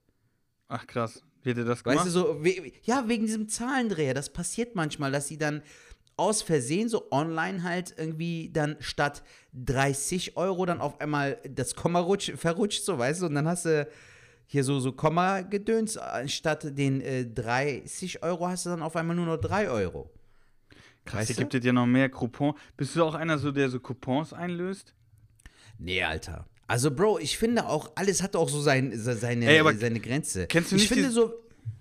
Ach 0.69 0.87
krass. 0.87 1.23
Wie 1.43 1.51
hat 1.51 1.59
er 1.59 1.65
das 1.65 1.83
gemacht? 1.83 1.99
Weißt 1.99 2.09
du, 2.09 2.11
so, 2.11 2.45
we 2.45 2.73
ja, 2.83 3.09
wegen 3.09 3.27
diesem 3.27 3.49
Zahlendreher. 3.49 4.15
Das 4.15 4.31
passiert 4.31 4.75
manchmal, 4.75 5.13
dass 5.13 5.29
sie 5.29 5.39
dann 5.39 5.63
aus 6.17 6.43
Versehen 6.43 6.89
so 6.89 7.11
online 7.13 7.63
halt 7.63 7.95
irgendwie 7.97 8.51
dann 8.53 8.77
statt 8.81 9.23
30 9.55 10.37
Euro 10.37 10.67
dann 10.67 10.81
auf 10.81 11.01
einmal 11.01 11.39
das 11.49 11.75
Komma 11.75 12.01
rutsch, 12.01 12.33
verrutscht, 12.37 12.85
so, 12.85 12.99
weißt 12.99 13.23
du, 13.23 13.27
und 13.27 13.35
dann 13.35 13.47
hast 13.47 13.67
du 13.67 13.89
hier 14.51 14.65
so, 14.65 14.81
so 14.81 14.93
Komma-Gedöns, 14.93 15.99
anstatt 15.99 16.77
den 16.77 17.01
äh, 17.03 17.27
30 17.27 18.23
Euro 18.23 18.49
hast 18.49 18.65
du 18.67 18.71
dann 18.71 18.83
auf 18.83 18.97
einmal 18.97 19.15
nur 19.15 19.27
noch 19.27 19.37
3 19.37 19.69
Euro. 19.69 20.11
Krass, 21.05 21.21
weißt 21.21 21.29
hier 21.29 21.37
gibt 21.37 21.55
es 21.55 21.65
ja 21.65 21.73
noch 21.73 21.87
mehr 21.87 22.09
Coupons. 22.09 22.59
Bist 22.77 22.97
du 22.97 23.05
auch 23.05 23.15
einer, 23.15 23.39
so, 23.39 23.53
der 23.53 23.69
so 23.69 23.79
Coupons 23.79 24.33
einlöst? 24.33 24.95
Nee, 25.79 26.03
Alter. 26.03 26.47
Also, 26.67 26.91
Bro, 26.91 27.19
ich 27.19 27.37
finde 27.39 27.67
auch, 27.67 27.93
alles 27.95 28.23
hat 28.23 28.37
auch 28.37 28.49
so 28.49 28.61
sein, 28.61 28.93
se- 28.99 29.17
seine, 29.17 29.47
Ey, 29.47 29.79
seine 29.79 30.01
Grenze. 30.01 30.47
kennst 30.47 30.73
du 30.73 30.77
ich 30.77 30.83
nicht 30.83 30.89
finde 30.93 31.09
die- 31.09 31.15
so, 31.15 31.33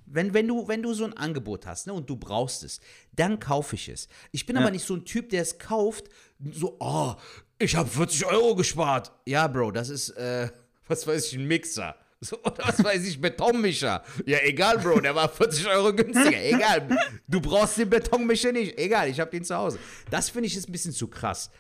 wenn, 0.06 0.34
wenn, 0.34 0.48
du, 0.48 0.68
wenn 0.68 0.82
du 0.84 0.94
so 0.94 1.04
ein 1.06 1.14
Angebot 1.16 1.66
hast 1.66 1.88
ne, 1.88 1.94
und 1.94 2.10
du 2.10 2.16
brauchst 2.16 2.64
es, 2.64 2.80
dann 3.14 3.40
kaufe 3.40 3.76
ich 3.76 3.90
es. 3.90 4.08
Ich 4.32 4.46
bin 4.46 4.56
Ja. 4.56 4.62
aber 4.62 4.72
nicht 4.72 4.86
so 4.86 4.94
ein 4.96 5.04
Typ, 5.06 5.30
der 5.30 5.42
es 5.42 5.58
kauft, 5.58 6.06
so, 6.52 6.78
oh, 6.80 7.16
ich 7.60 7.76
habe 7.76 7.90
40 7.90 8.26
Euro 8.26 8.56
gespart. 8.56 9.12
Ja, 9.26 9.48
Bro, 9.48 9.72
das 9.72 9.90
ist, 9.90 10.10
äh, 10.12 10.50
was 10.88 11.06
weiß 11.08 11.28
ich, 11.28 11.34
ein 11.38 11.46
Mixer. 11.48 11.96
So, 12.22 12.36
oder 12.44 12.58
was 12.68 12.84
weiß 12.84 13.06
ich, 13.08 13.22
Betonmischer. 13.22 14.04
Ja, 14.26 14.40
egal, 14.42 14.80
Bro, 14.80 15.02
der 15.02 15.14
war 15.14 15.30
40 15.30 15.68
Euro 15.68 15.94
günstiger. 15.94 16.44
Egal. 16.44 16.88
Du 17.28 17.40
brauchst 17.40 17.78
den 17.78 17.90
Betonmischer 17.92 18.52
nicht. 18.52 18.76
Egal, 18.80 19.08
ich 19.10 19.20
habe 19.20 19.30
den 19.30 19.44
zu 19.44 19.56
Hause. 19.56 19.78
Das 20.10 20.30
finde 20.32 20.48
ich 20.48 20.58
ist 20.58 20.68
ein 20.68 20.72
bisschen 20.72 20.94
zu 20.94 21.08
krass. 21.08 21.52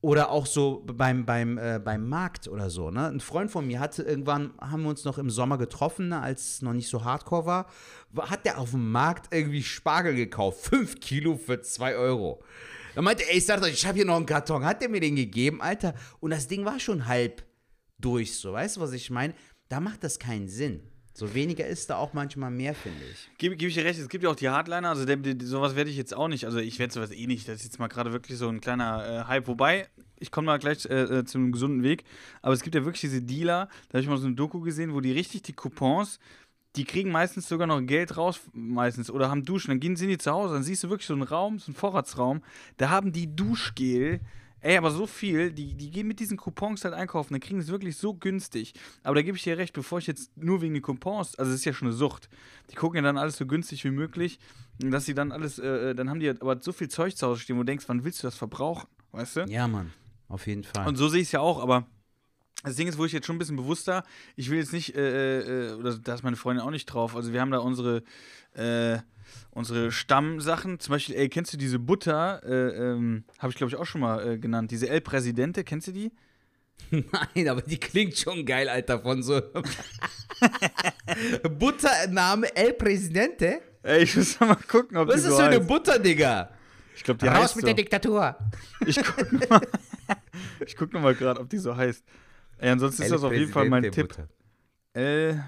Oder 0.00 0.30
auch 0.30 0.46
so 0.46 0.84
beim, 0.86 1.24
beim, 1.26 1.58
äh, 1.58 1.80
beim 1.84 2.08
Markt 2.08 2.46
oder 2.48 2.70
so. 2.70 2.90
Ne? 2.92 3.06
Ein 3.08 3.18
Freund 3.20 3.50
von 3.50 3.66
mir 3.66 3.80
hatte 3.80 4.02
irgendwann, 4.04 4.52
haben 4.60 4.82
wir 4.82 4.88
uns 4.90 5.04
noch 5.04 5.18
im 5.18 5.30
Sommer 5.30 5.58
getroffen, 5.58 6.08
ne, 6.08 6.20
als 6.20 6.54
es 6.54 6.62
noch 6.62 6.72
nicht 6.72 6.88
so 6.88 7.04
hardcore 7.04 7.46
war, 7.46 7.66
wa- 8.10 8.28
hat 8.30 8.44
der 8.44 8.58
auf 8.58 8.70
dem 8.72 8.90
Markt 8.90 9.32
irgendwie 9.34 9.62
Spargel 9.64 10.14
gekauft. 10.14 10.64
Fünf 10.66 10.98
Kilo 11.00 11.36
für 11.36 11.60
zwei 11.60 11.94
Euro. 11.96 12.40
Er 12.94 13.02
meinte, 13.02 13.28
ey, 13.28 13.38
ich 13.38 13.46
sag 13.46 13.62
euch, 13.62 13.74
ich 13.74 13.86
habe 13.86 13.96
hier 13.96 14.04
noch 14.04 14.16
einen 14.16 14.26
Karton. 14.26 14.64
Hat 14.64 14.80
der 14.80 14.88
mir 14.88 15.00
den 15.00 15.16
gegeben, 15.16 15.60
Alter? 15.62 15.94
Und 16.20 16.30
das 16.30 16.46
Ding 16.48 16.64
war 16.64 16.78
schon 16.80 17.06
halb 17.06 17.44
durch, 17.98 18.36
so. 18.36 18.52
Weißt 18.52 18.76
du, 18.76 18.80
was 18.80 18.92
ich 18.92 19.08
meine? 19.10 19.34
Da 19.72 19.80
macht 19.80 20.04
das 20.04 20.18
keinen 20.18 20.48
Sinn. 20.48 20.80
So 21.14 21.32
weniger 21.32 21.66
ist 21.66 21.88
da 21.88 21.96
auch 21.96 22.12
manchmal 22.12 22.50
mehr, 22.50 22.74
finde 22.74 23.00
ich. 23.10 23.30
Gebe 23.38 23.56
geb 23.56 23.70
ich 23.70 23.74
dir 23.74 23.86
recht, 23.86 23.98
es 23.98 24.10
gibt 24.10 24.22
ja 24.22 24.28
auch 24.28 24.36
die 24.36 24.50
Hardliner, 24.50 24.90
also 24.90 25.06
der, 25.06 25.16
der, 25.16 25.34
sowas 25.46 25.74
werde 25.76 25.88
ich 25.88 25.96
jetzt 25.96 26.14
auch 26.14 26.28
nicht, 26.28 26.44
also 26.44 26.58
ich 26.58 26.78
werde 26.78 26.92
sowas 26.92 27.10
eh 27.10 27.26
nicht, 27.26 27.48
das 27.48 27.60
ist 27.60 27.64
jetzt 27.64 27.78
mal 27.78 27.88
gerade 27.88 28.12
wirklich 28.12 28.36
so 28.36 28.50
ein 28.50 28.60
kleiner 28.60 29.22
äh, 29.22 29.28
Hype, 29.28 29.46
wobei, 29.46 29.88
ich 30.18 30.30
komme 30.30 30.44
mal 30.44 30.58
gleich 30.58 30.84
äh, 30.84 31.04
äh, 31.20 31.24
zu 31.24 31.38
einem 31.38 31.52
gesunden 31.52 31.82
Weg, 31.82 32.04
aber 32.42 32.52
es 32.52 32.62
gibt 32.62 32.74
ja 32.74 32.84
wirklich 32.84 33.00
diese 33.00 33.22
Dealer, 33.22 33.70
da 33.88 33.94
habe 33.94 34.02
ich 34.02 34.08
mal 34.10 34.18
so 34.18 34.26
eine 34.26 34.36
Doku 34.36 34.60
gesehen, 34.60 34.92
wo 34.92 35.00
die 35.00 35.12
richtig 35.12 35.40
die 35.40 35.54
Coupons, 35.54 36.18
die 36.76 36.84
kriegen 36.84 37.10
meistens 37.10 37.48
sogar 37.48 37.66
noch 37.66 37.80
Geld 37.80 38.18
raus, 38.18 38.40
meistens, 38.52 39.10
oder 39.10 39.30
haben 39.30 39.42
Duschen, 39.42 39.70
dann 39.70 39.80
gehen 39.80 39.96
sie 39.96 40.04
in 40.04 40.10
die 40.10 40.18
zu 40.18 40.32
Hause, 40.32 40.52
dann 40.52 40.64
siehst 40.64 40.84
du 40.84 40.90
wirklich 40.90 41.06
so 41.06 41.14
einen 41.14 41.22
Raum, 41.22 41.58
so 41.58 41.68
einen 41.68 41.76
Vorratsraum, 41.76 42.42
da 42.76 42.90
haben 42.90 43.10
die 43.10 43.34
Duschgel, 43.34 44.20
Ey, 44.62 44.76
aber 44.76 44.92
so 44.92 45.08
viel, 45.08 45.50
die, 45.50 45.74
die 45.74 45.90
gehen 45.90 46.06
mit 46.06 46.20
diesen 46.20 46.36
Coupons 46.36 46.84
halt 46.84 46.94
einkaufen, 46.94 47.34
dann 47.34 47.40
kriegen 47.40 47.60
sie 47.60 47.66
es 47.66 47.72
wirklich 47.72 47.96
so 47.96 48.14
günstig. 48.14 48.74
Aber 49.02 49.16
da 49.16 49.22
gebe 49.22 49.36
ich 49.36 49.42
dir 49.42 49.58
recht, 49.58 49.74
bevor 49.74 49.98
ich 49.98 50.06
jetzt 50.06 50.36
nur 50.36 50.62
wegen 50.62 50.72
den 50.72 50.82
Coupons, 50.82 51.34
also 51.36 51.50
es 51.50 51.58
ist 51.58 51.64
ja 51.64 51.72
schon 51.72 51.88
eine 51.88 51.96
Sucht, 51.96 52.28
die 52.70 52.76
gucken 52.76 52.96
ja 52.96 53.02
dann 53.02 53.18
alles 53.18 53.36
so 53.36 53.44
günstig 53.44 53.82
wie 53.84 53.90
möglich, 53.90 54.38
dass 54.78 55.04
sie 55.04 55.14
dann 55.14 55.32
alles, 55.32 55.58
äh, 55.58 55.90
äh 55.90 55.94
dann 55.94 56.08
haben 56.08 56.20
die 56.20 56.28
halt 56.28 56.40
aber 56.40 56.62
so 56.62 56.72
viel 56.72 56.88
Zeug 56.88 57.16
zu 57.16 57.26
Hause 57.26 57.40
stehen, 57.40 57.56
wo 57.56 57.60
du 57.62 57.66
denkst, 57.66 57.84
wann 57.88 58.04
willst 58.04 58.22
du 58.22 58.28
das 58.28 58.36
verbrauchen, 58.36 58.86
weißt 59.10 59.36
du? 59.36 59.40
Ja, 59.48 59.66
Mann, 59.66 59.92
auf 60.28 60.46
jeden 60.46 60.62
Fall. 60.62 60.86
Und 60.86 60.94
so 60.94 61.08
sehe 61.08 61.20
ich 61.20 61.28
es 61.28 61.32
ja 61.32 61.40
auch, 61.40 61.60
aber 61.60 61.88
das 62.62 62.76
Ding 62.76 62.88
ist, 62.88 62.98
wo 62.98 63.04
ich 63.04 63.12
jetzt 63.12 63.26
schon 63.26 63.36
ein 63.36 63.38
bisschen 63.38 63.56
bewusster, 63.56 64.04
ich 64.36 64.50
will 64.50 64.58
jetzt 64.58 64.72
nicht, 64.72 64.94
äh, 64.94 65.68
äh, 65.68 65.72
oder 65.72 65.96
da 65.98 66.14
ist 66.14 66.22
meine 66.22 66.36
Freundin 66.36 66.64
auch 66.64 66.70
nicht 66.70 66.86
drauf, 66.86 67.16
also 67.16 67.32
wir 67.32 67.40
haben 67.40 67.50
da 67.50 67.58
unsere, 67.58 68.02
äh, 68.54 68.98
unsere 69.50 69.90
Stammsachen. 69.92 70.78
Zum 70.80 70.92
Beispiel, 70.92 71.14
ey, 71.16 71.28
kennst 71.28 71.52
du 71.52 71.56
diese 71.56 71.78
Butter? 71.78 72.42
Äh, 72.44 72.92
ähm, 72.92 73.24
Habe 73.38 73.50
ich, 73.50 73.56
glaube 73.56 73.70
ich, 73.70 73.76
auch 73.76 73.86
schon 73.86 74.00
mal 74.00 74.26
äh, 74.26 74.38
genannt. 74.38 74.70
Diese 74.70 74.88
El 74.88 75.00
Presidente, 75.00 75.64
kennst 75.64 75.88
du 75.88 75.92
die? 75.92 76.12
Nein, 76.90 77.48
aber 77.48 77.62
die 77.62 77.78
klingt 77.78 78.16
schon 78.16 78.44
geil, 78.44 78.68
Alter, 78.68 79.00
von 79.00 79.22
so. 79.22 79.40
Buttername 81.58 82.54
El 82.54 82.74
Presidente? 82.74 83.60
Ey, 83.82 84.04
ich 84.04 84.16
muss 84.16 84.38
mal 84.38 84.54
gucken, 84.54 84.96
ob 84.96 85.08
Was 85.08 85.16
die 85.16 85.20
ist 85.20 85.24
so 85.24 85.30
das 85.30 85.38
für 85.38 85.44
eine 85.46 85.56
heißt. 85.56 85.68
Butter, 85.68 85.98
Digga? 85.98 86.50
Ich 86.94 87.02
glaube, 87.02 87.18
die 87.18 87.26
Raus 87.26 87.36
heißt 87.38 87.56
mit 87.56 87.62
so. 87.62 87.66
der 87.66 87.74
Diktatur. 87.74 88.36
Ich 88.86 88.96
guck 89.02 89.32
noch 89.32 89.48
mal, 89.48 89.60
ich 90.64 90.76
guck 90.76 90.92
noch 90.92 91.00
mal 91.00 91.14
gerade, 91.14 91.40
ob 91.40 91.48
die 91.48 91.58
so 91.58 91.74
heißt. 91.74 92.04
Ey, 92.62 92.70
ansonsten 92.70 93.02
ist 93.02 93.08
El 93.08 93.12
das 93.14 93.24
auf 93.24 93.32
jeden 93.32 93.50
Fall 93.50 93.68
mein 93.68 93.90
Tipp. 93.90 94.14
El, 94.92 95.42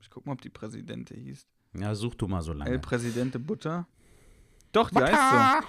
ich 0.00 0.08
guck 0.10 0.24
mal, 0.26 0.32
ob 0.32 0.40
die 0.40 0.48
Präsidente 0.50 1.14
hieß. 1.14 1.46
Butter. 1.72 1.84
Ja, 1.84 1.94
such 1.94 2.14
du 2.14 2.28
mal 2.28 2.40
so 2.40 2.52
El 2.52 2.58
lange. 2.58 2.78
Presidente 2.78 3.38
Butter. 3.40 3.88
Doch, 4.70 4.90
die 4.90 4.98
heißt 4.98 5.12
so. 5.62 5.68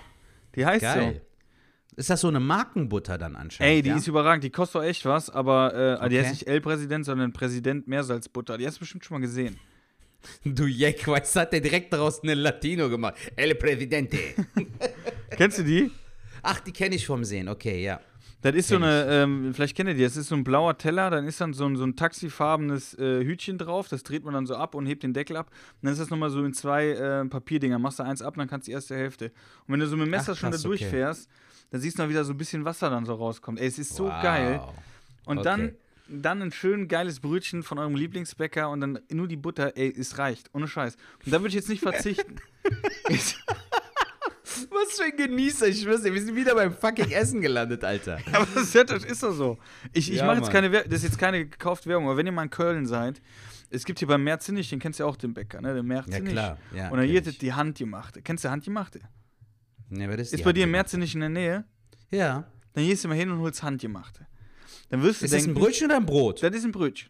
Die 0.55 0.65
heißt 0.65 0.81
Geil. 0.81 1.21
so. 1.21 1.97
Ist 1.97 2.09
das 2.09 2.21
so 2.21 2.27
eine 2.27 2.39
Markenbutter 2.39 3.17
dann 3.17 3.35
anscheinend? 3.35 3.73
Ey, 3.75 3.81
die 3.81 3.89
ja? 3.89 3.95
ist 3.95 4.07
überragend. 4.07 4.43
Die 4.43 4.49
kostet 4.51 4.81
auch 4.81 4.85
echt 4.85 5.05
was, 5.05 5.29
aber 5.31 5.73
äh, 5.73 6.09
die 6.09 6.17
Okay. 6.17 6.19
heißt 6.19 6.31
nicht 6.31 6.47
El-Präsident, 6.47 7.05
sondern 7.05 7.33
Präsident 7.33 7.87
Meersalzbutter. 7.87 8.57
Die 8.59 8.67
hast 8.67 8.75
du 8.75 8.79
bestimmt 8.81 9.03
schon 9.05 9.15
mal 9.15 9.21
gesehen. 9.21 9.57
Du 10.43 10.65
Jack, 10.65 11.07
weißt 11.07 11.35
du, 11.35 11.39
hat 11.41 11.53
der 11.53 11.61
direkt 11.61 11.93
daraus 11.93 12.21
eine 12.23 12.33
Latino 12.33 12.89
gemacht. 12.89 13.15
El 13.35 13.53
Presidente. 13.55 14.17
Kennst 15.31 15.59
du 15.59 15.63
die? 15.63 15.91
Ach, 16.41 16.59
die 16.61 16.71
kenne 16.71 16.95
ich 16.95 17.05
vom 17.05 17.23
Sehen. 17.23 17.47
Okay, 17.47 17.83
ja. 17.83 17.99
Das 18.45 18.53
ist 18.53 18.67
so 18.67 18.75
eine, 18.75 19.07
ähm, 19.09 19.55
vielleicht 19.55 19.75
kennt 19.75 19.89
ihr 19.89 19.95
die, 19.95 20.03
das 20.03 20.15
ist 20.17 20.27
so 20.27 20.35
ein 20.35 20.43
blauer 20.43 20.77
Teller, 20.77 21.09
dann 21.09 21.25
ist 21.25 21.41
dann 21.41 21.53
so 21.53 21.65
ein, 21.65 21.75
so 21.77 21.83
ein 21.83 21.95
taxifarbenes 21.95 22.93
äh, 22.99 23.23
Hütchen 23.25 23.57
drauf, 23.57 23.87
das 23.87 24.03
dreht 24.03 24.23
man 24.23 24.35
dann 24.35 24.45
so 24.45 24.55
ab 24.55 24.75
und 24.75 24.85
hebt 24.85 25.01
den 25.01 25.13
Deckel 25.13 25.35
ab. 25.35 25.47
Und 25.49 25.85
dann 25.85 25.93
ist 25.93 25.99
das 25.99 26.11
nochmal 26.11 26.29
so 26.29 26.43
in 26.45 26.53
zwei 26.53 26.89
äh, 26.89 27.25
Papierdinger, 27.25 27.79
machst 27.79 27.97
du 27.97 28.03
eins 28.03 28.21
ab, 28.21 28.35
dann 28.37 28.47
kannst 28.47 28.67
du 28.67 28.69
die 28.69 28.73
erste 28.75 28.95
Hälfte. 28.95 29.31
Und 29.65 29.73
wenn 29.73 29.79
du 29.79 29.87
so 29.87 29.97
mit 29.97 30.05
dem 30.05 30.11
Messer 30.11 30.33
Ach, 30.33 30.37
schon 30.37 30.51
da 30.51 30.57
krass, 30.57 30.65
okay. 30.65 30.77
durchfährst, 30.77 31.27
dann 31.71 31.81
siehst 31.81 31.97
du 31.97 32.03
noch 32.03 32.09
wieder 32.09 32.23
so 32.23 32.33
ein 32.33 32.37
bisschen 32.37 32.63
Wasser 32.65 32.91
dann 32.91 33.05
so 33.07 33.15
rauskommt. 33.15 33.59
Ey, 33.59 33.65
es 33.67 33.79
ist 33.79 33.95
so 33.95 34.05
Wow. 34.05 34.21
geil. 34.21 34.61
Und 35.25 35.43
dann, 35.43 35.61
Okay. 35.61 35.75
dann 36.07 36.41
ein 36.43 36.51
schön 36.51 36.87
geiles 36.87 37.21
Brötchen 37.21 37.63
von 37.63 37.79
eurem 37.79 37.95
Lieblingsbäcker 37.95 38.69
und 38.69 38.79
dann 38.81 38.99
nur 39.11 39.27
die 39.27 39.37
Butter, 39.37 39.75
ey, 39.75 39.91
es 39.97 40.19
reicht, 40.19 40.51
ohne 40.53 40.67
Scheiß. 40.67 40.97
Und 41.25 41.31
da 41.33 41.39
würde 41.39 41.47
ich 41.47 41.55
jetzt 41.55 41.69
nicht 41.69 41.81
verzichten. 41.81 42.35
Ist- 44.57 44.69
Was 44.71 44.97
für 44.99 45.03
ein 45.05 45.15
Genießer, 45.17 45.67
ich 45.67 45.81
schwör's 45.81 46.01
dir, 46.03 46.13
wir 46.13 46.21
sind 46.21 46.35
wieder 46.35 46.55
beim 46.55 46.73
fucking 46.73 47.11
Essen 47.11 47.41
gelandet, 47.41 47.83
Alter. 47.83 48.19
Aber 48.33 48.47
das 48.53 48.73
ist, 48.73 48.89
das 48.89 49.03
ist 49.03 49.23
doch 49.23 49.33
so. 49.33 49.57
Ich, 49.93 50.09
ich 50.11 50.17
Ja, 50.17 50.25
mache 50.25 50.37
jetzt 50.37 50.45
Mann. 50.45 50.53
keine 50.53 50.71
Werbung, 50.71 50.89
das 50.91 50.99
ist 50.99 51.09
jetzt 51.09 51.19
keine 51.19 51.45
gekaufte 51.47 51.89
Werbung, 51.89 52.05
aber 52.07 52.17
wenn 52.17 52.25
ihr 52.25 52.31
mal 52.31 52.43
in 52.43 52.49
Köln 52.49 52.85
seid, 52.85 53.21
es 53.69 53.83
gibt 53.85 53.99
hier 53.99 54.07
beim 54.07 54.23
Merzenich, 54.23 54.69
den 54.69 54.79
kennst 54.79 54.99
du 54.99 55.03
ja 55.03 55.09
auch, 55.09 55.17
den 55.17 55.33
Bäcker, 55.33 55.59
ne? 55.61 55.73
Den 55.73 55.85
Merzenich. 55.85 56.31
klar, 56.33 56.57
ja, 56.75 56.89
Und 56.89 56.97
dann 56.99 57.07
hier 57.07 57.25
ist 57.25 57.41
die 57.41 57.53
Handgemachte. 57.53 58.21
Kennst 58.21 58.43
du 58.43 58.49
Handgemachte? 58.49 58.99
Nee, 59.89 60.07
was 60.07 60.15
ist 60.17 60.33
Ist 60.33 60.39
die 60.39 60.43
bei 60.43 60.53
dir 60.53 60.63
im? 60.63 60.71
Merzenich 60.71 61.13
in 61.13 61.19
der 61.21 61.29
Nähe? 61.29 61.65
Ja. 62.11 62.45
Dann 62.73 62.85
gehst 62.85 63.03
du 63.03 63.07
mal 63.07 63.15
hin 63.15 63.29
und 63.31 63.39
holst 63.39 63.63
Handgemachte. 63.63 64.27
Dann 64.89 65.01
wirst 65.01 65.21
du 65.21 65.25
Ist 65.25 65.33
das 65.33 65.43
denken, 65.43 65.57
ein 65.57 65.61
Brötchen 65.63 65.87
oder 65.87 65.97
ein 65.97 66.05
Brot? 66.05 66.43
das 66.43 66.53
ist 66.55 66.63
ein 66.65 66.71
Brötchen. 66.71 67.09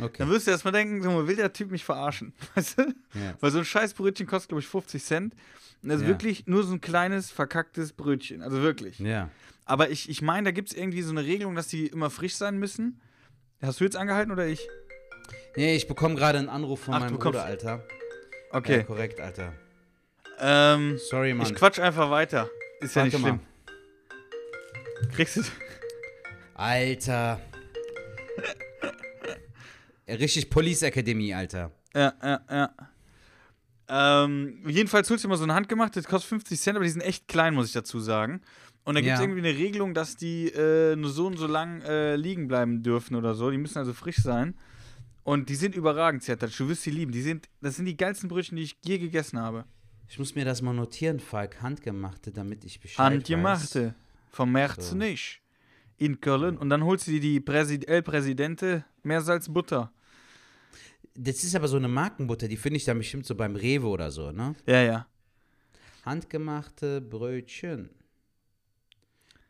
Okay. 0.00 0.16
Dann 0.18 0.30
wirst 0.30 0.46
du 0.46 0.50
erstmal 0.50 0.72
denken, 0.72 1.02
so, 1.02 1.26
will 1.26 1.36
der 1.36 1.52
Typ 1.52 1.70
mich 1.70 1.84
verarschen? 1.84 2.32
Weißt 2.54 2.78
du? 2.78 2.82
Ja. 3.14 3.34
Weil 3.40 3.50
so 3.50 3.58
ein 3.58 3.64
scheiß 3.64 3.94
Brötchen 3.94 4.26
kostet, 4.26 4.50
glaube 4.50 4.60
ich, 4.60 4.68
50 4.68 5.02
Cent. 5.04 5.34
Und 5.82 5.88
das 5.90 5.96
ist 5.98 6.02
Ja. 6.02 6.08
wirklich 6.08 6.46
nur 6.46 6.62
so 6.64 6.72
ein 6.74 6.80
kleines, 6.80 7.30
verkacktes 7.30 7.92
Brötchen. 7.92 8.42
Also 8.42 8.62
wirklich. 8.62 8.98
Ja. 8.98 9.30
Aber 9.64 9.90
ich, 9.90 10.08
ich 10.08 10.22
meine, 10.22 10.44
da 10.46 10.50
gibt 10.50 10.70
es 10.70 10.76
irgendwie 10.76 11.02
so 11.02 11.10
eine 11.10 11.24
Regelung, 11.24 11.54
dass 11.54 11.68
die 11.68 11.86
immer 11.88 12.10
frisch 12.10 12.34
sein 12.36 12.58
müssen. 12.58 13.00
Hast 13.60 13.80
du 13.80 13.84
jetzt 13.84 13.96
angehalten 13.96 14.32
oder 14.32 14.46
ich? 14.46 14.66
Nee, 15.56 15.74
ich 15.76 15.86
bekomme 15.88 16.14
gerade 16.14 16.38
einen 16.38 16.48
Anruf 16.48 16.80
von 16.84 16.94
Ach, 16.94 17.00
meinem 17.00 17.18
Bruder, 17.18 17.44
Alter. 17.44 17.76
Ja, 17.76 17.82
Okay. 18.50 18.84
korrekt, 18.84 19.20
Alter. 19.20 19.52
Ähm, 20.40 20.96
Sorry, 21.10 21.34
Mann. 21.34 21.46
ich 21.46 21.54
quatsch 21.54 21.78
einfach 21.80 22.10
weiter. 22.10 22.48
Ist 22.80 22.94
ja 22.96 23.02
Warte 23.02 23.16
nicht 23.16 23.26
schlimm. 23.26 23.40
Kriegst 25.14 25.36
du. 25.36 25.42
Alter. 26.54 27.40
Richtig 30.08 30.48
Police 30.50 30.82
Academy, 30.82 31.34
Alter. 31.34 31.70
Ja, 31.94 32.12
ja, 32.22 32.40
ja. 32.50 32.70
Ähm, 33.90 34.62
jedenfalls 34.66 35.08
holst 35.10 35.24
du 35.24 35.28
mal 35.28 35.36
so 35.36 35.44
eine 35.44 35.54
Handgemacht, 35.54 35.96
das 35.96 36.04
kostet 36.04 36.28
50 36.28 36.60
Cent, 36.60 36.76
aber 36.76 36.84
die 36.84 36.90
sind 36.90 37.00
echt 37.00 37.26
klein, 37.28 37.54
muss 37.54 37.66
ich 37.66 37.72
dazu 37.72 38.00
sagen. 38.00 38.42
Und 38.84 38.94
da 38.94 39.00
gibt 39.00 39.12
es 39.14 39.18
Ja. 39.20 39.24
irgendwie 39.24 39.46
eine 39.48 39.56
Regelung, 39.58 39.94
dass 39.94 40.16
die 40.16 40.48
äh, 40.48 40.94
nur 40.96 41.10
so 41.10 41.26
und 41.26 41.36
so 41.38 41.46
lang 41.46 41.80
äh, 41.82 42.16
liegen 42.16 42.48
bleiben 42.48 42.82
dürfen 42.82 43.16
oder 43.16 43.34
so. 43.34 43.50
Die 43.50 43.58
müssen 43.58 43.78
also 43.78 43.92
frisch 43.92 44.16
sein. 44.16 44.54
Und 45.24 45.48
die 45.50 45.56
sind 45.56 45.74
überragend, 45.74 46.22
Zertac. 46.22 46.50
Du 46.56 46.68
wirst 46.68 46.82
sie 46.82 46.90
lieben. 46.90 47.12
Die 47.12 47.20
sind, 47.20 47.48
das 47.60 47.76
sind 47.76 47.84
die 47.84 47.96
geilsten 47.96 48.28
Brötchen, 48.30 48.56
die 48.56 48.62
ich 48.62 48.76
je 48.84 48.98
gegessen 48.98 49.38
habe. 49.38 49.64
Ich 50.08 50.18
muss 50.18 50.34
mir 50.34 50.46
das 50.46 50.62
mal 50.62 50.72
notieren, 50.72 51.20
Falk. 51.20 51.60
Handgemachte, 51.60 52.30
damit 52.32 52.64
ich 52.64 52.80
Bescheid 52.80 53.04
Handgemachte. 53.12 53.94
Vom 54.30 54.52
März 54.52 54.90
So. 54.90 54.96
nicht. 54.96 55.42
In 55.98 56.20
Köln. 56.22 56.56
Und 56.56 56.70
dann 56.70 56.82
holst 56.84 57.06
du 57.08 57.10
dir 57.10 57.20
die 57.20 57.40
Präsid 57.40 57.86
El 57.88 58.02
Presidente 58.02 58.84
Meersalzbutter. 59.02 59.92
Das 61.20 61.42
ist 61.42 61.56
aber 61.56 61.66
so 61.66 61.76
eine 61.76 61.88
Markenbutter, 61.88 62.46
die 62.46 62.56
finde 62.56 62.76
ich 62.76 62.84
dann 62.84 62.98
bestimmt 62.98 63.26
so 63.26 63.34
beim 63.34 63.56
Rewe 63.56 63.88
oder 63.88 64.12
so, 64.12 64.30
ne? 64.30 64.54
Ja, 64.66 64.82
ja. 64.82 65.06
Handgemachte 66.04 67.00
Brötchen. 67.00 67.90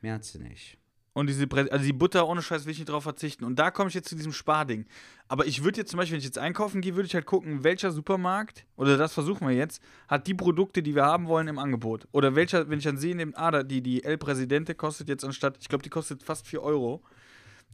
Merze 0.01 0.43
nicht. 0.43 0.79
Und 1.13 1.27
diese 1.27 1.47
Prä 1.47 1.69
also 1.69 1.85
die 1.85 1.93
Butter 1.93 2.27
ohne 2.27 2.41
Scheiß 2.41 2.65
will 2.65 2.73
ich 2.73 2.79
nicht 2.79 2.89
drauf 2.89 3.03
verzichten. 3.03 3.45
Und 3.45 3.59
da 3.59 3.71
komme 3.71 3.89
ich 3.89 3.95
jetzt 3.95 4.09
zu 4.09 4.17
diesem 4.17 4.33
Sparding. 4.33 4.87
Aber 5.27 5.45
ich 5.47 5.63
würde 5.63 5.81
jetzt 5.81 5.91
zum 5.91 5.99
Beispiel, 5.99 6.15
wenn 6.15 6.21
ich 6.21 6.25
jetzt 6.25 6.39
einkaufen 6.39 6.81
gehe, 6.81 6.95
würde 6.95 7.07
ich 7.07 7.15
halt 7.15 7.27
gucken, 7.27 7.65
welcher 7.65 7.91
Supermarkt, 7.91 8.65
oder 8.77 8.97
das 8.97 9.13
versuchen 9.13 9.47
wir 9.47 9.55
jetzt, 9.55 9.83
hat 10.07 10.27
die 10.27 10.35
Produkte, 10.35 10.83
die 10.83 10.95
wir 10.95 11.05
haben 11.05 11.27
wollen, 11.27 11.49
im 11.49 11.59
Angebot. 11.59 12.09
Oder 12.13 12.35
welcher, 12.35 12.71
wenn 12.71 12.79
ich 12.79 12.85
dann 12.85 12.97
sehe, 12.97 13.15
dem, 13.15 13.35
ah, 13.37 13.63
die, 13.63 13.83
die 13.83 14.05
El 14.05 14.17
Presidente 14.17 14.75
kostet 14.75 15.11
jetzt 15.11 15.25
anstatt, 15.25 15.59
ich 15.61 15.69
glaube, 15.69 15.83
die 15.83 15.91
kostet 15.91 16.23
fast 16.23 16.47
4 16.47 16.63
Euro. 16.63 17.03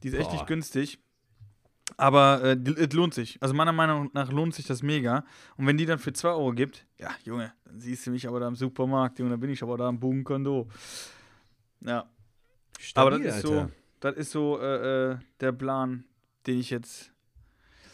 Die 0.02 0.08
ist 0.08 0.14
echt 0.14 0.30
Boah. 0.30 0.32
nicht 0.32 0.46
günstig. 0.48 0.98
Aber 1.96 2.42
äh, 2.42 2.56
es 2.76 2.92
lohnt 2.92 3.14
sich. 3.14 3.38
Also 3.40 3.54
meiner 3.54 3.72
Meinung 3.72 4.10
nach 4.12 4.30
lohnt 4.32 4.54
sich 4.54 4.66
das 4.66 4.82
mega. 4.82 5.24
Und 5.56 5.66
wenn 5.66 5.76
die 5.76 5.86
dann 5.86 5.98
für 5.98 6.12
2 6.12 6.28
Euro 6.28 6.52
gibt, 6.52 6.86
ja, 6.98 7.10
Junge, 7.24 7.52
dann 7.64 7.80
siehst 7.80 8.06
du 8.06 8.10
mich 8.10 8.26
aber 8.26 8.40
da 8.40 8.48
im 8.48 8.56
Supermarkt, 8.56 9.18
Junge, 9.18 9.32
dann 9.32 9.40
bin 9.40 9.50
ich 9.50 9.62
aber 9.62 9.76
da 9.76 9.88
am 9.88 10.00
Bunkando. 10.00 10.68
Ja. 11.80 12.08
Aber 12.94 13.10
das 13.10 13.20
ist 13.20 13.42
so, 13.42 13.70
das 14.00 14.16
ist 14.16 14.30
so 14.32 14.58
äh, 14.60 15.12
äh, 15.12 15.18
der 15.40 15.52
Plan, 15.52 16.04
den 16.46 16.58
ich 16.58 16.70
jetzt. 16.70 17.10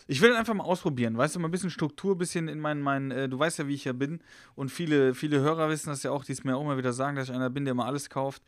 Ich 0.06 0.20
will 0.20 0.34
einfach 0.34 0.54
mal 0.54 0.64
ausprobieren, 0.64 1.16
weißt 1.16 1.36
du, 1.36 1.40
mal 1.40 1.46
ein 1.46 1.52
bisschen 1.52 1.70
Struktur, 1.70 2.16
ein 2.16 2.18
bisschen 2.18 2.48
in 2.48 2.58
meinen, 2.58 2.82
meinen 2.82 3.10
äh, 3.12 3.28
du 3.28 3.38
weißt 3.38 3.60
ja, 3.60 3.68
wie 3.68 3.74
ich 3.74 3.84
ja 3.84 3.92
bin. 3.92 4.20
Und 4.56 4.70
viele, 4.70 5.14
viele 5.14 5.40
Hörer 5.40 5.68
wissen 5.68 5.90
das 5.90 6.02
ja 6.02 6.10
auch, 6.10 6.24
die 6.24 6.32
es 6.32 6.42
mir 6.42 6.56
auch 6.56 6.62
immer 6.62 6.76
wieder 6.76 6.92
sagen, 6.92 7.16
dass 7.16 7.28
ich 7.28 7.34
einer 7.34 7.50
bin, 7.50 7.64
der 7.64 7.72
immer 7.72 7.86
alles 7.86 8.10
kauft. 8.10 8.42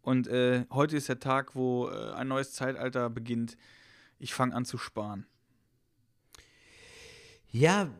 Und 0.00 0.28
äh, 0.28 0.64
heute 0.70 0.96
ist 0.96 1.08
der 1.08 1.18
Tag, 1.18 1.56
wo 1.56 1.88
äh, 1.88 2.12
ein 2.12 2.28
neues 2.28 2.52
Zeitalter 2.52 3.10
beginnt. 3.10 3.56
Ich 4.18 4.34
fange 4.34 4.54
an 4.54 4.64
zu 4.64 4.78
sparen. 4.78 5.26
Ja, 7.50 7.90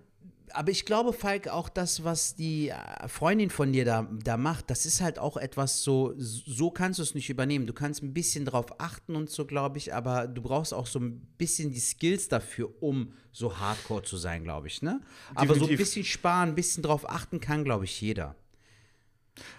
aber 0.52 0.70
ich 0.70 0.84
glaube, 0.84 1.12
Falk, 1.12 1.48
auch 1.48 1.68
das, 1.68 2.04
was 2.04 2.34
die 2.34 2.70
äh, 2.70 3.08
Freundin 3.08 3.50
von 3.50 3.72
dir 3.72 3.84
da, 3.84 4.08
da 4.24 4.36
macht, 4.36 4.70
das 4.70 4.86
ist 4.86 5.00
halt 5.00 5.18
auch 5.18 5.36
etwas 5.36 5.82
so, 5.82 6.14
so 6.16 6.70
kannst 6.70 6.98
du 6.98 7.02
es 7.02 7.14
nicht 7.14 7.30
übernehmen. 7.30 7.66
Du 7.66 7.72
kannst 7.72 8.02
ein 8.02 8.14
bisschen 8.14 8.44
drauf 8.44 8.80
achten 8.80 9.16
und 9.16 9.30
so, 9.30 9.46
glaube 9.46 9.78
ich, 9.78 9.94
aber 9.94 10.26
du 10.26 10.42
brauchst 10.42 10.72
auch 10.72 10.86
so 10.86 10.98
ein 10.98 11.20
bisschen 11.38 11.70
die 11.70 11.80
Skills 11.80 12.28
dafür, 12.28 12.70
um 12.80 13.12
so 13.32 13.58
hardcore 13.58 14.02
zu 14.02 14.16
sein, 14.16 14.44
glaube 14.44 14.68
ich, 14.68 14.82
ne? 14.82 15.00
Aber 15.34 15.54
so 15.54 15.66
ein 15.66 15.76
bisschen 15.76 16.04
sparen, 16.04 16.50
ein 16.50 16.54
bisschen 16.54 16.82
drauf 16.82 17.08
achten 17.08 17.40
kann, 17.40 17.64
glaube 17.64 17.84
ich, 17.84 18.00
jeder. 18.00 18.34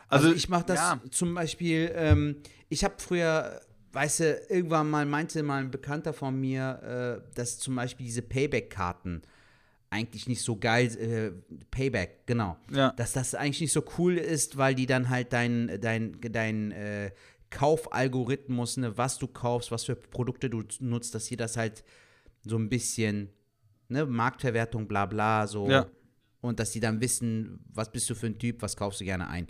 Also, 0.07 0.27
Also, 0.27 0.35
ich 0.35 0.49
mache 0.49 0.65
das 0.65 0.79
ja. 0.79 1.01
zum 1.11 1.33
Beispiel, 1.33 1.91
ähm, 1.95 2.37
ich 2.67 2.83
habe 2.83 2.95
früher 2.97 3.61
weißt 3.91 4.19
du, 4.21 4.41
irgendwann 4.49 4.89
mal 4.89 5.05
meinte 5.05 5.41
mal 5.43 5.61
ein 5.63 5.71
Bekannter 5.71 6.13
von 6.13 6.39
mir, 6.39 7.21
äh, 7.23 7.35
dass 7.35 7.57
zum 7.59 7.75
Beispiel 7.75 8.05
diese 8.05 8.21
Payback-Karten 8.21 9.21
eigentlich 9.91 10.27
nicht 10.27 10.43
so 10.43 10.55
geil, 10.55 10.87
äh, 10.97 11.31
Payback, 11.71 12.27
genau, 12.27 12.57
Ja. 12.71 12.91
dass 12.91 13.13
das 13.13 13.33
eigentlich 13.33 13.61
nicht 13.61 13.73
so 13.73 13.83
cool 13.97 14.17
ist, 14.17 14.57
weil 14.57 14.75
die 14.75 14.85
dann 14.85 15.09
halt 15.09 15.33
dein, 15.33 15.79
dein, 15.81 16.17
dein 16.21 16.71
äh, 16.71 17.11
Kaufalgorithmus, 17.49 18.77
ne, 18.77 18.97
was 18.97 19.17
du 19.17 19.27
kaufst, 19.27 19.71
was 19.71 19.85
für 19.85 19.95
Produkte 19.95 20.49
du 20.49 20.63
nutzt, 20.79 21.15
dass 21.15 21.25
sie 21.25 21.37
das 21.37 21.57
halt 21.57 21.83
so 22.43 22.57
ein 22.57 22.69
bisschen, 22.69 23.29
ne, 23.87 24.05
Marktverwertung, 24.05 24.87
bla 24.87 25.05
bla, 25.05 25.47
so. 25.47 25.69
Ja. 25.69 25.87
Und 26.41 26.59
dass 26.59 26.71
die 26.71 26.79
dann 26.79 27.01
wissen, 27.01 27.59
was 27.73 27.91
bist 27.91 28.09
du 28.09 28.15
für 28.15 28.27
ein 28.27 28.37
Typ, 28.39 28.61
was 28.61 28.77
kaufst 28.77 29.01
du 29.01 29.05
gerne 29.05 29.27
ein. 29.27 29.47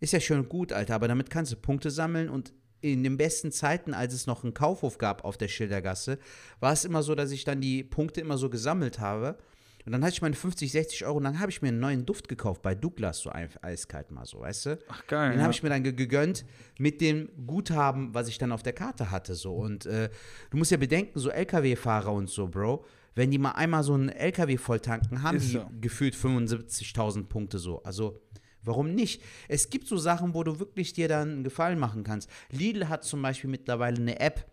Ist 0.00 0.12
ja 0.12 0.20
schön 0.20 0.48
gut, 0.48 0.72
Alter, 0.72 0.94
aber 0.96 1.08
damit 1.08 1.30
kannst 1.30 1.52
du 1.52 1.56
Punkte 1.56 1.90
sammeln 1.90 2.28
und 2.28 2.52
in 2.92 3.02
den 3.02 3.16
besten 3.16 3.50
Zeiten, 3.50 3.94
als 3.94 4.12
es 4.12 4.26
noch 4.26 4.44
einen 4.44 4.54
Kaufhof 4.54 4.98
gab 4.98 5.24
auf 5.24 5.36
der 5.36 5.48
Schildergasse, 5.48 6.18
war 6.60 6.72
es 6.72 6.84
immer 6.84 7.02
so, 7.02 7.14
dass 7.14 7.30
ich 7.30 7.44
dann 7.44 7.60
die 7.60 7.82
Punkte 7.82 8.20
immer 8.20 8.36
so 8.38 8.50
gesammelt 8.50 9.00
habe. 9.00 9.38
Und 9.86 9.92
dann 9.92 10.02
hatte 10.02 10.14
ich 10.14 10.22
meine 10.22 10.34
50, 10.34 10.72
60 10.72 11.04
Euro 11.04 11.18
und 11.18 11.24
dann 11.24 11.40
habe 11.40 11.50
ich 11.50 11.60
mir 11.60 11.68
einen 11.68 11.78
neuen 11.80 12.06
Duft 12.06 12.26
gekauft 12.28 12.62
bei 12.62 12.74
Douglas, 12.74 13.18
so 13.18 13.30
eiskalt 13.30 14.10
mal 14.10 14.24
so, 14.24 14.40
weißt 14.40 14.66
du? 14.66 14.78
Ach, 14.88 15.06
geil. 15.06 15.30
Den 15.32 15.38
ja. 15.38 15.42
habe 15.42 15.52
ich 15.52 15.62
mir 15.62 15.68
dann 15.68 15.82
ge- 15.82 15.92
gegönnt 15.92 16.46
mit 16.78 17.02
dem 17.02 17.28
Guthaben, 17.46 18.14
was 18.14 18.28
ich 18.28 18.38
dann 18.38 18.50
auf 18.52 18.62
der 18.62 18.72
Karte 18.72 19.10
hatte. 19.10 19.34
So. 19.34 19.52
Und 19.54 19.84
äh, 19.84 20.08
du 20.50 20.56
musst 20.56 20.70
ja 20.70 20.78
bedenken, 20.78 21.18
so 21.18 21.28
LKW-Fahrer 21.28 22.12
und 22.12 22.30
so, 22.30 22.48
Bro, 22.48 22.84
wenn 23.14 23.30
die 23.30 23.36
mal 23.38 23.52
einmal 23.52 23.82
so 23.82 23.92
einen 23.92 24.08
LKW 24.08 24.56
volltanken, 24.56 25.22
haben 25.22 25.36
Ist 25.36 25.48
die 25.48 25.52
so. 25.52 25.66
gefühlt 25.82 26.14
75.000 26.16 27.24
Punkte 27.24 27.58
so. 27.58 27.82
Also, 27.82 28.20
warum 28.64 28.94
nicht? 28.94 29.22
Es 29.48 29.70
gibt 29.70 29.86
so 29.86 29.96
Sachen, 29.96 30.34
wo 30.34 30.42
du 30.42 30.58
wirklich 30.58 30.92
dir 30.92 31.08
dann 31.08 31.30
einen 31.30 31.44
Gefallen 31.44 31.78
machen 31.78 32.04
kannst. 32.04 32.30
Lidl 32.50 32.88
hat 32.88 33.04
zum 33.04 33.22
Beispiel 33.22 33.50
mittlerweile 33.50 33.96
eine 33.96 34.20
App. 34.20 34.50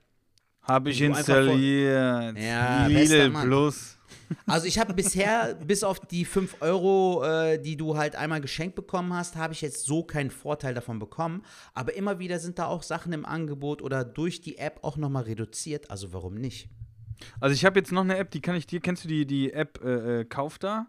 Habe 0.62 0.92
ich 0.92 1.02
installiert. 1.02 2.38
Ja, 2.38 2.88
Lidl. 2.88 3.32
Plus. 3.32 3.98
Also 4.46 4.68
ich 4.68 4.80
habe 4.80 4.94
bisher, 4.94 5.56
bis 5.66 5.84
auf 5.84 6.00
die 6.00 6.26
5 6.26 6.58
Euro, 6.62 7.24
äh, 7.24 7.60
die 7.60 7.78
du 7.78 7.98
halt 7.98 8.16
einmal 8.16 8.42
geschenkt 8.42 8.76
bekommen 8.76 9.14
hast, 9.14 9.36
habe 9.36 9.54
ich 9.54 9.62
jetzt 9.62 9.86
so 9.86 10.04
keinen 10.04 10.32
Vorteil 10.32 10.74
davon 10.74 11.00
bekommen. 11.00 11.44
Aber 11.74 11.96
immer 11.96 12.20
wieder 12.20 12.40
sind 12.40 12.60
da 12.60 12.68
auch 12.68 12.84
Sachen 12.84 13.14
im 13.14 13.26
Angebot 13.26 13.82
oder 13.82 14.04
durch 14.04 14.42
die 14.42 14.58
App 14.58 14.80
auch 14.84 14.98
nochmal 14.98 15.24
reduziert. 15.24 15.90
Also 15.90 16.14
warum 16.14 16.36
nicht? 16.36 16.70
Also 17.40 17.54
ich 17.54 17.66
habe 17.66 17.80
jetzt 17.80 17.92
noch 17.92 18.02
eine 18.02 18.18
App, 18.18 18.32
die 18.32 18.42
kann 18.42 18.56
ich 18.56 18.68
dir. 18.68 18.80
Kennst 18.80 19.04
du 19.04 19.08
die, 19.08 19.26
die 19.26 19.54
App 19.54 19.80
äh, 19.84 20.22
äh, 20.22 20.26
Kauf 20.26 20.60
da? 20.60 20.88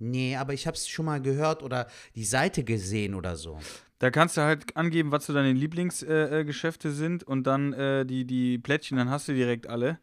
Nee, 0.00 0.36
aber 0.36 0.54
ich 0.54 0.66
habe 0.66 0.76
es 0.76 0.88
schon 0.88 1.04
mal 1.04 1.20
gehört 1.20 1.62
oder 1.62 1.86
die 2.14 2.24
Seite 2.24 2.64
gesehen 2.64 3.14
oder 3.14 3.36
so. 3.36 3.60
Da 3.98 4.10
kannst 4.10 4.38
du 4.38 4.40
halt 4.40 4.76
angeben, 4.76 5.12
was 5.12 5.26
so 5.26 5.34
deine 5.34 5.52
Lieblingsgeschäfte 5.52 6.38
äh, 6.38 6.44
Geschäfte 6.44 6.90
sind 6.90 7.22
und 7.22 7.46
dann 7.46 7.74
äh, 7.74 8.06
die, 8.06 8.24
die 8.24 8.58
Plättchen, 8.58 8.96
dann 8.96 9.10
hast 9.10 9.28
du 9.28 9.34
direkt 9.34 9.66
alle. 9.66 9.98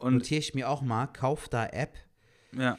Und 0.00 0.14
Notiere 0.14 0.40
ich 0.40 0.54
mir 0.54 0.68
auch 0.68 0.80
mal, 0.80 1.06
kauf 1.06 1.48
da 1.48 1.66
App. 1.66 1.96
ja. 2.52 2.78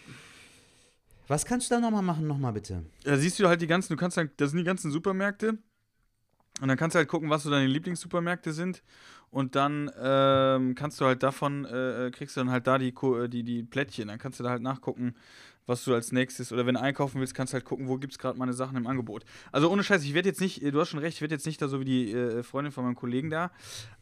Was 1.27 1.45
kannst 1.45 1.71
du 1.71 1.75
da 1.75 1.79
nochmal 1.79 2.01
machen, 2.01 2.27
nochmal 2.27 2.51
bitte? 2.51 2.83
Da 3.05 3.15
siehst 3.15 3.39
du 3.39 3.47
halt 3.47 3.61
die 3.61 3.67
ganzen, 3.67 3.93
du 3.93 3.97
kannst 3.97 4.17
halt, 4.17 4.31
das 4.37 4.49
sind 4.49 4.57
die 4.57 4.65
ganzen 4.65 4.91
Supermärkte. 4.91 5.57
Und 6.61 6.67
dann 6.67 6.77
kannst 6.77 6.95
du 6.95 6.97
halt 6.97 7.07
gucken, 7.07 7.29
was 7.29 7.43
so 7.43 7.49
deine 7.49 7.67
Lieblingssupermärkte 7.67 8.51
sind. 8.53 8.83
Und 9.33 9.55
dann 9.55 9.89
ähm, 9.99 10.75
kannst 10.75 11.01
du 11.01 11.05
halt 11.05 11.23
davon, 11.23 11.65
äh, 11.65 12.05
äh, 12.05 12.11
kriegst 12.11 12.37
du 12.37 12.41
dann 12.41 12.51
halt 12.51 12.67
da 12.67 12.77
die, 12.77 12.89
äh, 12.89 13.27
die, 13.27 13.41
die 13.41 13.63
Plättchen. 13.63 14.07
Dann 14.07 14.19
kannst 14.19 14.39
du 14.39 14.43
da 14.43 14.51
halt 14.51 14.61
nachgucken, 14.61 15.15
was 15.65 15.83
du 15.85 15.93
als 15.95 16.11
nächstes, 16.11 16.51
oder 16.51 16.67
wenn 16.67 16.75
du 16.75 16.81
einkaufen 16.81 17.19
willst, 17.19 17.33
kannst 17.33 17.51
du 17.51 17.55
halt 17.55 17.65
gucken, 17.65 17.87
wo 17.87 17.97
gibt 17.97 18.13
es 18.13 18.19
gerade 18.19 18.37
meine 18.37 18.53
Sachen 18.53 18.77
im 18.77 18.85
Angebot. 18.85 19.23
Also 19.51 19.71
ohne 19.71 19.83
Scheiß, 19.83 20.03
ich 20.03 20.13
werde 20.13 20.29
jetzt 20.29 20.41
nicht, 20.41 20.61
du 20.61 20.79
hast 20.79 20.89
schon 20.89 20.99
recht, 20.99 21.15
ich 21.15 21.21
werde 21.21 21.33
jetzt 21.33 21.47
nicht 21.47 21.59
da 21.61 21.67
so 21.67 21.79
wie 21.79 21.85
die 21.85 22.11
äh, 22.11 22.43
Freundin 22.43 22.71
von 22.71 22.83
meinem 22.83 22.95
Kollegen 22.95 23.31
da. 23.31 23.49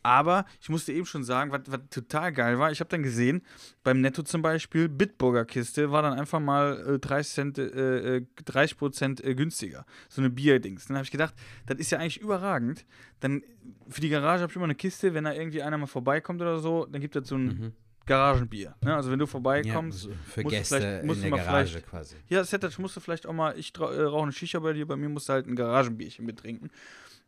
Aber 0.03 0.45
ich 0.59 0.67
musste 0.67 0.91
eben 0.91 1.05
schon 1.05 1.23
sagen, 1.23 1.51
was 1.51 1.61
total 1.89 2.33
geil 2.33 2.59
war, 2.59 2.71
ich 2.71 2.79
habe 2.79 2.89
dann 2.89 3.03
gesehen, 3.03 3.41
beim 3.83 4.01
Netto 4.01 4.23
zum 4.23 4.41
Beispiel, 4.41 4.89
Bitburger 4.89 5.45
Kiste 5.45 5.91
war 5.91 6.01
dann 6.01 6.19
einfach 6.19 6.39
mal 6.39 6.95
äh, 6.95 6.99
30 6.99 7.33
Cent, 7.33 7.57
äh, 7.57 8.17
äh, 8.17 8.25
30 8.43 8.77
Prozent 8.77 9.23
äh, 9.23 9.35
günstiger. 9.35 9.85
So 10.09 10.21
eine 10.21 10.29
Bierdings. 10.29 10.87
Dann 10.87 10.97
habe 10.97 11.05
ich 11.05 11.11
gedacht, 11.11 11.35
das 11.67 11.77
ist 11.77 11.91
ja 11.91 11.99
eigentlich 11.99 12.19
überragend. 12.19 12.85
Dann 13.21 13.41
für 13.87 14.01
die 14.01 14.09
Garage 14.09 14.41
habe 14.43 14.51
ich 14.51 14.55
immer 14.57 14.65
eine 14.65 14.75
Kiste, 14.75 15.13
wenn 15.13 15.23
da 15.23 15.33
irgendwie 15.33 15.61
einer 15.61 15.77
mal 15.77 15.85
vorbeikommt 15.87 16.41
oder 16.41 16.59
so, 16.59 16.85
dann 16.85 16.99
gibt 17.01 17.15
es 17.15 17.27
so 17.29 17.35
ein 17.37 17.73
Garagenbier. 18.05 18.75
Ne? 18.83 18.95
Also 18.95 19.11
wenn 19.11 19.19
du 19.19 19.25
vorbeikommst. 19.27 19.99
so 20.01 20.09
für 20.25 20.41
musst 20.41 20.53
du 20.55 20.57
Gäste 20.57 20.75
vielleicht- 20.77 21.05
musst 21.05 21.23
in 21.23 21.29
du 21.31 21.35
der 21.37 21.45
mal 21.45 21.51
Garage 21.53 21.81
quasi. 21.81 22.15
Ja, 22.27 22.43
Setatsch 22.43 22.79
musst 22.79 22.95
du 22.95 22.99
vielleicht 22.99 23.25
auch 23.27 23.33
mal, 23.33 23.57
ich 23.57 23.71
äh, 23.79 23.83
rauche 23.83 24.23
eine 24.23 24.31
Shisha 24.31 24.59
bei 24.59 24.73
dir, 24.73 24.85
bei 24.85 24.95
mir 24.95 25.07
musst 25.07 25.29
du 25.29 25.33
halt 25.33 25.47
ein 25.47 25.55
Garagenbierchen 25.55 26.25
mittrinken. 26.25 26.69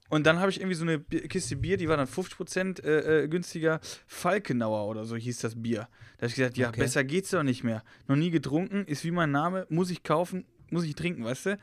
Und 0.10 0.26
dann 0.28 0.40
habe 0.40 0.52
ich 0.52 0.60
irgendwie 0.60 0.76
so 0.76 0.84
eine 0.84 1.00
Kiste 1.00 1.56
Bier, 1.56 1.78
die 1.78 1.88
war 1.88 1.98
dann 1.98 2.08
50% 2.08 2.84
äh, 2.84 3.24
äh, 3.24 3.28
günstiger. 3.28 3.80
Falkenauer 4.08 4.88
oder 4.88 5.06
so 5.06 5.16
hieß 5.16 5.40
das 5.40 5.62
Bier. 5.62 5.88
Da 6.18 6.24
habe 6.24 6.28
ich 6.28 6.36
gesagt, 6.36 6.58
ja, 6.58 6.70
Okay. 6.70 6.82
besser 6.82 7.04
geht's 7.04 7.30
doch 7.32 7.44
nicht 7.44 7.64
mehr. 7.64 7.84
Noch 8.08 8.16
nie 8.16 8.30
getrunken, 8.30 8.86
ist 8.86 9.04
wie 9.06 9.12
mein 9.12 9.32
Name, 9.32 9.66
muss 9.70 9.90
ich 9.90 10.04
kaufen, 10.04 10.46
muss 10.70 10.84
ich 10.86 10.96
trinken, 10.96 11.24
weißt 11.24 11.46
du? 11.48 11.60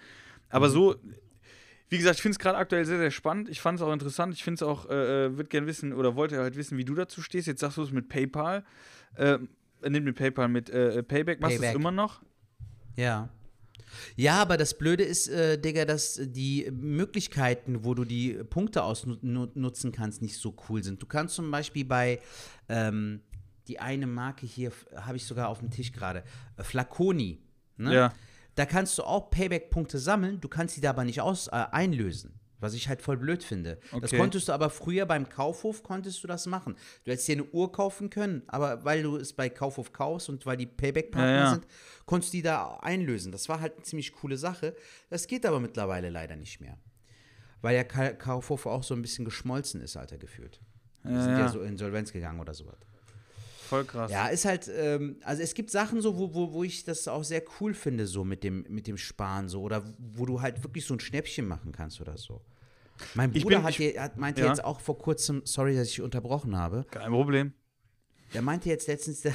Aber 0.48 0.68
Mhm. 0.68 0.72
so, 0.72 0.96
wie 1.90 1.98
gesagt, 1.98 2.16
ich 2.16 2.22
finde 2.22 2.34
es 2.34 2.38
gerade 2.38 2.56
aktuell 2.56 2.84
sehr, 2.84 2.98
sehr 2.98 3.10
spannend. 3.10 3.48
Ich 3.48 3.60
fand 3.60 3.78
es 3.78 3.84
auch 3.84 3.92
interessant. 3.92 4.32
Ich 4.32 4.44
finde 4.44 4.54
es 4.56 4.62
auch, 4.62 4.88
äh, 4.88 5.26
äh, 5.26 5.36
würde 5.36 5.48
gerne 5.48 5.66
wissen 5.66 5.92
oder 5.92 6.14
wollte 6.14 6.38
halt 6.38 6.56
wissen, 6.56 6.78
wie 6.78 6.84
du 6.84 6.94
dazu 6.94 7.20
stehst. 7.20 7.48
Jetzt 7.48 7.60
sagst 7.60 7.78
du 7.78 7.82
es 7.82 7.90
mit 7.90 8.08
PayPal. 8.08 8.64
Äh, 9.16 9.38
äh, 9.82 9.90
nicht 9.90 10.04
mit 10.04 10.16
PayPal, 10.16 10.48
mit 10.48 10.70
äh, 10.70 11.02
Payback. 11.02 11.40
Machst 11.40 11.58
du 11.58 11.64
es 11.64 11.74
immer 11.74 11.90
noch? 11.90 12.22
Ja. 12.96 13.28
Ja, 14.14 14.40
aber 14.40 14.56
das 14.56 14.78
Blöde 14.78 15.02
ist, 15.02 15.28
äh, 15.28 15.58
Digga, 15.58 15.84
dass 15.84 16.20
die 16.22 16.70
Möglichkeiten, 16.70 17.84
wo 17.84 17.94
du 17.94 18.04
die 18.04 18.34
Punkte 18.34 18.84
ausnutzen 18.84 19.90
kannst, 19.90 20.22
nicht 20.22 20.36
so 20.36 20.54
cool 20.68 20.84
sind. 20.84 21.02
Du 21.02 21.06
kannst 21.06 21.34
zum 21.34 21.50
Beispiel 21.50 21.84
bei 21.84 22.20
ähm, 22.68 23.20
die 23.66 23.80
eine 23.80 24.06
Marke 24.06 24.46
hier, 24.46 24.70
habe 24.94 25.16
ich 25.16 25.24
sogar 25.24 25.48
auf 25.48 25.58
dem 25.58 25.70
Tisch 25.70 25.90
gerade, 25.90 26.22
äh, 26.56 26.62
Flaconi. 26.62 27.40
Ne? 27.78 27.94
Ja. 27.94 28.12
Da 28.60 28.66
kannst 28.66 28.98
du 28.98 29.04
auch 29.04 29.30
Payback-Punkte 29.30 29.98
sammeln, 29.98 30.38
du 30.38 30.48
kannst 30.48 30.74
sie 30.74 30.82
da 30.82 30.90
aber 30.90 31.04
nicht 31.04 31.22
aus, 31.22 31.48
äh, 31.48 31.52
einlösen. 31.52 32.34
Was 32.58 32.74
ich 32.74 32.88
halt 32.90 33.00
voll 33.00 33.16
blöd 33.16 33.42
finde. 33.42 33.78
Das 33.90 33.94
Okay. 34.10 34.18
konntest 34.18 34.48
du 34.48 34.52
aber 34.52 34.68
früher 34.68 35.06
beim 35.06 35.30
Kaufhof 35.30 35.82
konntest 35.82 36.22
du 36.22 36.26
das 36.28 36.44
machen. 36.44 36.76
Du 37.04 37.10
hättest 37.10 37.26
dir 37.26 37.36
eine 37.36 37.44
Uhr 37.44 37.72
kaufen 37.72 38.10
können, 38.10 38.42
aber 38.48 38.84
weil 38.84 39.02
du 39.02 39.16
es 39.16 39.32
bei 39.32 39.48
Kaufhof 39.48 39.94
kaufst 39.94 40.28
und 40.28 40.44
weil 40.44 40.58
die 40.58 40.66
Payback-Partner 40.66 41.30
Ja, 41.34 41.44
ja. 41.44 41.50
sind, 41.52 41.66
konntest 42.04 42.34
du 42.34 42.36
die 42.36 42.42
da 42.42 42.76
einlösen. 42.82 43.32
Das 43.32 43.48
war 43.48 43.60
halt 43.60 43.76
eine 43.76 43.82
ziemlich 43.84 44.12
coole 44.12 44.36
Sache. 44.36 44.76
Das 45.08 45.26
geht 45.26 45.46
aber 45.46 45.58
mittlerweile 45.58 46.10
leider 46.10 46.36
nicht 46.36 46.60
mehr. 46.60 46.76
Weil 47.62 47.82
Ka 47.86 48.10
Kaufhof 48.12 48.66
auch 48.66 48.82
so 48.82 48.92
ein 48.94 49.00
bisschen 49.00 49.24
geschmolzen 49.24 49.80
ist, 49.80 49.96
Alter, 49.96 50.18
gefühlt. 50.18 50.60
Die 51.04 51.12
Ja, 51.14 51.22
sind 51.22 51.32
ja. 51.32 51.38
ja. 51.40 51.48
so 51.48 51.62
insolvenz 51.62 52.12
gegangen 52.12 52.40
oder 52.40 52.52
sowas. 52.52 52.76
Voll 53.70 53.84
krass. 53.84 54.10
Ja, 54.10 54.26
ist 54.26 54.44
halt, 54.44 54.68
ähm, 54.74 55.16
also 55.24 55.42
es 55.42 55.54
gibt 55.54 55.70
Sachen 55.70 56.02
so, 56.02 56.18
wo, 56.18 56.34
wo, 56.34 56.52
wo 56.52 56.64
ich 56.64 56.84
das 56.84 57.06
auch 57.08 57.22
sehr 57.24 57.42
cool 57.60 57.72
finde, 57.72 58.06
so 58.06 58.24
mit 58.24 58.42
dem, 58.44 58.66
mit 58.68 58.86
dem 58.88 58.96
Sparen 58.98 59.48
so, 59.48 59.62
oder 59.62 59.82
wo 59.98 60.26
du 60.26 60.40
halt 60.42 60.62
wirklich 60.64 60.84
so 60.84 60.94
ein 60.94 61.00
Schnäppchen 61.00 61.46
machen 61.46 61.70
kannst 61.72 62.00
oder 62.00 62.16
so. 62.18 62.40
Mein 63.14 63.30
Bruder 63.32 63.58
bin- 63.58 63.62
hat, 63.62 63.78
ich- 63.80 63.98
hat, 63.98 64.16
meinte 64.18 64.42
ja. 64.42 64.48
jetzt 64.48 64.62
auch 64.64 64.80
vor 64.80 64.98
kurzem, 64.98 65.42
sorry, 65.44 65.74
dass 65.76 65.88
ich 65.88 66.02
unterbrochen 66.02 66.56
habe, 66.56 66.84
Kein 66.90 67.10
Problem. 67.10 67.52
der 68.34 68.42
meinte 68.42 68.68
jetzt 68.68 68.88
letztens, 68.88 69.20
der, 69.22 69.34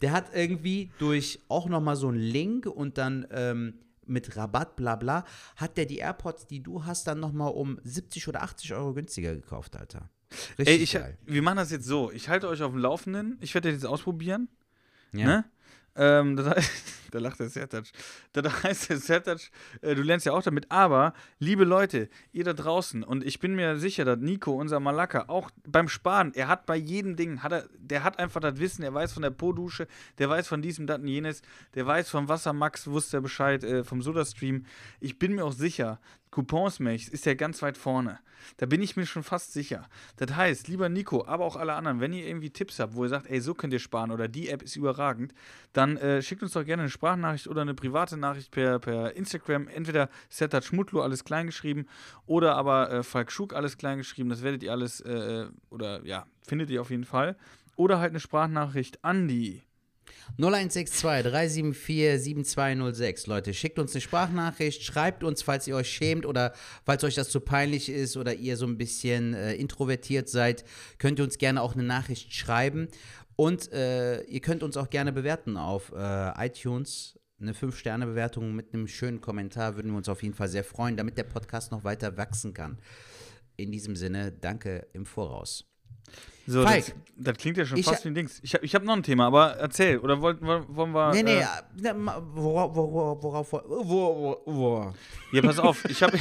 der 0.00 0.12
hat 0.12 0.34
irgendwie 0.34 0.90
durch 0.98 1.38
auch 1.48 1.68
nochmal 1.68 1.96
so 1.96 2.08
einen 2.08 2.18
Link 2.18 2.66
und 2.66 2.98
dann 2.98 3.26
ähm, 3.30 3.74
mit 4.06 4.36
Rabatt, 4.36 4.74
bla 4.76 4.96
bla, 4.96 5.24
hat 5.56 5.76
der 5.76 5.86
die 5.86 5.98
AirPods, 5.98 6.46
die 6.46 6.62
du 6.62 6.84
hast, 6.84 7.06
dann 7.06 7.20
nochmal 7.20 7.52
um 7.52 7.78
70 7.84 8.26
oder 8.28 8.42
80 8.42 8.72
Euro 8.74 8.94
günstiger 8.94 9.34
gekauft, 9.34 9.76
Alter. 9.76 10.08
Richtig 10.58 10.68
Ey, 10.68 10.76
ich, 10.76 10.92
geil. 10.92 11.18
wir 11.26 11.42
machen 11.42 11.56
das 11.56 11.70
jetzt 11.70 11.86
so. 11.86 12.10
Ich 12.12 12.28
halte 12.28 12.48
euch 12.48 12.62
auf 12.62 12.72
dem 12.72 12.80
Laufenden. 12.80 13.38
Ich 13.40 13.54
werde 13.54 13.68
das 13.70 13.82
jetzt 13.82 13.86
ausprobieren. 13.86 14.48
Ja. 15.12 15.26
Ne? 15.26 15.44
Ähm, 15.96 16.36
das 16.36 16.46
heißt, 16.48 16.70
da 17.12 17.18
lacht 17.18 17.38
der 17.38 17.48
Sertac. 17.48 17.84
Das 18.32 18.44
heißt, 18.62 18.90
der 18.90 18.96
Sertac, 18.96 19.40
äh, 19.80 19.94
du 19.94 20.02
lernst 20.02 20.26
ja 20.26 20.32
auch 20.32 20.42
damit. 20.42 20.70
Aber, 20.70 21.14
liebe 21.38 21.64
Leute, 21.64 22.08
ihr 22.32 22.44
da 22.44 22.52
draußen, 22.52 23.04
und 23.04 23.24
ich 23.24 23.38
bin 23.38 23.54
mir 23.54 23.78
sicher, 23.78 24.04
dass 24.04 24.18
Nico, 24.18 24.52
unser 24.52 24.80
Malaka, 24.80 25.26
auch 25.28 25.50
beim 25.66 25.88
Sparen, 25.88 26.34
er 26.34 26.48
hat 26.48 26.66
bei 26.66 26.76
jedem 26.76 27.16
Ding, 27.16 27.42
hat 27.42 27.52
er, 27.52 27.68
der 27.78 28.02
hat 28.02 28.18
einfach 28.18 28.40
das 28.40 28.58
Wissen, 28.58 28.82
er 28.82 28.94
weiß 28.94 29.12
von 29.12 29.22
der 29.22 29.30
Po-Dusche, 29.30 29.86
der 30.18 30.28
weiß 30.28 30.48
von 30.48 30.62
diesem, 30.62 30.86
das 30.86 30.98
und 30.98 31.08
jenes, 31.08 31.42
der 31.74 31.86
weiß 31.86 32.10
vom 32.10 32.28
Wassermax, 32.28 32.86
wusste 32.88 33.18
er 33.18 33.20
Bescheid, 33.20 33.62
äh, 33.62 33.84
vom 33.84 34.02
SodaStream. 34.02 34.64
Ich 35.00 35.18
bin 35.18 35.34
mir 35.34 35.44
auch 35.44 35.52
sicher, 35.52 36.00
couponsmäßig 36.32 37.12
ist 37.12 37.26
er 37.26 37.36
ganz 37.36 37.62
weit 37.62 37.76
vorne. 37.76 38.18
Da 38.56 38.66
bin 38.66 38.82
ich 38.82 38.96
mir 38.96 39.06
schon 39.06 39.22
fast 39.22 39.52
sicher. 39.52 39.88
Das 40.16 40.34
heißt, 40.34 40.68
lieber 40.68 40.88
Nico, 40.88 41.24
aber 41.26 41.44
auch 41.44 41.56
alle 41.56 41.74
anderen, 41.74 42.00
wenn 42.00 42.12
ihr 42.12 42.26
irgendwie 42.26 42.50
Tipps 42.50 42.80
habt, 42.80 42.94
wo 42.94 43.04
ihr 43.04 43.08
sagt, 43.08 43.28
ey, 43.28 43.40
so 43.40 43.54
könnt 43.54 43.72
ihr 43.72 43.78
sparen 43.78 44.10
oder 44.10 44.28
die 44.28 44.48
App 44.48 44.62
ist 44.62 44.76
überragend, 44.76 45.32
dann 45.72 45.96
äh, 45.98 46.22
schickt 46.22 46.42
uns 46.42 46.52
doch 46.52 46.64
gerne 46.64 46.82
eine 46.82 46.90
Sprachnachricht 47.02 47.48
oder 47.48 47.62
eine 47.62 47.74
private 47.74 48.16
Nachricht 48.16 48.52
per, 48.52 48.78
per 48.78 49.16
Instagram. 49.16 49.66
Entweder 49.66 50.08
Setat 50.28 50.64
Schmutlo, 50.64 51.02
alles 51.02 51.24
klein 51.24 51.46
geschrieben, 51.46 51.88
oder 52.26 52.54
aber 52.54 52.92
äh, 52.92 53.02
Falk 53.02 53.32
Schug, 53.32 53.54
alles 53.54 53.76
klein 53.76 53.98
geschrieben. 53.98 54.28
Das 54.28 54.42
werdet 54.42 54.62
ihr 54.62 54.70
alles, 54.70 55.00
äh, 55.00 55.46
oder 55.70 56.04
ja, 56.06 56.26
findet 56.46 56.70
ihr 56.70 56.80
auf 56.80 56.90
jeden 56.90 57.02
Fall. 57.02 57.36
Oder 57.74 57.98
halt 57.98 58.10
eine 58.10 58.20
Sprachnachricht 58.20 59.04
an 59.04 59.26
die 59.26 59.62
0162 60.38 61.30
374 61.30 62.22
7206. 62.22 63.26
Leute, 63.26 63.52
schickt 63.52 63.78
uns 63.78 63.92
eine 63.92 64.00
Sprachnachricht, 64.00 64.82
schreibt 64.82 65.24
uns, 65.24 65.42
falls 65.42 65.66
ihr 65.66 65.76
euch 65.76 65.90
schämt 65.90 66.24
oder 66.24 66.52
falls 66.84 67.04
euch 67.04 67.14
das 67.14 67.30
zu 67.30 67.40
peinlich 67.40 67.88
ist 67.88 68.16
oder 68.16 68.34
ihr 68.34 68.56
so 68.56 68.66
ein 68.66 68.78
bisschen 68.78 69.34
äh, 69.34 69.54
introvertiert 69.54 70.28
seid, 70.28 70.64
könnt 70.98 71.18
ihr 71.18 71.24
uns 71.24 71.38
gerne 71.38 71.60
auch 71.60 71.74
eine 71.74 71.82
Nachricht 71.82 72.32
schreiben. 72.32 72.88
Und 73.42 73.72
äh, 73.72 74.22
ihr 74.22 74.38
könnt 74.38 74.62
uns 74.62 74.76
auch 74.76 74.88
gerne 74.88 75.12
bewerten 75.12 75.56
auf 75.56 75.90
äh, 75.90 76.46
iTunes. 76.46 77.18
Eine 77.40 77.54
5-Sterne-Bewertung 77.54 78.54
mit 78.54 78.72
einem 78.72 78.86
schönen 78.86 79.20
Kommentar 79.20 79.74
würden 79.74 79.90
wir 79.90 79.96
uns 79.96 80.08
auf 80.08 80.22
jeden 80.22 80.36
Fall 80.36 80.46
sehr 80.46 80.62
freuen, 80.62 80.96
damit 80.96 81.18
der 81.18 81.24
Podcast 81.24 81.72
noch 81.72 81.82
weiter 81.82 82.16
wachsen 82.16 82.54
kann. 82.54 82.78
In 83.56 83.72
diesem 83.72 83.96
Sinne, 83.96 84.30
danke 84.30 84.86
im 84.92 85.06
Voraus. 85.06 85.64
So, 86.46 86.62
Falk, 86.62 86.84
das, 86.84 86.94
das 87.16 87.36
klingt 87.38 87.56
ja 87.56 87.64
schon 87.64 87.78
ich 87.78 87.86
fast 87.86 88.04
wie 88.04 88.08
ein 88.08 88.14
Dings. 88.14 88.40
Ich, 88.42 88.54
ich 88.54 88.74
habe 88.74 88.84
noch 88.84 88.94
ein 88.94 89.02
Thema, 89.02 89.26
aber 89.26 89.52
erzähl. 89.58 89.98
Oder 89.98 90.20
wollten 90.20 90.44
wir, 90.46 90.64
wollen 90.68 90.92
wir. 90.92 91.12
Nee, 91.12 91.22
nee, 91.22 91.40
äh, 91.88 91.92
ma- 91.94 92.20
worauf, 92.34 92.74
worauf, 92.74 93.22
worauf, 93.22 93.52
wo, 93.52 93.62
wo, 93.84 94.42
wo. 94.46 94.94
Ja, 95.30 95.40
pass 95.42 95.58
auf, 95.58 95.84
ich 95.84 96.02
habe 96.02 96.16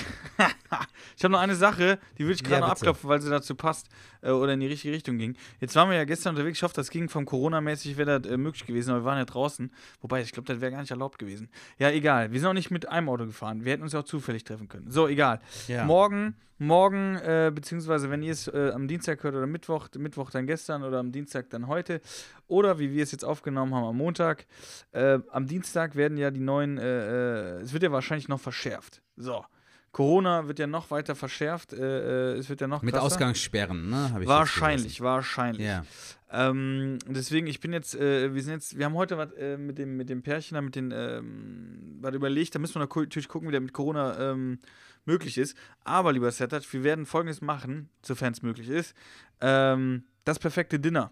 ich 1.17 1.23
hab 1.23 1.31
noch 1.31 1.39
eine 1.39 1.55
Sache, 1.55 1.97
die 2.17 2.23
würde 2.23 2.33
ich 2.35 2.43
gerade 2.43 2.55
Ja, 2.55 2.59
noch 2.61 2.69
abklopfen, 2.69 3.09
weil 3.09 3.21
sie 3.21 3.29
dazu 3.29 3.55
passt 3.55 3.87
äh, 4.21 4.29
oder 4.31 4.53
in 4.53 4.59
die 4.59 4.67
richtige 4.67 4.93
Richtung 4.93 5.17
ging. 5.17 5.35
Jetzt 5.59 5.75
waren 5.75 5.89
wir 5.89 5.97
ja 5.97 6.05
gestern 6.05 6.35
unterwegs, 6.35 6.59
ich 6.59 6.63
hoffe, 6.63 6.75
das 6.75 6.89
ging 6.89 7.09
vom 7.09 7.25
Corona-mäßig, 7.25 7.97
wäre 7.97 8.19
das 8.19 8.31
äh, 8.31 8.37
möglich 8.37 8.65
gewesen, 8.65 8.91
aber 8.91 9.01
wir 9.01 9.05
waren 9.05 9.17
ja 9.17 9.25
draußen. 9.25 9.71
Wobei, 10.01 10.21
ich 10.21 10.31
glaube, 10.31 10.47
das 10.47 10.61
wäre 10.61 10.71
gar 10.71 10.81
nicht 10.81 10.91
erlaubt 10.91 11.17
gewesen. 11.19 11.49
Ja, 11.79 11.89
egal, 11.89 12.31
wir 12.31 12.39
sind 12.39 12.47
auch 12.47 12.53
nicht 12.53 12.69
mit 12.71 12.87
einem 12.87 13.09
Auto 13.09 13.25
gefahren, 13.25 13.65
wir 13.65 13.71
hätten 13.73 13.83
uns 13.83 13.93
ja 13.93 13.99
auch 14.01 14.05
zufällig 14.05 14.43
treffen 14.43 14.67
können. 14.69 14.89
So, 14.91 15.07
egal. 15.07 15.39
Ja. 15.67 15.83
Morgen, 15.85 16.35
morgen, 16.57 17.15
äh, 17.15 17.51
beziehungsweise 17.53 18.09
wenn 18.11 18.21
ihr 18.21 18.31
es 18.33 18.47
äh, 18.47 18.71
am 18.73 18.87
Dienstag 18.87 19.23
hört 19.23 19.35
oder 19.35 19.47
Mittwoch, 19.47 19.87
Mittwoch 19.97 20.10
dann 20.31 20.47
gestern 20.47 20.83
oder 20.83 20.99
am 20.99 21.11
Dienstag 21.11 21.49
dann 21.49 21.67
heute 21.67 22.01
oder 22.47 22.79
wie 22.79 22.93
wir 22.93 23.03
es 23.03 23.11
jetzt 23.11 23.25
aufgenommen 23.25 23.73
haben 23.73 23.85
am 23.85 23.97
Montag, 23.97 24.45
äh, 24.91 25.19
am 25.31 25.47
Dienstag 25.47 25.95
werden 25.95 26.17
ja 26.17 26.31
die 26.31 26.39
neuen, 26.39 26.77
äh, 26.77 27.57
äh, 27.57 27.61
es 27.61 27.73
wird 27.73 27.83
ja 27.83 27.91
wahrscheinlich 27.91 28.27
noch 28.27 28.39
verschärft. 28.39 29.01
So. 29.15 29.43
Corona 29.91 30.47
wird 30.47 30.57
ja 30.59 30.67
noch 30.67 30.89
weiter 30.89 31.15
verschärft, 31.15 31.73
äh, 31.73 32.35
äh, 32.35 32.37
es 32.37 32.49
wird 32.49 32.61
ja 32.61 32.67
noch 32.67 32.81
Mit 32.81 32.93
krasser. 32.93 33.05
Ausgangssperren, 33.05 33.89
ne? 33.89 34.21
Wahrscheinlich, 34.23 35.01
wahrscheinlich. 35.01 35.65
gelesen. 35.65 35.85
Ähm, 36.31 36.97
deswegen, 37.07 37.47
ich 37.47 37.59
bin 37.59 37.73
jetzt, 37.73 37.93
äh, 37.95 38.33
wir 38.33 38.41
sind 38.41 38.53
jetzt, 38.53 38.77
wir 38.77 38.85
haben 38.85 38.93
heute 38.93 39.17
was 39.17 39.33
äh, 39.33 39.57
mit, 39.57 39.77
dem, 39.77 39.97
mit 39.97 40.09
dem 40.09 40.23
Pärchen 40.23 40.55
da, 40.55 40.61
mit 40.61 40.75
den, 40.75 40.91
ähm, 40.95 41.97
was 41.99 42.15
überlegt, 42.15 42.55
da 42.55 42.59
müssen 42.59 42.75
wir 42.75 42.87
natürlich 42.87 43.27
gucken, 43.27 43.49
wie 43.49 43.51
der 43.51 43.59
mit 43.59 43.73
Corona 43.73 44.31
ähm, 44.31 44.59
möglich 45.03 45.37
ist. 45.37 45.57
Aber, 45.83 46.13
lieber 46.13 46.31
Setat, 46.31 46.71
wir 46.71 46.83
werden 46.85 47.05
folgendes 47.05 47.41
machen, 47.41 47.89
sofern 48.01 48.31
es 48.31 48.41
möglich 48.41 48.69
ist. 48.69 48.95
Ähm, 49.41 50.03
das 50.25 50.39
perfekte 50.39 50.79
Dinner 50.79 51.11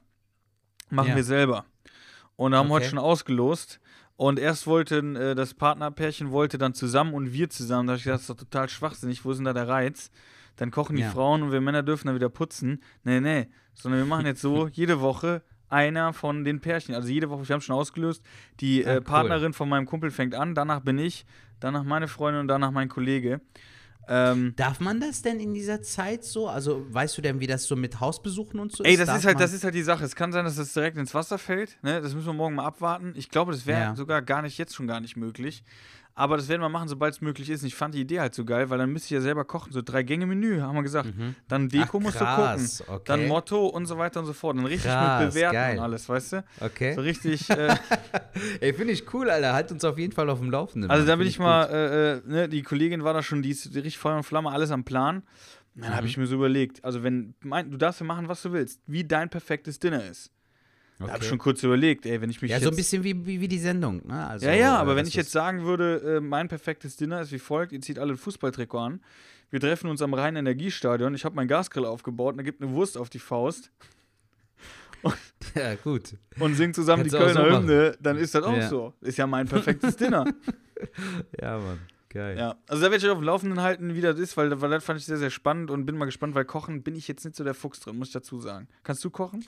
machen 0.89 1.09
Ja. 1.09 1.15
wir 1.15 1.23
selber. 1.23 1.65
Und 2.35 2.55
haben 2.55 2.69
heute 2.69 2.83
Okay. 2.85 2.89
schon 2.91 2.99
ausgelost. 2.99 3.79
Und 4.15 4.37
erst 4.39 4.67
wollten, 4.67 5.15
äh, 5.15 5.33
das 5.35 5.53
Partnerpärchen 5.53 6.31
wollte 6.31 6.57
dann 6.57 6.73
zusammen 6.73 7.13
und 7.13 7.33
wir 7.33 7.49
zusammen. 7.49 7.87
Da 7.87 7.91
habe 7.93 7.97
ich 7.97 8.03
gedacht, 8.03 8.17
das 8.17 8.21
ist 8.23 8.29
doch 8.29 8.37
total 8.37 8.69
schwachsinnig. 8.69 9.23
Wo 9.25 9.31
ist 9.31 9.37
denn 9.37 9.45
da 9.45 9.53
der 9.53 9.67
Reiz? 9.67 10.11
Dann 10.57 10.71
kochen 10.71 10.95
die 10.97 11.03
Ja. 11.03 11.09
Frauen 11.11 11.41
und 11.41 11.51
wir 11.51 11.61
Männer 11.61 11.83
dürfen 11.83 12.07
dann 12.07 12.15
wieder 12.15 12.29
putzen. 12.29 12.81
Nee, 13.03 13.21
nee. 13.21 13.47
Sondern 13.73 14.01
wir 14.01 14.05
machen 14.05 14.25
jetzt 14.25 14.41
so, 14.41 14.67
jede 14.71 14.99
Woche 14.99 15.41
einer 15.69 16.11
von 16.13 16.43
den 16.43 16.59
Pärchen. 16.59 16.95
Also 16.95 17.09
jede 17.09 17.29
Woche, 17.29 17.47
wir 17.47 17.53
haben 17.53 17.61
schon 17.61 17.75
ausgelöst. 17.75 18.23
Die 18.59 18.85
Ah, 18.85 18.89
äh, 18.89 18.95
cool. 18.95 19.01
Partnerin 19.01 19.53
von 19.53 19.69
meinem 19.69 19.85
Kumpel 19.85 20.11
fängt 20.11 20.35
an, 20.35 20.53
danach 20.55 20.79
bin 20.81 20.97
ich, 20.97 21.25
danach 21.59 21.83
meine 21.83 22.07
Freundin 22.07 22.41
und 22.41 22.47
danach 22.47 22.71
mein 22.71 22.89
Kollege. 22.89 23.39
Ähm, 24.11 24.53
Darf 24.55 24.79
man 24.79 24.99
das 24.99 25.21
denn 25.21 25.39
in 25.39 25.53
dieser 25.53 25.81
Zeit 25.83 26.23
so? 26.23 26.47
Also 26.49 26.83
weißt 26.91 27.15
du 27.17 27.21
denn, 27.21 27.39
wie 27.39 27.47
das 27.47 27.65
so 27.65 27.75
mit 27.75 27.99
Hausbesuchen 27.99 28.59
und 28.59 28.71
so 28.75 28.83
Ey, 28.83 28.93
ist? 28.93 28.99
das 29.01 29.07
Darf 29.07 29.17
ist 29.19 29.25
halt, 29.25 29.39
das 29.39 29.53
ist 29.53 29.63
halt 29.63 29.75
die 29.75 29.83
Sache. 29.83 30.03
Es 30.03 30.15
kann 30.15 30.31
sein, 30.31 30.45
dass 30.45 30.55
das 30.55 30.73
direkt 30.73 30.97
ins 30.97 31.13
Wasser 31.13 31.37
fällt. 31.37 31.77
Ne? 31.83 32.01
Das 32.01 32.13
müssen 32.15 32.25
wir 32.25 32.33
morgen 32.33 32.55
mal 32.55 32.65
abwarten. 32.65 33.13
Ich 33.15 33.29
glaube, 33.29 33.51
das 33.51 33.65
wäre 33.67 33.79
Ja. 33.81 33.95
sogar 33.95 34.21
gar 34.23 34.41
nicht 34.41 34.57
jetzt 34.57 34.73
schon 34.75 34.87
gar 34.87 34.99
nicht 34.99 35.15
möglich. 35.15 35.63
Aber 36.19 36.35
das 36.37 36.49
werden 36.49 36.61
wir 36.61 36.67
machen, 36.69 36.89
sobald 36.89 37.13
es 37.13 37.21
möglich 37.21 37.49
ist. 37.49 37.61
Und 37.61 37.67
ich 37.67 37.75
fand 37.75 37.95
die 37.95 38.01
Idee 38.01 38.19
halt 38.19 38.35
so 38.35 38.43
geil, 38.43 38.69
weil 38.69 38.77
dann 38.77 38.91
müsste 38.91 39.05
ich 39.07 39.11
ja 39.11 39.21
selber 39.21 39.45
kochen. 39.45 39.71
So 39.71 39.81
drei 39.81 40.03
Gänge 40.03 40.25
Menü, 40.25 40.59
haben 40.59 40.75
wir 40.75 40.83
gesagt. 40.83 41.09
Dann 41.47 41.69
Deko 41.69 41.99
Mhm. 41.99 42.03
Ach, 42.03 42.05
musst 42.07 42.17
krass, 42.17 42.77
du 42.79 42.83
gucken. 42.83 42.95
okay. 42.95 43.03
Dann 43.05 43.27
Motto 43.27 43.67
und 43.67 43.85
so 43.85 43.97
weiter 43.97 44.19
und 44.19 44.25
so 44.25 44.33
fort. 44.33 44.57
Dann 44.57 44.65
richtig 44.65 44.91
Krass, 44.91 45.23
mit 45.23 45.33
Bewerten 45.33 45.53
geil. 45.55 45.77
und 45.77 45.83
alles, 45.83 46.09
weißt 46.09 46.33
du? 46.33 46.43
Okay. 46.59 46.93
So 46.93 47.01
richtig. 47.01 47.47
Äh, 47.59 47.75
Ey, 48.59 48.73
finde 48.73 48.93
ich 48.93 49.13
cool, 49.13 49.29
Alter. 49.29 49.53
Halt 49.53 49.71
uns 49.71 49.83
auf 49.85 49.97
jeden 49.97 50.13
Fall 50.13 50.29
auf 50.29 50.39
dem 50.39 50.51
Laufenden. 50.51 50.91
also 50.91 51.05
da 51.05 51.15
bin 51.15 51.25
ich 51.27 51.39
mal, 51.39 51.63
äh, 51.65 52.11
äh, 52.17 52.21
ne, 52.25 52.49
die 52.49 52.61
Kollegin 52.63 53.03
war 53.03 53.13
da 53.13 53.23
schon, 53.23 53.41
die 53.41 53.51
ist 53.51 53.67
richtig 53.73 53.97
Feuer 53.97 54.17
und 54.17 54.23
Flamme, 54.23 54.51
alles 54.51 54.71
am 54.71 54.83
Plan. 54.83 55.23
Dann 55.75 55.91
habe 55.91 56.01
Mhm. 56.03 56.07
ich 56.09 56.17
mir 56.17 56.27
so 56.27 56.35
überlegt, 56.35 56.83
also 56.83 57.03
wenn, 57.03 57.33
mein, 57.43 57.71
du 57.71 57.77
darfst 57.77 58.01
ja 58.01 58.05
machen, 58.05 58.27
was 58.27 58.41
du 58.41 58.51
willst, 58.51 58.81
wie 58.87 59.03
dein 59.05 59.29
perfektes 59.29 59.79
Dinner 59.79 60.03
ist. 60.05 60.31
Da 60.99 61.05
habe 61.05 61.13
Okay. 61.13 61.23
ich 61.23 61.29
schon 61.29 61.37
kurz 61.37 61.63
überlegt, 61.63 62.05
ey, 62.05 62.19
wenn 62.21 62.29
ich 62.29 62.41
mich 62.41 62.51
Ja, 62.51 62.59
so 62.59 62.69
ein 62.69 62.75
bisschen 62.75 63.03
wie, 63.03 63.25
wie, 63.25 63.39
wie 63.41 63.47
die 63.47 63.57
Sendung, 63.57 64.05
ne? 64.05 64.27
Also, 64.27 64.45
Ja, 64.45 64.53
ja, 64.53 64.75
äh, 64.75 64.77
aber 64.79 64.91
wenn 64.95 65.03
das 65.05 65.09
ich 65.09 65.15
jetzt 65.15 65.31
sagen 65.31 65.63
würde, 65.63 66.17
äh, 66.17 66.19
mein 66.19 66.47
perfektes 66.49 66.97
Dinner 66.97 67.21
ist 67.21 67.31
wie 67.31 67.39
folgt: 67.39 67.71
Ihr 67.71 67.79
zieht 67.81 67.97
alle 67.97 68.13
ein 68.13 68.17
Fußballtrikot 68.17 68.77
an, 68.77 69.01
wir 69.49 69.59
treffen 69.61 69.89
uns 69.89 70.01
am 70.01 70.13
Rhein-Energiestadion, 70.13 71.15
ich 71.15 71.23
habe 71.25 71.35
meinen 71.35 71.47
Gasgrill 71.47 71.85
aufgebaut 71.85 72.33
und 72.33 72.37
da 72.37 72.43
gibt 72.43 72.61
eine 72.61 72.71
Wurst 72.73 72.97
auf 72.97 73.09
die 73.09 73.19
Faust 73.19 73.71
Ja, 75.55 75.75
gut. 75.75 76.15
und 76.37 76.55
singen 76.55 76.73
zusammen 76.73 77.05
die 77.05 77.09
Kannst 77.09 77.23
auch 77.23 77.33
Kölner 77.41 77.51
so. 77.51 77.57
Hymne, 77.61 77.97
dann 78.01 78.17
ist 78.17 78.35
das 78.35 78.43
auch 78.43 78.55
Ja. 78.57 78.67
so. 78.67 78.93
Ist 79.01 79.17
ja 79.17 79.25
mein 79.27 79.47
perfektes 79.47 79.95
Dinner. 79.95 80.25
Ja, 81.41 81.57
Mann. 81.59 81.79
Geil. 82.07 82.37
ja, 82.37 82.55
also 82.67 82.81
da 82.81 82.89
werde 82.89 82.97
ich 82.97 83.03
euch 83.03 83.11
auf 83.11 83.17
dem 83.19 83.25
Laufenden 83.25 83.61
halten, 83.61 83.93
wie 83.95 84.01
das 84.01 84.17
ist, 84.17 84.35
weil, 84.37 84.59
weil 84.61 84.69
das 84.71 84.83
fand 84.83 84.99
ich 84.99 85.05
sehr, 85.05 85.17
sehr 85.17 85.29
spannend 85.29 85.69
und 85.69 85.85
bin 85.85 85.95
mal 85.97 86.05
gespannt, 86.05 86.33
weil 86.35 86.45
Kochen 86.45 86.81
bin 86.83 86.95
ich 86.95 87.07
jetzt 87.09 87.23
nicht 87.25 87.35
so 87.35 87.43
der 87.43 87.53
Fuchs 87.53 87.81
drin, 87.81 87.97
muss 87.97 88.07
ich 88.07 88.13
dazu 88.13 88.39
sagen. 88.39 88.67
Kannst 88.83 89.03
du 89.03 89.09
kochen? 89.09 89.45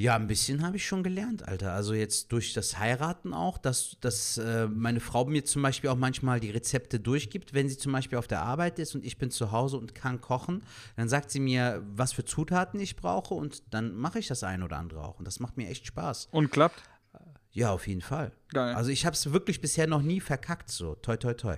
Ja, 0.00 0.14
ein 0.14 0.28
bisschen 0.28 0.64
habe 0.64 0.76
ich 0.76 0.86
schon 0.86 1.02
gelernt, 1.02 1.48
Alter. 1.48 1.72
Also 1.72 1.92
jetzt 1.92 2.30
durch 2.30 2.52
das 2.52 2.78
Heiraten 2.78 3.34
auch, 3.34 3.58
dass, 3.58 3.96
dass 4.00 4.38
äh, 4.38 4.68
meine 4.68 5.00
Frau 5.00 5.24
mir 5.24 5.44
zum 5.44 5.60
Beispiel 5.60 5.90
auch 5.90 5.96
manchmal 5.96 6.38
die 6.38 6.52
Rezepte 6.52 7.00
durchgibt, 7.00 7.52
wenn 7.52 7.68
sie 7.68 7.76
zum 7.76 7.90
Beispiel 7.90 8.16
auf 8.16 8.28
der 8.28 8.42
Arbeit 8.42 8.78
ist 8.78 8.94
und 8.94 9.04
ich 9.04 9.18
bin 9.18 9.32
zu 9.32 9.50
Hause 9.50 9.76
und 9.76 9.96
kann 9.96 10.20
kochen, 10.20 10.62
dann 10.94 11.08
sagt 11.08 11.32
sie 11.32 11.40
mir, 11.40 11.82
was 11.96 12.12
für 12.12 12.24
Zutaten 12.24 12.78
ich 12.78 12.94
brauche 12.94 13.34
und 13.34 13.74
dann 13.74 13.96
mache 13.96 14.20
ich 14.20 14.28
das 14.28 14.44
ein 14.44 14.62
oder 14.62 14.76
andere 14.76 15.02
auch. 15.02 15.18
Und 15.18 15.24
das 15.24 15.40
macht 15.40 15.56
mir 15.56 15.68
echt 15.68 15.84
Spaß. 15.88 16.28
Und 16.30 16.52
klappt? 16.52 16.80
Ja, 17.50 17.72
auf 17.72 17.88
jeden 17.88 18.02
Fall. 18.02 18.30
Geil. 18.52 18.76
Also 18.76 18.90
ich 18.90 19.04
habe 19.04 19.14
es 19.14 19.32
wirklich 19.32 19.60
bisher 19.60 19.88
noch 19.88 20.02
nie 20.02 20.20
verkackt, 20.20 20.70
so 20.70 20.94
toi 20.94 21.16
toi 21.16 21.34
toi. 21.34 21.56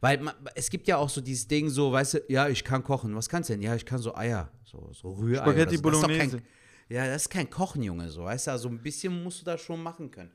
Weil 0.00 0.22
ma, 0.22 0.32
es 0.54 0.70
gibt 0.70 0.88
ja 0.88 0.96
auch 0.96 1.10
so 1.10 1.20
dieses 1.20 1.48
Ding, 1.48 1.68
so, 1.68 1.92
weißt 1.92 2.14
du, 2.14 2.18
ja, 2.28 2.48
ich 2.48 2.64
kann 2.64 2.82
kochen. 2.82 3.14
Was 3.14 3.28
kannst 3.28 3.50
du 3.50 3.52
denn? 3.52 3.60
Ja, 3.60 3.74
ich 3.74 3.84
kann 3.84 3.98
so 3.98 4.14
Eier, 4.14 4.50
so, 4.64 4.90
so 4.94 5.12
Rührei. 5.12 5.42
Spaghetti 5.42 5.76
so. 5.76 5.82
Bolognese. 5.82 6.40
Ja, 6.88 7.06
das 7.06 7.22
ist 7.22 7.30
kein 7.30 7.50
Kochen, 7.50 7.82
Junge, 7.82 8.08
so, 8.08 8.24
weißt 8.24 8.46
du, 8.46 8.50
also 8.52 8.68
ein 8.68 8.82
bisschen 8.82 9.22
musst 9.22 9.40
du 9.40 9.44
da 9.44 9.58
schon 9.58 9.82
machen 9.82 10.10
können. 10.10 10.30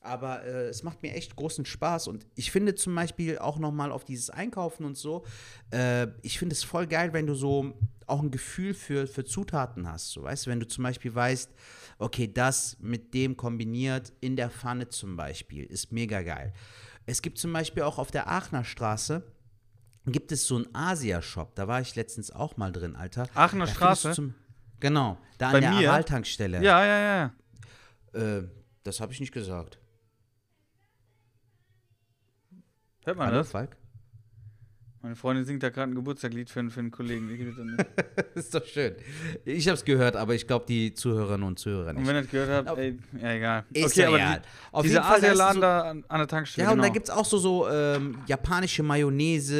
Aber 0.00 0.44
äh, 0.44 0.68
es 0.68 0.82
macht 0.82 1.02
mir 1.02 1.14
echt 1.14 1.34
großen 1.34 1.64
Spaß 1.64 2.08
und 2.08 2.26
ich 2.36 2.52
finde 2.52 2.74
zum 2.74 2.94
Beispiel 2.94 3.38
auch 3.38 3.58
nochmal 3.58 3.90
auf 3.90 4.04
dieses 4.04 4.30
Einkaufen 4.30 4.84
und 4.84 4.96
so, 4.96 5.24
äh, 5.72 6.06
ich 6.22 6.38
finde 6.38 6.54
es 6.54 6.62
voll 6.62 6.86
geil, 6.86 7.12
wenn 7.12 7.26
du 7.26 7.34
so 7.34 7.74
auch 8.06 8.22
ein 8.22 8.30
Gefühl 8.30 8.72
für, 8.72 9.06
für 9.06 9.24
Zutaten 9.24 9.90
hast. 9.90 10.10
So, 10.10 10.22
weißt 10.22 10.46
du, 10.46 10.50
wenn 10.50 10.60
du 10.60 10.68
zum 10.68 10.84
Beispiel 10.84 11.12
weißt, 11.12 11.50
okay, 11.98 12.32
das 12.32 12.76
mit 12.78 13.14
dem 13.14 13.36
kombiniert 13.36 14.12
in 14.20 14.36
der 14.36 14.50
Pfanne 14.50 14.88
zum 14.88 15.16
Beispiel, 15.16 15.64
ist 15.64 15.92
mega 15.92 16.22
geil. 16.22 16.52
Es 17.06 17.20
gibt 17.22 17.38
zum 17.38 17.52
Beispiel 17.52 17.82
auch 17.82 17.98
auf 17.98 18.10
der 18.10 18.28
Aachener 18.28 18.64
Straße, 18.64 19.24
gibt 20.06 20.30
es 20.30 20.46
so 20.46 20.56
einen 20.56 20.72
Asia-Shop, 20.72 21.56
da 21.56 21.66
war 21.66 21.80
ich 21.80 21.96
letztens 21.96 22.30
auch 22.30 22.56
mal 22.56 22.70
drin, 22.70 22.94
Alter. 22.94 23.28
Aachener 23.34 23.66
Da 23.66 23.72
Straße? 23.72 24.34
Genau, 24.80 25.18
da 25.38 25.50
Bei 25.50 25.56
an 25.56 25.62
der 25.62 25.70
mir? 25.72 25.90
Aral-Tankstelle. 25.90 26.62
Ja, 26.62 26.84
ja, 26.84 26.98
ja. 28.14 28.38
Äh, 28.38 28.48
das 28.82 29.00
habe 29.00 29.12
ich 29.12 29.20
nicht 29.20 29.32
gesagt. 29.32 29.78
Hört 33.04 33.16
man 33.16 33.28
Hallo, 33.28 33.38
das? 33.38 33.50
Falk? 33.50 33.76
Meine 35.06 35.14
Freundin 35.14 35.44
singt 35.44 35.62
da 35.62 35.68
gerade 35.68 35.92
ein 35.92 35.94
Geburtstaglied 35.94 36.50
für, 36.50 36.68
für 36.68 36.80
einen 36.80 36.90
Kollegen. 36.90 37.28
Ist 38.34 38.52
doch 38.52 38.64
schön. 38.64 38.96
Ich 39.44 39.68
habe 39.68 39.76
es 39.76 39.84
gehört, 39.84 40.16
aber 40.16 40.34
ich 40.34 40.48
glaube, 40.48 40.64
die 40.66 40.94
Zuhörerinnen 40.94 41.46
und 41.46 41.60
Zuhörer 41.60 41.90
Und 41.90 41.98
nicht. 41.98 42.08
wenn 42.08 42.16
ihr 42.16 42.22
das 42.22 42.30
gehört 42.32 42.66
habt, 42.66 42.76
ey, 42.76 42.98
ja, 43.22 43.30
egal. 43.32 43.64
Ist 43.72 43.92
okay, 43.92 44.00
ja 44.00 44.08
aber 44.08 44.16
egal. 44.16 44.42
die, 44.42 44.74
Auf 44.74 44.84
ist 44.84 44.96
Asialaden 44.98 45.54
so- 45.54 45.60
da 45.60 45.80
an, 45.82 46.04
an 46.08 46.18
der 46.18 46.26
Tankstelle, 46.26 46.64
Ja, 46.64 46.70
und 46.72 46.78
genau. 46.78 46.88
da 46.88 46.92
gibt 46.92 47.08
es 47.08 47.14
auch 47.14 47.24
so, 47.24 47.38
so 47.38 47.68
ähm, 47.70 48.18
japanische 48.26 48.82
Mayonnaise, 48.82 49.54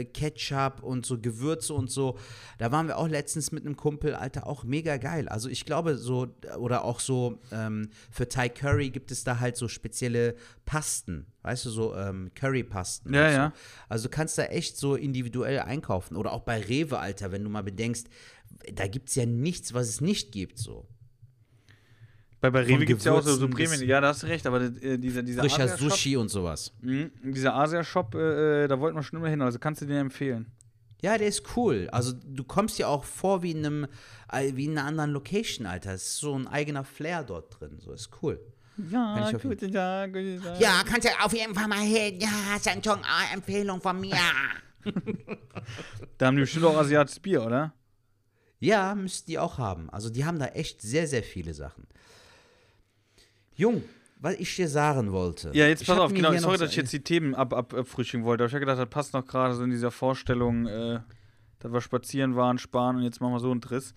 äh, 0.00 0.04
Ketchup 0.06 0.82
und 0.82 1.04
so 1.04 1.18
Gewürze 1.18 1.74
und 1.74 1.90
so. 1.90 2.16
Da 2.56 2.72
waren 2.72 2.86
wir 2.88 2.96
auch 2.96 3.08
letztens 3.08 3.52
mit 3.52 3.66
einem 3.66 3.76
Kumpel, 3.76 4.14
Alter, 4.14 4.46
auch 4.46 4.64
mega 4.64 4.96
geil. 4.96 5.28
Also 5.28 5.50
ich 5.50 5.66
glaube 5.66 5.98
so, 5.98 6.28
oder 6.58 6.84
auch 6.84 7.00
so, 7.00 7.38
ähm, 7.52 7.90
für 8.10 8.26
Thai 8.30 8.48
Curry 8.48 8.88
gibt 8.88 9.10
es 9.10 9.24
da 9.24 9.40
halt 9.40 9.58
so 9.58 9.68
spezielle 9.68 10.36
Pasten, 10.64 11.26
weißt 11.42 11.64
du, 11.66 11.70
so 11.70 11.94
ähm, 11.94 12.30
Currypasten. 12.34 13.14
Ja, 13.14 13.30
so. 13.30 13.36
ja. 13.36 13.52
Also 13.88 14.08
du 14.08 14.10
kannst 14.10 14.38
da 14.38 14.44
echt 14.44 14.76
so 14.76 14.94
individuell 14.94 15.60
einkaufen. 15.60 16.16
Oder 16.16 16.32
auch 16.32 16.42
bei 16.42 16.60
Rewe, 16.60 16.98
Alter, 16.98 17.32
wenn 17.32 17.44
du 17.44 17.50
mal 17.50 17.62
bedenkst, 17.62 18.08
da 18.74 18.86
gibt 18.86 19.08
es 19.08 19.14
ja 19.14 19.26
nichts, 19.26 19.74
was 19.74 19.88
es 19.88 20.00
nicht 20.00 20.32
gibt, 20.32 20.58
so. 20.58 20.86
bei, 22.40 22.50
bei 22.50 22.62
Rewe 22.62 22.84
gibt 22.84 23.00
es 23.00 23.04
ja 23.04 23.12
auch 23.12 23.22
so, 23.22 23.34
so 23.34 23.48
Prämien. 23.48 23.82
Ja, 23.86 24.00
da 24.00 24.08
hast 24.08 24.22
du 24.22 24.26
recht, 24.26 24.46
aber 24.46 24.60
äh, 24.60 24.98
dieser, 24.98 25.22
dieser 25.22 25.42
Frischer 25.42 25.68
Sushi 25.68 26.16
und 26.16 26.28
sowas. 26.28 26.72
Mhm, 26.80 27.10
dieser 27.22 27.54
Asia-Shop, 27.54 28.14
äh, 28.14 28.64
äh, 28.64 28.68
da 28.68 28.78
wollten 28.80 28.96
wir 28.96 29.02
schon 29.02 29.18
immer 29.18 29.28
hin, 29.28 29.40
also 29.40 29.58
kannst 29.58 29.82
du 29.82 29.86
den 29.86 29.96
empfehlen. 29.96 30.46
Ja, 31.02 31.16
der 31.16 31.28
ist 31.28 31.56
cool. 31.56 31.88
Also 31.92 32.12
du 32.12 32.44
kommst 32.44 32.78
ja 32.78 32.86
auch 32.86 33.04
vor 33.04 33.42
wie 33.42 33.52
in 33.52 33.64
einem, 33.64 33.86
äh, 34.30 34.52
wie 34.54 34.66
in 34.66 34.72
einer 34.72 34.86
anderen 34.86 35.12
Location, 35.12 35.66
Alter. 35.66 35.94
Es 35.94 36.02
ist 36.02 36.16
so 36.18 36.34
ein 36.34 36.46
eigener 36.46 36.84
Flair 36.84 37.24
dort 37.24 37.58
drin. 37.58 37.78
So 37.78 37.92
ist 37.92 38.10
cool. 38.22 38.38
Ja, 38.90 39.30
guten 39.32 39.72
Tag, 39.72 40.12
guten 40.12 40.42
Tag. 40.42 40.60
Ja, 40.60 40.82
kannst 40.84 41.08
du 41.08 41.24
auf 41.24 41.32
jeden 41.32 41.54
Fall 41.54 41.68
mal 41.68 41.80
hin. 41.80 42.18
Ja, 42.20 42.56
ist 42.56 42.68
ein 42.68 42.82
Song, 42.82 43.00
ah, 43.02 43.34
Empfehlung 43.34 43.80
von 43.80 44.00
mir. 44.00 44.16
Da 46.18 46.26
haben 46.26 46.36
die 46.36 46.42
bestimmt 46.42 46.64
auch 46.66 46.76
asiatisches 46.76 47.20
Bier, 47.20 47.44
oder? 47.44 47.74
Ja, 48.58 48.94
müssten 48.94 49.30
die 49.30 49.38
auch 49.38 49.58
haben. 49.58 49.88
Also 49.90 50.10
die 50.10 50.24
haben 50.24 50.38
da 50.38 50.46
echt 50.46 50.82
sehr, 50.82 51.06
sehr 51.06 51.22
viele 51.22 51.54
Sachen. 51.54 51.86
Jung, 53.54 53.82
was 54.18 54.34
ich 54.34 54.54
dir 54.54 54.68
sagen 54.68 55.12
wollte. 55.12 55.50
Ja, 55.54 55.66
jetzt 55.66 55.86
pass 55.86 55.98
auf, 55.98 56.12
genau. 56.12 56.36
Sorry, 56.36 56.58
dass 56.58 56.70
ich 56.70 56.76
jetzt 56.76 56.92
die 56.92 57.02
Themen 57.02 57.34
ab, 57.34 57.54
ab, 57.54 57.72
abfrühstücken 57.72 58.24
wollte. 58.24 58.44
Aber 58.44 58.48
ich 58.48 58.54
habe 58.54 58.60
gedacht, 58.60 58.78
das 58.78 58.88
passt 58.88 59.14
noch 59.14 59.26
gerade 59.26 59.54
so 59.54 59.62
in 59.62 59.70
dieser 59.70 59.90
Vorstellung, 59.90 60.66
äh, 60.66 61.00
dass 61.58 61.72
wir 61.72 61.80
spazieren 61.80 62.36
waren, 62.36 62.58
sparen 62.58 62.96
und 62.96 63.02
jetzt 63.02 63.20
machen 63.20 63.32
wir 63.32 63.40
so 63.40 63.50
einen 63.50 63.60
Triss. 63.60 63.94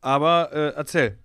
Aber 0.00 0.50
äh, 0.52 0.68
erzähl. 0.76 1.18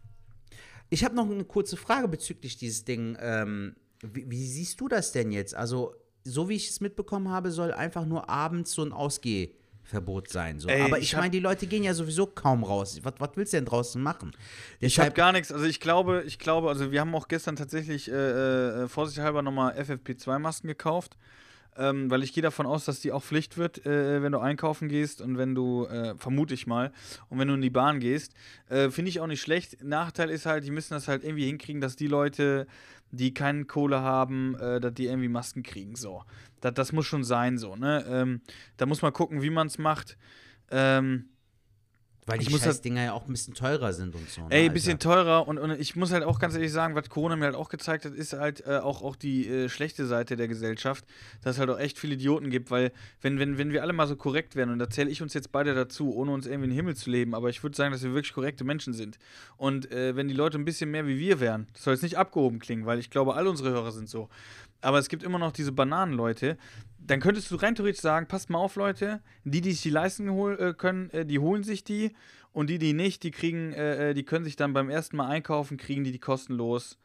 Ich 0.91 1.05
habe 1.05 1.15
noch 1.15 1.25
eine 1.25 1.45
kurze 1.45 1.77
Frage 1.77 2.09
bezüglich 2.09 2.57
dieses 2.57 2.83
Ding. 2.83 3.17
Ähm, 3.21 3.75
wie, 4.01 4.29
wie 4.29 4.45
siehst 4.45 4.79
du 4.81 4.89
das 4.89 5.13
denn 5.13 5.31
jetzt? 5.31 5.55
Also, 5.55 5.95
so 6.25 6.49
wie 6.49 6.55
ich 6.55 6.69
es 6.69 6.81
mitbekommen 6.81 7.29
habe, 7.29 7.49
soll 7.51 7.71
einfach 7.71 8.05
nur 8.05 8.29
abends 8.29 8.73
so 8.73 8.83
ein 8.83 8.91
Ausgehverbot 8.91 10.27
sein. 10.27 10.59
So. 10.59 10.67
Ey, 10.67 10.81
Aber 10.81 10.99
ich 10.99 11.05
ich 11.05 11.15
meine, 11.15 11.29
die 11.29 11.39
Leute 11.39 11.65
gehen 11.65 11.83
ja 11.83 11.93
sowieso 11.93 12.27
kaum 12.27 12.65
raus. 12.65 12.99
Was, 13.03 13.13
was 13.19 13.29
willst 13.35 13.53
du 13.53 13.57
denn 13.57 13.65
draußen 13.65 14.03
machen? 14.03 14.33
Ich 14.81 14.99
habe 14.99 15.11
gar 15.11 15.31
nichts. 15.31 15.49
Also 15.53 15.63
ich 15.65 15.79
glaube, 15.79 16.23
ich 16.27 16.39
glaube, 16.39 16.67
also 16.67 16.91
wir 16.91 16.99
haben 16.99 17.15
auch 17.15 17.29
gestern 17.29 17.55
tatsächlich 17.55 18.11
äh, 18.11 18.83
äh, 18.83 18.87
vorsichtshalber 18.89 19.41
nochmal 19.41 19.73
FFP2-Masken 19.79 20.67
gekauft. 20.67 21.15
Ähm, 21.77 22.11
weil 22.11 22.21
ich 22.21 22.33
gehe 22.33 22.43
davon 22.43 22.65
aus, 22.65 22.85
dass 22.85 22.99
die 22.99 23.11
auch 23.11 23.23
Pflicht 23.23 23.57
wird, 23.57 23.85
äh, 23.85 24.21
wenn 24.21 24.33
du 24.33 24.39
einkaufen 24.39 24.89
gehst 24.89 25.21
und 25.21 25.37
wenn 25.37 25.55
du, 25.55 25.85
äh, 25.85 26.15
vermute 26.17 26.53
ich 26.53 26.67
mal, 26.67 26.91
und 27.29 27.39
wenn 27.39 27.47
du 27.47 27.53
in 27.53 27.61
die 27.61 27.69
Bahn 27.69 27.99
gehst. 27.99 28.33
Äh, 28.69 28.89
Finde 28.89 29.09
ich 29.09 29.21
auch 29.21 29.27
nicht 29.27 29.41
schlecht. 29.41 29.83
Nachteil 29.83 30.29
ist 30.29 30.45
halt, 30.45 30.65
die 30.65 30.71
müssen 30.71 30.93
das 30.93 31.07
halt 31.07 31.23
irgendwie 31.23 31.45
hinkriegen, 31.45 31.81
dass 31.81 31.95
die 31.95 32.07
Leute, 32.07 32.67
die 33.11 33.33
keine 33.33 33.65
Kohle 33.65 34.01
haben, 34.01 34.55
äh, 34.55 34.79
dass 34.81 34.93
die 34.93 35.05
irgendwie 35.05 35.29
Masken 35.29 35.63
kriegen. 35.63 35.95
So. 35.95 36.23
Das, 36.59 36.73
das 36.73 36.91
muss 36.91 37.05
schon 37.05 37.23
sein, 37.23 37.57
so, 37.57 37.75
ne? 37.75 38.05
Ähm, 38.07 38.41
da 38.77 38.85
muss 38.85 39.01
man 39.01 39.13
gucken, 39.13 39.41
wie 39.41 39.49
man 39.49 39.67
es 39.67 39.77
macht. 39.77 40.17
Ähm, 40.69 41.29
Weil 42.31 42.39
die 42.39 42.45
ich 42.45 42.49
muss 42.51 42.65
halt- 42.65 42.83
Dinger 42.83 43.03
ja 43.03 43.13
auch 43.13 43.25
ein 43.27 43.31
bisschen 43.31 43.53
teurer 43.53 43.93
sind 43.93 44.15
und 44.15 44.29
so. 44.29 44.41
ne, 44.41 44.47
Ey, 44.49 44.61
Alter? 44.63 44.73
bisschen 44.73 44.99
teurer 44.99 45.47
und, 45.47 45.57
und 45.57 45.71
ich 45.79 45.95
muss 45.95 46.11
halt 46.11 46.23
auch 46.23 46.39
ganz 46.39 46.53
ehrlich 46.55 46.71
sagen, 46.71 46.95
was 46.95 47.09
Corona 47.09 47.35
mir 47.35 47.45
halt 47.45 47.55
auch 47.55 47.69
gezeigt 47.69 48.05
hat, 48.05 48.13
ist 48.13 48.33
halt 48.33 48.65
äh, 48.65 48.77
auch, 48.77 49.01
auch 49.01 49.15
die 49.15 49.47
äh, 49.47 49.69
schlechte 49.69 50.05
Seite 50.07 50.35
der 50.35 50.47
Gesellschaft, 50.47 51.05
dass 51.41 51.55
es 51.55 51.59
halt 51.59 51.69
auch 51.69 51.79
echt 51.79 51.99
viele 51.99 52.13
Idioten 52.15 52.49
gibt, 52.49 52.71
weil 52.71 52.91
wenn, 53.21 53.39
wenn, 53.39 53.57
wenn 53.57 53.71
wir 53.71 53.81
alle 53.83 53.93
mal 53.93 54.07
so 54.07 54.15
korrekt 54.15 54.55
wären, 54.55 54.69
und 54.71 54.79
da 54.79 54.89
zähle 54.89 55.09
ich 55.09 55.21
uns 55.21 55.33
jetzt 55.33 55.51
beide 55.51 55.73
dazu, 55.75 56.13
ohne 56.15 56.31
uns 56.31 56.45
irgendwie 56.45 56.65
in 56.65 56.69
den 56.71 56.75
Himmel 56.77 56.95
zu 56.95 57.09
leben, 57.09 57.35
aber 57.35 57.49
ich 57.49 57.61
würde 57.63 57.75
sagen, 57.75 57.91
dass 57.91 58.01
wir 58.03 58.13
wirklich 58.13 58.33
korrekte 58.33 58.63
Menschen 58.63 58.93
sind. 58.93 59.17
Und 59.57 59.91
äh, 59.91 60.15
wenn 60.15 60.27
die 60.27 60.33
Leute 60.33 60.57
ein 60.57 60.65
bisschen 60.65 60.91
mehr 60.91 61.05
wie 61.07 61.19
wir 61.19 61.39
wären, 61.39 61.67
das 61.73 61.83
soll 61.83 61.93
jetzt 61.93 62.03
nicht 62.03 62.17
abgehoben 62.17 62.59
klingen, 62.59 62.85
weil 62.85 62.99
ich 62.99 63.09
glaube, 63.09 63.35
alle 63.35 63.49
unsere 63.49 63.69
Hörer 63.71 63.91
sind 63.91 64.09
so. 64.09 64.29
Aber 64.81 64.97
es 64.99 65.09
gibt 65.09 65.23
immer 65.23 65.39
noch 65.39 65.51
diese 65.51 65.71
Bananenleute. 65.71 66.57
Dann 66.99 67.19
könntest 67.19 67.49
du 67.51 67.55
rein 67.55 67.75
theoretisch 67.75 68.01
sagen, 68.01 68.27
passt 68.27 68.49
mal 68.49 68.59
auf, 68.59 68.75
Leute, 68.75 69.21
die, 69.43 69.61
die 69.61 69.71
sich 69.71 69.81
die 69.81 69.89
leisten 69.89 70.29
hol 70.31 70.59
äh, 70.59 70.73
können, 70.73 71.09
äh, 71.11 71.25
die 71.25 71.39
holen 71.39 71.63
sich 71.63 71.83
die 71.83 72.15
und 72.51 72.69
die, 72.69 72.77
die 72.79 72.93
nicht, 72.93 73.23
die 73.23 73.31
kriegen, 73.31 73.73
äh, 73.73 74.09
äh, 74.09 74.13
die 74.13 74.23
können 74.23 74.43
sich 74.45 74.55
dann 74.55 74.73
beim 74.73 74.89
ersten 74.89 75.17
Mal 75.17 75.27
einkaufen, 75.27 75.77
kriegen 75.77 76.03
die 76.03 76.11
die 76.11 76.19
kostenlos. 76.19 76.97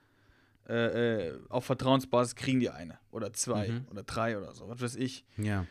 Äh, 0.69 1.29
äh, 1.29 1.39
auf 1.49 1.65
Vertrauensbasis 1.67 2.35
kriegen 2.35 2.59
die 2.59 2.71
eine 2.71 2.99
oder 3.13 3.33
zwei 3.33 3.69
Mhm. 3.69 3.87
oder 3.89 4.03
drei 4.03 4.37
oder 4.37 4.53
so, 4.53 4.69
was 4.69 4.81
weiß 4.81 4.97
ich. 4.97 5.25
Ja. 5.37 5.65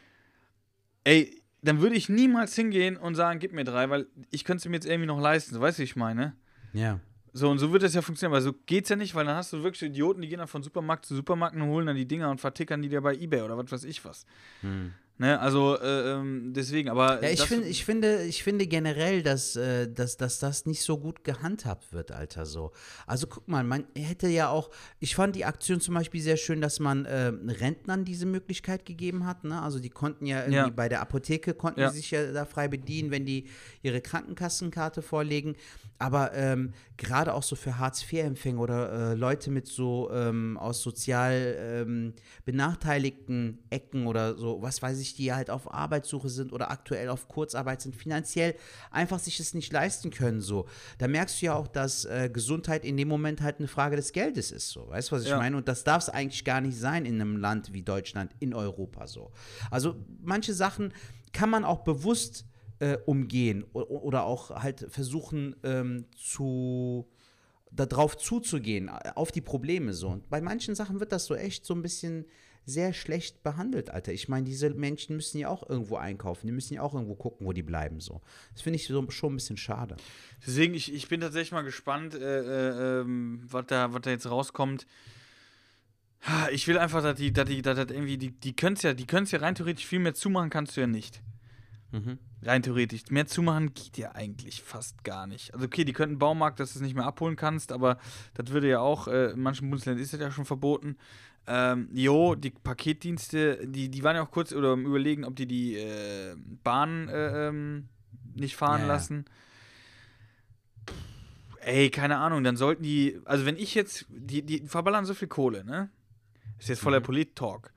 Ey, 1.04 1.42
dann 1.62 1.82
würde 1.82 1.96
ich 1.98 2.08
niemals 2.08 2.56
hingehen 2.56 2.96
und 2.96 3.16
sagen, 3.16 3.40
gib 3.40 3.52
mir 3.52 3.66
drei, 3.66 3.90
weil 3.90 4.08
ich 4.32 4.46
könnte 4.46 4.60
es 4.60 4.66
mir 4.70 4.76
jetzt 4.76 4.86
irgendwie 4.86 5.08
noch 5.08 5.20
leisten, 5.20 5.54
so 5.54 5.60
weißt 5.60 5.80
du, 5.80 5.82
wie 5.82 5.86
ich 5.86 5.96
meine? 5.98 6.36
Ja. 6.72 7.00
So, 7.38 7.50
und 7.50 7.60
so 7.60 7.74
wird 7.74 7.84
das 7.84 7.94
ja 7.94 8.02
funktionieren, 8.02 8.32
weil 8.32 8.42
so 8.42 8.54
geht's 8.66 8.88
ja 8.88 8.96
nicht, 8.96 9.14
weil 9.14 9.26
dann 9.26 9.36
hast 9.36 9.52
du 9.52 9.62
wirklich 9.62 9.82
Idioten, 9.82 10.22
die 10.22 10.30
gehen 10.30 10.40
dann 10.40 10.48
von 10.48 10.64
Supermarkt 10.64 11.06
zu 11.06 11.14
Supermarkt 11.14 11.54
und 11.54 11.64
holen 11.64 11.86
dann 11.86 11.98
die 11.98 12.08
Dinger 12.08 12.32
und 12.32 12.40
vertickern 12.40 12.82
die 12.82 12.88
dir 12.88 13.02
bei 13.02 13.14
Ebay 13.14 13.42
oder 13.42 13.58
was 13.58 13.70
weiß 13.70 13.84
ich 13.84 14.06
was. 14.06 14.26
Hm. 14.62 14.94
Ne, 15.18 15.40
also 15.40 15.80
äh, 15.80 16.12
ähm, 16.12 16.52
deswegen, 16.54 16.90
aber. 16.90 17.24
Ja, 17.24 17.30
ich, 17.30 17.42
find, 17.44 17.66
ich, 17.66 17.86
finde, 17.86 18.24
ich 18.24 18.44
finde 18.44 18.68
generell, 18.68 19.24
dass, 19.24 19.56
äh, 19.56 19.90
dass, 19.90 20.18
dass 20.18 20.40
das 20.40 20.66
nicht 20.66 20.82
so 20.82 20.98
gut 20.98 21.24
gehandhabt 21.24 21.94
wird, 21.94 22.12
Alter, 22.12 22.46
so. 22.46 22.74
Also 23.08 23.26
guck 23.28 23.48
mal, 23.48 23.64
man 23.64 23.86
hätte 23.98 24.28
ja 24.28 24.50
auch, 24.50 24.70
ich 25.00 25.16
fand 25.16 25.38
die 25.38 25.46
Aktion 25.46 25.80
zum 25.80 25.94
Beispiel 25.96 26.20
sehr 26.20 26.36
schön, 26.36 26.60
dass 26.60 26.82
man 26.82 27.06
äh, 27.06 27.28
Rentnern 27.48 28.04
diese 28.04 28.26
Möglichkeit 28.26 28.86
gegeben 28.86 29.26
hat, 29.26 29.46
ne? 29.46 29.62
Also 29.62 29.80
die 29.80 29.90
konnten 29.90 30.26
ja 30.26 30.40
irgendwie 30.42 30.56
Ja. 30.58 30.70
bei 30.70 30.90
der 30.90 31.00
Apotheke, 31.00 31.54
konnten 31.54 31.80
Ja. 31.80 31.92
die 31.92 31.96
sich 31.96 32.12
ja 32.12 32.34
da 32.34 32.44
frei 32.44 32.68
bedienen, 32.68 33.10
wenn 33.10 33.26
die 33.26 33.48
ihre 33.84 34.02
Krankenkassenkarte 34.02 35.02
vorlegen. 35.02 35.56
Aber 35.98 36.34
ähm, 36.34 36.74
gerade 36.98 37.34
auch 37.34 37.44
so 37.44 37.56
für 37.56 37.80
Hartz-IV-Empfänger 37.80 38.60
oder 38.60 39.12
äh, 39.12 39.14
Leute 39.14 39.50
mit 39.50 39.66
so 39.68 40.12
ähm, 40.12 40.58
aus 40.58 40.82
sozial 40.82 41.56
ähm, 41.58 42.14
benachteiligten 42.44 43.60
Ecken 43.70 44.08
oder 44.08 44.36
so, 44.38 44.62
was 44.62 44.82
weiß 44.82 45.00
ich, 45.00 45.05
die 45.14 45.32
halt 45.34 45.52
auf 45.52 45.72
Arbeitssuche 45.72 46.30
sind 46.30 46.52
oder 46.52 46.72
aktuell 46.72 47.10
auf 47.10 47.28
Kurzarbeit 47.28 47.82
sind, 47.82 47.96
finanziell 47.96 48.56
einfach 48.90 49.20
sich 49.20 49.40
es 49.40 49.54
nicht 49.54 49.72
leisten 49.72 50.10
können, 50.10 50.42
so. 50.42 50.66
Da 50.98 51.08
merkst 51.08 51.40
du 51.42 51.46
ja 51.46 51.54
auch, 51.54 51.68
dass 51.68 52.06
äh, 52.06 52.30
Gesundheit 52.34 52.84
in 52.84 52.98
dem 52.98 53.08
Moment 53.08 53.42
halt 53.42 53.60
eine 53.60 53.68
Frage 53.68 53.96
des 53.96 54.12
Geldes 54.12 54.52
ist, 54.52 54.70
so. 54.70 54.90
Weißt 54.90 55.12
du, 55.12 55.16
was 55.18 55.24
ich 55.24 55.30
Ja. 55.30 55.38
meine? 55.38 55.56
Und 55.58 55.68
das 55.68 55.84
darf 55.84 56.02
es 56.02 56.10
eigentlich 56.10 56.44
gar 56.44 56.62
nicht 56.62 56.78
sein 56.78 57.06
in 57.06 57.22
einem 57.22 57.38
Land 57.38 57.72
wie 57.74 57.84
Deutschland, 57.84 58.32
in 58.40 58.56
Europa, 58.56 59.06
so. 59.06 59.32
Also 59.70 59.96
manche 60.24 60.54
Sachen 60.56 60.92
kann 61.32 61.50
man 61.52 61.64
auch 61.66 61.84
bewusst 61.84 62.46
äh, 62.80 62.98
umgehen 63.06 63.64
oder 63.74 64.24
auch 64.24 64.50
halt 64.50 64.86
versuchen 64.90 65.56
ähm, 65.64 66.06
zu 66.18 67.08
darauf 67.72 68.18
zuzugehen, 68.18 68.88
äh, 68.90 69.12
auf 69.16 69.32
die 69.32 69.42
Probleme 69.42 69.94
so. 69.94 70.10
Und 70.10 70.30
bei 70.30 70.42
manchen 70.42 70.76
Sachen 70.76 71.00
wird 71.00 71.12
das 71.12 71.26
so 71.26 71.36
echt 71.36 71.66
so 71.66 71.74
ein 71.74 71.82
bisschen 71.82 72.26
sehr 72.66 72.94
schlecht 72.94 73.44
behandelt, 73.44 73.92
Alter. 73.92 74.12
Ich 74.12 74.28
meine, 74.28 74.46
diese 74.46 74.72
Menschen 74.72 75.16
müssen 75.16 75.38
ja 75.38 75.50
auch 75.50 75.70
irgendwo 75.70 75.98
einkaufen, 75.98 76.48
die 76.48 76.54
müssen 76.54 76.74
ja 76.74 76.82
auch 76.82 76.94
irgendwo 76.94 77.16
gucken, 77.16 77.46
wo 77.46 77.54
die 77.54 77.64
bleiben 77.64 78.00
so. 78.00 78.22
Das 78.54 78.64
finde 78.64 78.78
ich 78.78 78.88
so, 78.88 79.10
schon 79.12 79.34
ein 79.34 79.36
bisschen 79.36 79.58
schade. 79.58 79.98
Deswegen, 80.46 80.74
ich, 80.74 80.94
ich 80.94 81.08
bin 81.08 81.22
tatsächlich 81.22 81.52
mal 81.52 81.64
gespannt, 81.64 82.16
äh, 82.16 82.20
äh, 82.20 83.02
ähm, 83.02 83.42
was 83.50 83.68
da, 83.68 83.94
was 83.94 84.02
da 84.02 84.10
jetzt 84.10 84.30
rauskommt. 84.30 84.88
Ich 86.52 86.68
will 86.68 86.80
einfach, 86.80 87.04
dass 87.04 87.16
die, 87.18 87.32
dass 87.32 87.48
die, 87.48 87.62
dass 87.62 87.78
das 87.78 87.92
irgendwie, 87.92 88.18
die, 88.18 88.32
die 88.32 88.56
können 88.56 88.76
es 88.76 88.82
ja, 88.82 88.96
die 88.96 89.06
können 89.06 89.28
ja 89.28 89.40
rein 89.40 89.54
theoretisch 89.54 89.86
viel 89.86 90.00
mehr 90.00 90.16
zumachen, 90.16 90.50
kannst 90.50 90.76
du 90.76 90.82
ja 90.82 90.88
nicht. 90.88 91.22
Mhm. 91.92 92.18
Rein 92.42 92.64
theoretisch. 92.64 93.04
Mehr 93.10 93.28
zumachen 93.28 93.76
geht 93.76 93.98
ja 93.98 94.14
eigentlich 94.14 94.64
fast 94.64 95.04
gar 95.04 95.28
nicht. 95.28 95.54
Also 95.54 95.66
okay, 95.68 95.86
die 95.86 95.94
könnten 95.94 96.18
Baumarkt, 96.18 96.60
dass 96.60 96.74
du 96.74 96.80
es 96.80 96.84
nicht 96.84 96.96
mehr 96.96 97.06
abholen 97.06 97.36
kannst, 97.36 97.72
aber 97.72 98.00
das 98.34 98.50
würde 98.50 98.70
ja 98.70 98.80
auch, 98.80 99.08
äh, 99.08 99.32
in 99.32 99.42
manchen 99.42 99.70
Bundesländern 99.70 100.04
ist 100.04 100.14
das 100.14 100.20
ja 100.20 100.32
schon 100.32 100.46
verboten. 100.46 100.98
Ähm, 101.48 101.90
jo, 101.94 102.34
die 102.36 102.50
Paketdienste, 102.50 103.68
die, 103.68 103.90
die 103.90 104.04
waren 104.04 104.16
ja 104.16 104.24
auch 104.24 104.32
kurz 104.32 104.52
oder 104.52 104.70
am 104.74 104.86
überlegen, 104.86 105.24
ob 105.26 105.36
die 105.36 105.46
die 105.46 105.76
äh, 105.78 106.36
Bahn 106.64 107.08
äh, 107.08 107.48
ähm, 107.50 107.88
nicht 108.34 108.56
fahren 108.56 108.82
Ja, 108.82 108.88
lassen. 108.88 109.26
Ey, 111.62 111.90
keine 111.90 112.18
Ahnung, 112.18 112.44
dann 112.44 112.58
sollten 112.58 112.84
die, 112.84 113.20
also 113.26 113.46
wenn 113.46 113.58
ich 113.58 113.74
jetzt, 113.76 114.06
die, 114.10 114.44
die 114.44 114.68
verballern 114.68 115.06
so 115.06 115.14
viel 115.14 115.28
Kohle, 115.28 115.64
ne? 115.66 115.90
Ist 116.60 116.70
jetzt 116.70 116.82
voller 116.82 117.02
Polit-Talk. 117.02 117.72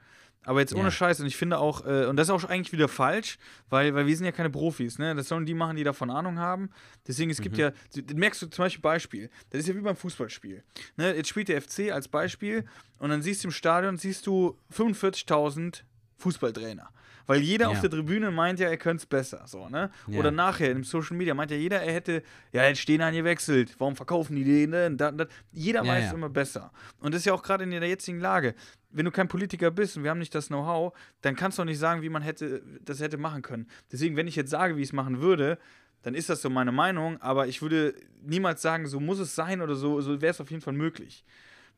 Aber 0.44 0.60
jetzt 0.60 0.74
ohne 0.74 0.84
Ja. 0.84 0.90
Scheiß, 0.90 1.20
und 1.20 1.26
ich 1.26 1.36
finde 1.36 1.58
auch, 1.58 1.84
äh, 1.84 2.06
und 2.06 2.16
das 2.16 2.28
ist 2.28 2.30
auch 2.30 2.44
eigentlich 2.44 2.72
wieder 2.72 2.88
falsch, 2.88 3.38
weil, 3.68 3.94
weil 3.94 4.06
wir 4.06 4.16
sind 4.16 4.24
ja 4.24 4.32
keine 4.32 4.48
Profis, 4.48 4.98
ne? 4.98 5.14
Das 5.14 5.28
sollen 5.28 5.44
die 5.44 5.52
machen, 5.52 5.76
die 5.76 5.84
davon 5.84 6.10
Ahnung 6.10 6.38
haben. 6.38 6.70
Deswegen, 7.06 7.30
es 7.30 7.40
gibt 7.40 7.58
ja, 7.58 7.72
das 7.94 8.14
merkst 8.14 8.40
du 8.42 8.46
zum 8.46 8.64
Beispiel 8.64 8.80
Beispiel, 8.80 9.30
das 9.50 9.60
ist 9.60 9.68
ja 9.68 9.74
wie 9.74 9.80
beim 9.80 9.96
Fußballspiel. 9.96 10.62
Ne? 10.96 11.14
Jetzt 11.14 11.28
spielt 11.28 11.48
der 11.48 11.60
FC 11.60 11.90
als 11.92 12.08
Beispiel 12.08 12.64
und 12.98 13.10
dann 13.10 13.20
siehst 13.20 13.44
du 13.44 13.48
im 13.48 13.52
Stadion, 13.52 13.98
siehst 13.98 14.26
du 14.26 14.56
45.000 14.74 15.82
Fußballtrainer. 16.16 16.88
Weil 17.28 17.40
jeder 17.42 17.66
Ja. 17.66 17.70
auf 17.70 17.80
der 17.80 17.90
Tribüne 17.90 18.30
meint 18.32 18.58
ja, 18.58 18.68
er 18.68 18.76
könnte 18.78 19.02
es 19.02 19.06
besser. 19.06 19.44
So, 19.46 19.68
ne? 19.68 19.90
Ja. 20.08 20.18
Oder 20.18 20.30
nachher 20.32 20.72
im 20.72 20.82
Social 20.82 21.16
Media 21.16 21.34
meint 21.34 21.50
ja 21.52 21.56
jeder, 21.56 21.80
er 21.80 21.92
hätte, 21.92 22.22
ja, 22.52 22.64
jetzt 22.66 22.80
stehen 22.80 23.00
an 23.02 23.14
gewechselt. 23.14 23.76
Warum 23.78 23.94
verkaufen 23.94 24.34
die 24.34 24.44
den 24.44 24.72
denn? 24.72 24.96
Da, 24.96 25.12
da. 25.12 25.26
Jeder 25.52 25.84
Ja, 25.84 25.92
weiß 25.92 26.04
ja. 26.06 26.12
immer 26.14 26.30
besser. 26.30 26.72
Und 27.00 27.12
das 27.14 27.20
ist 27.20 27.26
ja 27.26 27.34
auch 27.34 27.42
gerade 27.42 27.62
in 27.64 27.70
der 27.70 27.86
jetzigen 27.86 28.18
Lage. 28.18 28.54
Wenn 28.90 29.04
du 29.04 29.10
kein 29.10 29.28
Politiker 29.28 29.70
bist 29.70 29.96
und 29.96 30.02
wir 30.04 30.10
haben 30.10 30.18
nicht 30.18 30.34
das 30.34 30.48
Know-how, 30.48 30.92
dann 31.20 31.36
kannst 31.36 31.58
du 31.58 31.62
auch 31.62 31.66
nicht 31.66 31.78
sagen, 31.78 32.00
wie 32.02 32.08
man 32.08 32.22
hätte, 32.22 32.62
das 32.82 32.98
hätte 33.00 33.18
machen 33.18 33.42
können. 33.42 33.68
Deswegen, 33.92 34.16
wenn 34.16 34.26
ich 34.26 34.34
jetzt 34.34 34.50
sage, 34.50 34.76
wie 34.76 34.80
ich 34.80 34.88
es 34.88 34.92
machen 34.94 35.20
würde, 35.20 35.58
dann 36.02 36.14
ist 36.14 36.30
das 36.30 36.40
so 36.40 36.48
meine 36.48 36.72
Meinung, 36.72 37.20
aber 37.20 37.46
ich 37.48 37.60
würde 37.60 37.92
niemals 38.22 38.62
sagen, 38.62 38.86
so 38.86 39.00
muss 39.00 39.18
es 39.18 39.34
sein 39.34 39.60
oder 39.60 39.74
so, 39.74 40.00
so 40.00 40.20
wäre 40.22 40.30
es 40.30 40.40
auf 40.40 40.50
jeden 40.50 40.62
Fall 40.62 40.72
möglich. 40.72 41.24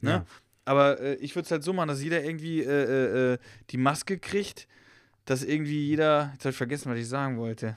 Ne? 0.01 0.25
Aber 0.65 1.01
äh, 1.01 1.15
ich 1.17 1.35
würde 1.35 1.47
es 1.47 1.51
halt 1.51 1.65
so 1.65 1.73
machen, 1.73 1.89
dass 1.89 2.01
jeder 2.03 2.23
irgendwie 2.23 2.61
äh, 2.63 2.67
äh, 2.67 3.33
äh, 3.33 3.39
die 3.71 3.79
Maske 3.79 4.19
kriegt, 4.19 4.69
dass 5.25 5.43
irgendwie 5.43 5.87
jeder, 5.87 6.31
jetzt 6.33 6.45
habe 6.45 6.51
ich 6.51 6.57
vergessen, 6.57 6.91
was 6.91 6.99
ich 6.99 7.09
sagen 7.09 7.39
wollte. 7.39 7.77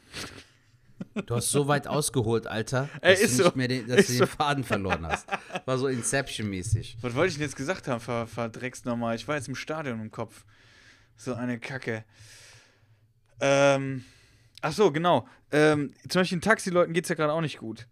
Du 1.25 1.35
hast 1.35 1.51
so 1.51 1.67
weit 1.67 1.87
ausgeholt, 1.87 2.47
Alter, 2.47 2.89
Ey, 3.01 3.13
dass, 3.13 3.21
ist 3.21 3.39
du, 3.39 3.43
so. 3.43 3.49
nicht 3.49 3.55
mehr 3.55 3.67
den, 3.67 3.87
dass 3.87 4.07
du 4.07 4.13
den 4.13 4.19
so. 4.19 4.25
Faden 4.25 4.63
verloren 4.63 5.05
hast. 5.05 5.27
War 5.65 5.77
so 5.77 5.87
Inception-mäßig. 5.87 6.97
Was 7.01 7.13
wollte 7.13 7.29
ich 7.29 7.33
denn 7.35 7.43
jetzt 7.43 7.55
gesagt 7.55 7.87
haben, 7.87 7.99
ver 7.99 8.25
verdreckst 8.25 8.85
nochmal? 8.85 9.15
Ich 9.15 9.27
war 9.27 9.35
jetzt 9.35 9.47
im 9.47 9.55
Stadion 9.55 9.99
im 9.99 10.11
Kopf. 10.11 10.45
So 11.17 11.33
eine 11.35 11.59
Kacke. 11.59 12.03
Ähm, 13.39 14.05
ach 14.61 14.71
so, 14.71 14.91
genau. 14.91 15.27
Ähm, 15.51 15.93
zum 16.09 16.21
Beispiel 16.21 16.37
den 16.39 16.43
Taxileuten 16.43 16.93
geht 16.93 17.05
es 17.05 17.09
ja 17.09 17.15
gerade 17.15 17.33
auch 17.33 17.41
nicht 17.41 17.57
gut. 17.59 17.87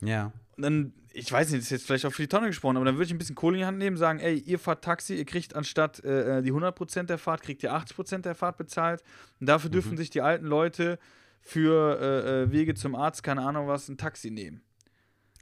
Ja. 0.00 0.32
dann, 0.56 0.92
ich 1.12 1.30
weiß 1.30 1.50
nicht, 1.50 1.58
das 1.60 1.66
ist 1.66 1.70
jetzt 1.70 1.86
vielleicht 1.86 2.06
auch 2.06 2.12
für 2.12 2.22
die 2.22 2.28
Tonne 2.28 2.46
gesprochen, 2.48 2.76
aber 2.76 2.84
dann 2.86 2.94
würde 2.96 3.06
ich 3.06 3.12
ein 3.12 3.18
bisschen 3.18 3.34
Kohle 3.34 3.56
in 3.56 3.60
die 3.60 3.66
Hand 3.66 3.78
nehmen, 3.78 3.96
sagen, 3.96 4.20
ey, 4.20 4.38
ihr 4.38 4.58
fahrt 4.58 4.84
Taxi, 4.84 5.14
ihr 5.16 5.24
kriegt 5.24 5.56
anstatt 5.56 6.02
äh, 6.04 6.42
die 6.42 6.52
100% 6.52 7.04
der 7.04 7.18
Fahrt, 7.18 7.42
kriegt 7.42 7.62
ihr 7.62 7.72
80% 7.72 8.18
der 8.22 8.34
Fahrt 8.34 8.56
bezahlt. 8.58 9.02
Und 9.40 9.48
dafür 9.48 9.70
dürfen 9.70 9.96
sich 9.96 10.10
die 10.10 10.20
alten 10.20 10.46
Leute 10.46 10.98
für 11.40 11.98
äh, 12.00 12.42
äh, 12.42 12.52
Wege 12.52 12.74
zum 12.74 12.94
Arzt, 12.94 13.22
keine 13.22 13.42
Ahnung 13.42 13.66
was, 13.66 13.88
ein 13.88 13.96
Taxi 13.96 14.30
nehmen. 14.30 14.62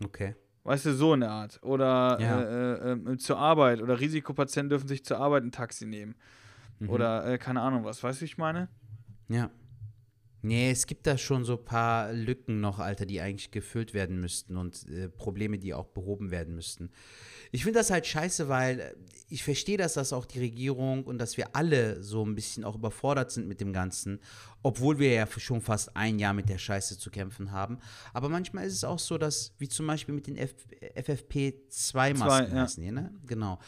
Okay. 0.02 0.34
Weißt 0.64 0.86
du, 0.86 0.92
so 0.94 1.14
in 1.14 1.20
der 1.20 1.30
Art. 1.30 1.58
Oder 1.62 2.18
Ja. 2.20 2.40
äh, 2.42 2.92
äh, 2.92 3.12
äh, 3.12 3.16
zur 3.18 3.38
Arbeit. 3.38 3.80
Oder 3.80 3.98
Risikopatienten 4.00 4.68
dürfen 4.70 4.86
sich 4.88 5.04
zur 5.04 5.18
Arbeit 5.18 5.42
ein 5.44 5.50
Taxi 5.52 5.86
nehmen. 5.86 6.14
Mhm. 6.78 6.90
Oder 6.90 7.26
äh, 7.26 7.38
keine 7.38 7.60
Ahnung 7.62 7.84
was. 7.84 8.02
Weißt 8.02 8.18
du, 8.18 8.22
wie 8.22 8.26
ich 8.26 8.38
meine? 8.38 8.68
Ja. 9.28 9.50
Nee, 10.40 10.70
es 10.70 10.86
gibt 10.86 11.06
da 11.06 11.18
schon 11.18 11.44
so 11.44 11.54
ein 11.58 11.64
paar 11.64 12.12
Lücken 12.12 12.60
noch, 12.60 12.78
Alter, 12.78 13.06
die 13.06 13.20
eigentlich 13.20 13.50
gefüllt 13.50 13.92
werden 13.92 14.20
müssten 14.20 14.56
und 14.56 14.88
äh, 14.88 15.08
Probleme, 15.08 15.58
die 15.58 15.74
auch 15.74 15.86
behoben 15.86 16.30
werden 16.30 16.54
müssten. 16.54 16.90
Ich 17.50 17.64
finde 17.64 17.80
das 17.80 17.90
halt 17.90 18.06
scheiße, 18.06 18.48
weil 18.48 18.80
äh, 18.80 18.94
ich 19.28 19.42
verstehe, 19.42 19.76
dass 19.76 19.94
das 19.94 20.12
auch 20.12 20.26
die 20.26 20.38
Regierung 20.38 21.04
und 21.04 21.18
dass 21.18 21.36
wir 21.36 21.56
alle 21.56 22.02
so 22.02 22.24
ein 22.24 22.36
bisschen 22.36 22.64
auch 22.64 22.76
überfordert 22.76 23.32
sind 23.32 23.48
mit 23.48 23.60
dem 23.60 23.72
Ganzen, 23.72 24.20
obwohl 24.62 25.00
wir 25.00 25.12
ja 25.12 25.26
schon 25.26 25.60
fast 25.60 25.96
ein 25.96 26.20
Jahr 26.20 26.34
mit 26.34 26.48
der 26.48 26.58
Scheiße 26.58 26.98
zu 26.98 27.10
kämpfen 27.10 27.50
haben. 27.50 27.78
Aber 28.12 28.28
manchmal 28.28 28.64
ist 28.64 28.74
es 28.74 28.84
auch 28.84 29.00
so, 29.00 29.18
dass, 29.18 29.54
wie 29.58 29.68
zum 29.68 29.88
Beispiel 29.88 30.14
mit 30.14 30.28
den 30.28 30.36
F 30.36 30.54
FFP2-Masken 30.94 32.54
ja. 32.54 32.62
heißen 32.62 32.82
die, 32.82 32.92
ne? 32.92 33.12
Genau 33.26 33.58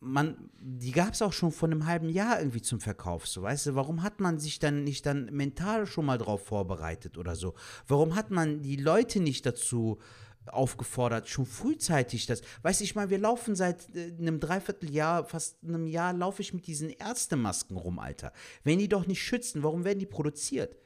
man, 0.00 0.50
die 0.60 0.92
gab 0.92 1.14
es 1.14 1.22
auch 1.22 1.32
schon 1.32 1.52
vor 1.52 1.68
einem 1.68 1.86
halben 1.86 2.08
Jahr 2.08 2.38
irgendwie 2.38 2.62
zum 2.62 2.80
Verkauf, 2.80 3.26
so 3.26 3.42
weißt 3.42 3.66
du, 3.66 3.74
warum 3.74 4.02
hat 4.02 4.20
man 4.20 4.38
sich 4.38 4.58
dann 4.58 4.84
nicht 4.84 5.06
dann 5.06 5.26
mental 5.26 5.86
schon 5.86 6.06
mal 6.06 6.18
drauf 6.18 6.46
vorbereitet 6.46 7.18
oder 7.18 7.36
so? 7.36 7.54
Warum 7.86 8.14
hat 8.14 8.30
man 8.30 8.62
die 8.62 8.76
Leute 8.76 9.20
nicht 9.20 9.46
dazu 9.46 9.98
aufgefordert, 10.46 11.28
schon 11.28 11.46
frühzeitig 11.46 12.26
das, 12.26 12.42
weißt 12.62 12.80
du, 12.80 12.84
ich 12.84 12.94
meine, 12.94 13.10
wir 13.10 13.18
laufen 13.18 13.54
seit 13.54 13.94
äh, 13.94 14.12
einem 14.18 14.40
Dreivierteljahr, 14.40 15.24
fast 15.24 15.62
einem 15.62 15.86
Jahr, 15.86 16.12
laufe 16.12 16.42
ich 16.42 16.54
mit 16.54 16.66
diesen 16.66 16.90
Ärztemasken 16.90 17.76
rum, 17.76 17.98
Alter. 17.98 18.32
Wenn 18.64 18.78
die 18.78 18.88
doch 18.88 19.06
nicht 19.06 19.22
schützen, 19.22 19.62
warum 19.62 19.84
werden 19.84 19.98
die 19.98 20.06
produziert? 20.06 20.76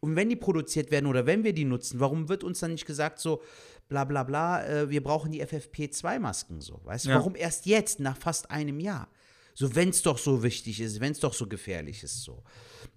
Und 0.00 0.16
wenn 0.16 0.28
die 0.28 0.36
produziert 0.36 0.90
werden 0.90 1.06
oder 1.06 1.24
wenn 1.24 1.44
wir 1.44 1.54
die 1.54 1.64
nutzen, 1.64 1.98
warum 1.98 2.28
wird 2.28 2.44
uns 2.44 2.60
dann 2.60 2.72
nicht 2.72 2.84
gesagt 2.84 3.18
so, 3.18 3.40
bla 3.88 4.04
bla 4.04 4.22
bla, 4.22 4.66
äh, 4.66 4.90
wir 4.90 5.02
brauchen 5.02 5.32
die 5.32 5.44
FFP2-Masken 5.44 6.60
so, 6.60 6.80
weißt 6.84 7.06
du? 7.06 7.10
Ja. 7.10 7.16
Warum 7.16 7.36
erst 7.36 7.66
jetzt, 7.66 8.00
nach 8.00 8.16
fast 8.16 8.50
einem 8.50 8.80
Jahr? 8.80 9.08
So, 9.54 9.74
wenn 9.76 9.90
es 9.90 10.02
doch 10.02 10.18
so 10.18 10.42
wichtig 10.42 10.80
ist, 10.80 11.00
wenn 11.00 11.12
es 11.12 11.20
doch 11.20 11.32
so 11.32 11.46
gefährlich 11.46 12.02
ist, 12.02 12.22
so. 12.22 12.42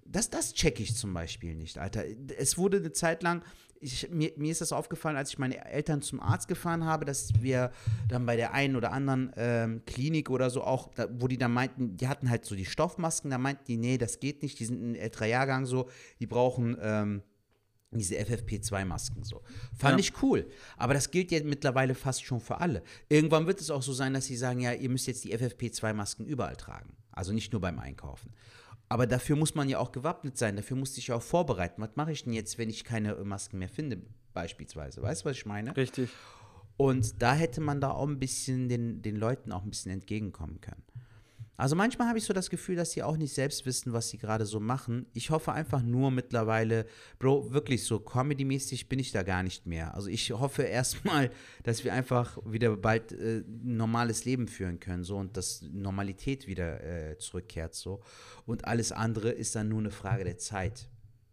Das, 0.05 0.29
das 0.29 0.53
checke 0.53 0.81
ich 0.81 0.95
zum 0.95 1.13
Beispiel 1.13 1.53
nicht, 1.53 1.77
Alter. 1.77 2.03
Es 2.38 2.57
wurde 2.57 2.77
eine 2.77 2.91
Zeit 2.91 3.21
lang, 3.21 3.43
ich, 3.79 4.09
mir, 4.09 4.31
mir 4.38 4.51
ist 4.51 4.61
das 4.61 4.71
aufgefallen, 4.71 5.17
als 5.17 5.29
ich 5.29 5.38
meine 5.38 5.63
Eltern 5.65 6.01
zum 6.01 6.19
Arzt 6.19 6.47
gefahren 6.47 6.85
habe, 6.85 7.05
dass 7.05 7.31
wir 7.41 7.71
dann 8.07 8.25
bei 8.25 8.35
der 8.35 8.53
einen 8.53 8.75
oder 8.75 8.91
anderen 8.91 9.31
ähm, 9.38 9.83
Klinik 9.85 10.29
oder 10.29 10.49
so 10.49 10.63
auch, 10.63 10.93
da, 10.95 11.07
wo 11.11 11.27
die 11.27 11.38
dann 11.38 11.53
meinten, 11.53 11.95
die 11.97 12.07
hatten 12.07 12.29
halt 12.29 12.45
so 12.45 12.55
die 12.55 12.65
Stoffmasken, 12.65 13.29
da 13.29 13.38
meinten 13.38 13.65
die, 13.65 13.77
nee, 13.77 13.97
das 13.99 14.19
geht 14.19 14.41
nicht, 14.41 14.59
die 14.59 14.65
sind 14.65 14.81
ein 14.81 14.95
älterer 14.95 15.27
Jahrgang 15.27 15.65
so, 15.65 15.89
die 16.19 16.27
brauchen 16.27 16.75
ähm, 16.81 17.21
diese 17.91 18.15
FFP2-Masken 18.15 19.23
so. 19.23 19.41
Fand 19.77 19.93
Ja. 19.93 19.99
ich 19.99 20.21
cool. 20.21 20.49
Aber 20.75 20.93
das 20.93 21.09
gilt 21.11 21.31
ja 21.31 21.41
mittlerweile 21.43 21.95
fast 21.95 22.23
schon 22.23 22.39
für 22.41 22.59
alle. 22.59 22.83
Irgendwann 23.09 23.47
wird 23.47 23.61
es 23.61 23.69
auch 23.69 23.81
so 23.81 23.93
sein, 23.93 24.13
dass 24.13 24.25
sie 24.25 24.35
sagen, 24.38 24.59
ja, 24.59 24.73
ihr 24.73 24.89
müsst 24.89 25.07
jetzt 25.07 25.23
die 25.23 25.35
FFP2-Masken 25.38 26.25
überall 26.25 26.55
tragen. 26.55 26.95
Also 27.11 27.31
nicht 27.33 27.51
nur 27.51 27.61
beim 27.61 27.79
Einkaufen. 27.79 28.33
Aber 28.89 29.07
dafür 29.07 29.35
muss 29.35 29.55
man 29.55 29.67
ja 29.67 29.79
auch 29.79 29.91
gewappnet 29.91 30.38
sein, 30.38 30.55
dafür 30.55 30.77
muss 30.77 30.97
ich 30.97 31.07
ja 31.07 31.15
auch 31.15 31.21
vorbereiten. 31.21 31.81
Was 31.81 31.95
mache 31.95 32.11
ich 32.11 32.23
denn 32.23 32.33
jetzt, 32.33 32.57
wenn 32.57 32.69
ich 32.69 32.83
keine 32.85 33.15
Masken 33.15 33.57
mehr 33.59 33.67
finde, 33.69 34.01
beispielsweise? 34.33 35.01
Weißt 35.01 35.21
du, 35.25 35.29
was 35.29 35.38
ich 35.38 35.45
meine? 35.45 35.75
Richtig. 35.75 36.09
Und 36.77 37.21
da 37.21 37.33
hätte 37.33 37.59
man 37.59 37.81
da 37.81 37.91
auch 37.91 38.07
ein 38.07 38.19
bisschen 38.19 38.69
den, 38.69 39.01
den 39.01 39.15
Leuten 39.15 39.51
auch 39.51 39.63
ein 39.63 39.69
bisschen 39.69 39.91
entgegenkommen 39.91 40.61
können. 40.61 40.83
Also 41.58 41.76
manchmal 41.76 42.08
habe 42.08 42.20
ich 42.20 42.24
so 42.24 42.34
das 42.34 42.51
Gefühl, 42.51 42.76
dass 42.76 42.91
sie 42.91 43.01
auch 43.01 43.18
nicht 43.18 43.34
selbst 43.34 43.66
wissen, 43.66 43.91
was 43.91 44.10
sie 44.10 44.20
gerade 44.20 44.45
so 44.45 44.60
machen. 44.60 45.08
Ich 45.14 45.32
hoffe 45.32 45.51
einfach 45.53 45.82
nur 45.82 46.12
mittlerweile, 46.12 46.86
Bro, 47.18 47.51
wirklich 47.51 47.84
so 47.84 47.99
comedy-mäßig 47.99 48.88
bin 48.88 48.99
ich 48.99 49.12
da 49.12 49.24
gar 49.24 49.41
nicht 49.41 49.66
mehr. 49.66 49.95
Also 49.95 50.08
ich 50.08 50.32
hoffe 50.32 50.62
erstmal, 50.64 51.32
dass 51.64 51.84
wir 51.84 51.93
einfach 51.93 52.38
wieder 52.45 52.78
bald 52.78 53.12
äh, 53.12 53.39
ein 53.39 53.76
normales 53.76 54.24
Leben 54.24 54.47
führen 54.47 54.80
können, 54.80 55.03
so 55.03 55.18
und 55.18 55.36
dass 55.36 55.64
Normalität 55.64 56.45
wieder 56.45 56.84
äh, 56.84 57.18
zurückkehrt, 57.18 57.74
so. 57.74 58.01
Und 58.45 58.66
alles 58.66 58.91
andere 58.91 59.32
ist 59.32 59.55
dann 59.55 59.68
nur 59.68 59.80
eine 59.80 59.91
Frage 59.91 60.24
der 60.24 60.38
Zeit. 60.38 60.88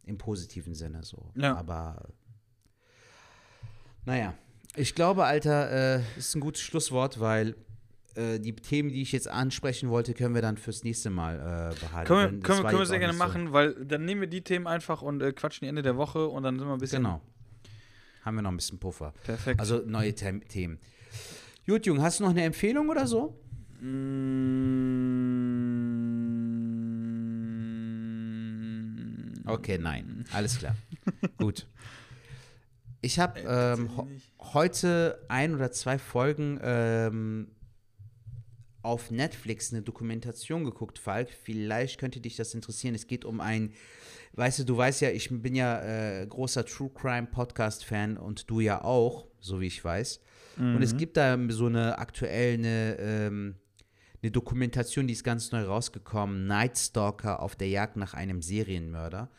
Im 0.07 0.19
positiven 0.19 0.75
Sinne, 0.75 1.03
so. 1.03 1.31
Ja. 1.35 1.57
Aber 1.57 2.09
naja, 4.05 4.35
ich 4.77 4.95
glaube, 4.95 5.25
Alter, 5.25 5.99
äh, 5.99 6.03
ist 6.17 6.35
ein 6.35 6.41
gutes 6.41 6.63
Schlusswort, 6.63 7.21
weil 7.21 7.55
äh, 8.17 8.39
die 8.41 8.55
Themen, 8.55 8.89
die 8.91 9.03
ich 9.03 9.13
jetzt 9.13 9.29
ansprechen 9.29 9.89
wollte, 9.91 10.15
können 10.15 10.35
wir 10.35 10.43
dann 10.43 10.57
fürs 10.57 10.85
nächste 10.85 11.11
Mal 11.11 11.37
äh, 11.37 11.81
behalten. 11.81 12.07
Können 12.09 12.43
können, 12.43 12.63
können 12.65 12.79
wir 12.79 12.87
sehr 12.87 12.99
gerne 12.99 13.13
so- 13.15 13.19
machen, 13.19 13.53
weil 13.53 13.75
dann 13.85 14.05
nehmen 14.05 14.21
wir 14.23 14.29
die 14.29 14.43
Themen 14.43 14.67
einfach 14.67 15.03
und 15.03 15.23
äh, 15.23 15.33
quatschen 15.33 15.65
die 15.67 15.69
Ende 15.69 15.83
der 15.83 15.97
Woche 15.97 16.27
und 16.27 16.43
dann 16.43 16.59
sind 16.59 16.69
wir 16.69 16.73
ein 16.75 16.79
bisschen. 16.79 17.03
Genau. 17.03 17.21
Haben 18.23 18.37
wir 18.37 18.43
noch 18.43 18.51
ein 18.53 18.57
bisschen 18.57 18.79
Puffer. 18.79 19.13
Perfekt. 19.25 19.61
Also 19.61 19.83
neue 19.87 20.15
Them 20.15 20.47
Themen. 20.49 20.79
Gut, 21.67 21.87
Jung, 21.87 22.01
hast 22.03 22.21
du 22.21 22.25
noch 22.25 22.31
eine 22.31 22.43
Empfehlung 22.45 22.89
oder 22.89 23.07
so? 23.07 23.39
Mm, 28.05 29.43
Okay, 29.47 29.79
nein. 29.79 30.25
Alles 30.33 30.59
klar. 30.59 30.75
Gut. 31.39 31.67
Ich 33.03 33.19
habe 33.19 33.41
ähm, 33.41 33.91
heute 34.55 35.19
ein 35.29 35.55
oder 35.55 35.71
zwei 35.71 35.99
Folgen 35.99 36.59
ähm, 36.63 37.49
auf 38.85 39.11
Netflix 39.11 39.73
eine 39.73 39.83
Dokumentation 39.83 40.65
geguckt, 40.65 40.99
Falk. 40.99 41.31
Vielleicht 41.31 41.99
könnte 41.99 42.21
dich 42.21 42.37
das 42.37 42.55
interessieren. 42.55 42.95
Es 42.95 43.07
geht 43.07 43.25
um 43.25 43.41
ein, 43.41 43.73
weißt 44.35 44.61
du, 44.61 44.65
du 44.65 44.77
weißt 44.77 45.01
ja, 45.01 45.11
ich 45.11 45.29
bin 45.31 45.55
ja 45.55 45.81
äh, 45.83 46.27
großer 46.27 46.65
True 46.65 46.91
Crime 46.95 47.27
Podcast 47.27 47.85
Fan 47.85 48.17
und 48.17 48.51
du 48.51 48.61
ja 48.61 48.83
auch, 48.83 49.27
so 49.41 49.61
wie 49.61 49.67
ich 49.67 49.85
weiß. 49.85 50.21
Und 50.57 50.83
es 50.83 50.97
gibt 50.97 51.17
da 51.17 51.37
so 51.49 51.67
eine 51.67 51.99
aktuell 51.99 52.55
eine, 52.55 52.97
ähm, 52.99 53.57
eine 54.23 54.31
Dokumentation, 54.31 55.07
die 55.07 55.13
ist 55.13 55.25
ganz 55.25 55.51
neu 55.51 55.65
rausgekommen, 55.65 56.47
Night 56.47 56.79
Stalker 56.79 57.41
auf 57.41 57.57
der 57.57 57.69
Jagd 57.69 57.97
nach 57.97 58.15
einem 58.15 58.41
Serienmörder. 58.41 59.31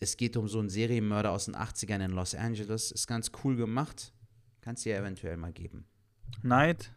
Es 0.00 0.16
geht 0.16 0.36
um 0.36 0.48
so 0.48 0.58
einen 0.58 0.70
Serienmörder 0.70 1.30
aus 1.30 1.44
den 1.44 1.54
80ern 1.54 2.04
in 2.04 2.10
Los 2.12 2.34
Angeles. 2.34 2.90
Ist 2.90 3.06
ganz 3.06 3.30
cool 3.44 3.56
gemacht. 3.56 4.12
Kannst 4.60 4.84
dir 4.84 4.96
eventuell 4.96 5.36
mal 5.36 5.52
geben. 5.52 5.84
Night. 6.42 6.90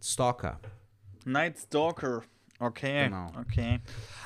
Stalker. 0.00 0.60
Night 1.24 1.58
Stalker. 1.58 2.22
Okay. 2.60 3.04
Genau. 3.04 3.30
Okay. 3.40 3.80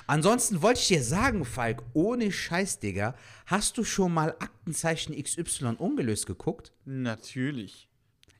Ansonsten 0.06 0.62
wollte 0.62 0.80
ich 0.80 0.88
dir 0.88 1.02
sagen, 1.02 1.44
Falk, 1.44 1.82
ohne 1.92 2.32
Scheiß, 2.32 2.78
Digga, 2.78 3.14
hast 3.46 3.76
du 3.76 3.84
schon 3.84 4.14
mal 4.14 4.30
Aktenzeichen 4.38 5.14
XY 5.20 5.76
ungelöst 5.78 6.26
geguckt? 6.26 6.72
Natürlich. 6.84 7.88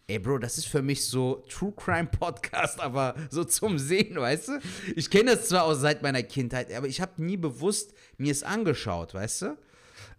Ey, 0.06 0.18
Bro, 0.18 0.38
das 0.38 0.58
ist 0.58 0.66
für 0.66 0.82
mich 0.82 1.06
so 1.06 1.44
True 1.48 1.72
Crime 1.76 2.06
Podcast, 2.06 2.80
aber 2.82 3.14
so 3.30 3.44
zum 3.44 3.78
Sehen, 3.78 4.16
weißt 4.16 4.48
du? 4.48 4.58
Ich 4.96 5.10
kenne 5.10 5.36
das 5.36 5.48
zwar 5.48 5.64
auch 5.64 5.74
seit 5.74 6.02
meiner 6.02 6.22
Kindheit, 6.22 6.72
aber 6.72 6.86
ich 6.86 7.00
habe 7.00 7.22
nie 7.22 7.36
bewusst 7.36 7.94
mir 8.16 8.32
es 8.32 8.42
angeschaut, 8.42 9.14
weißt 9.14 9.42
du? 9.42 9.46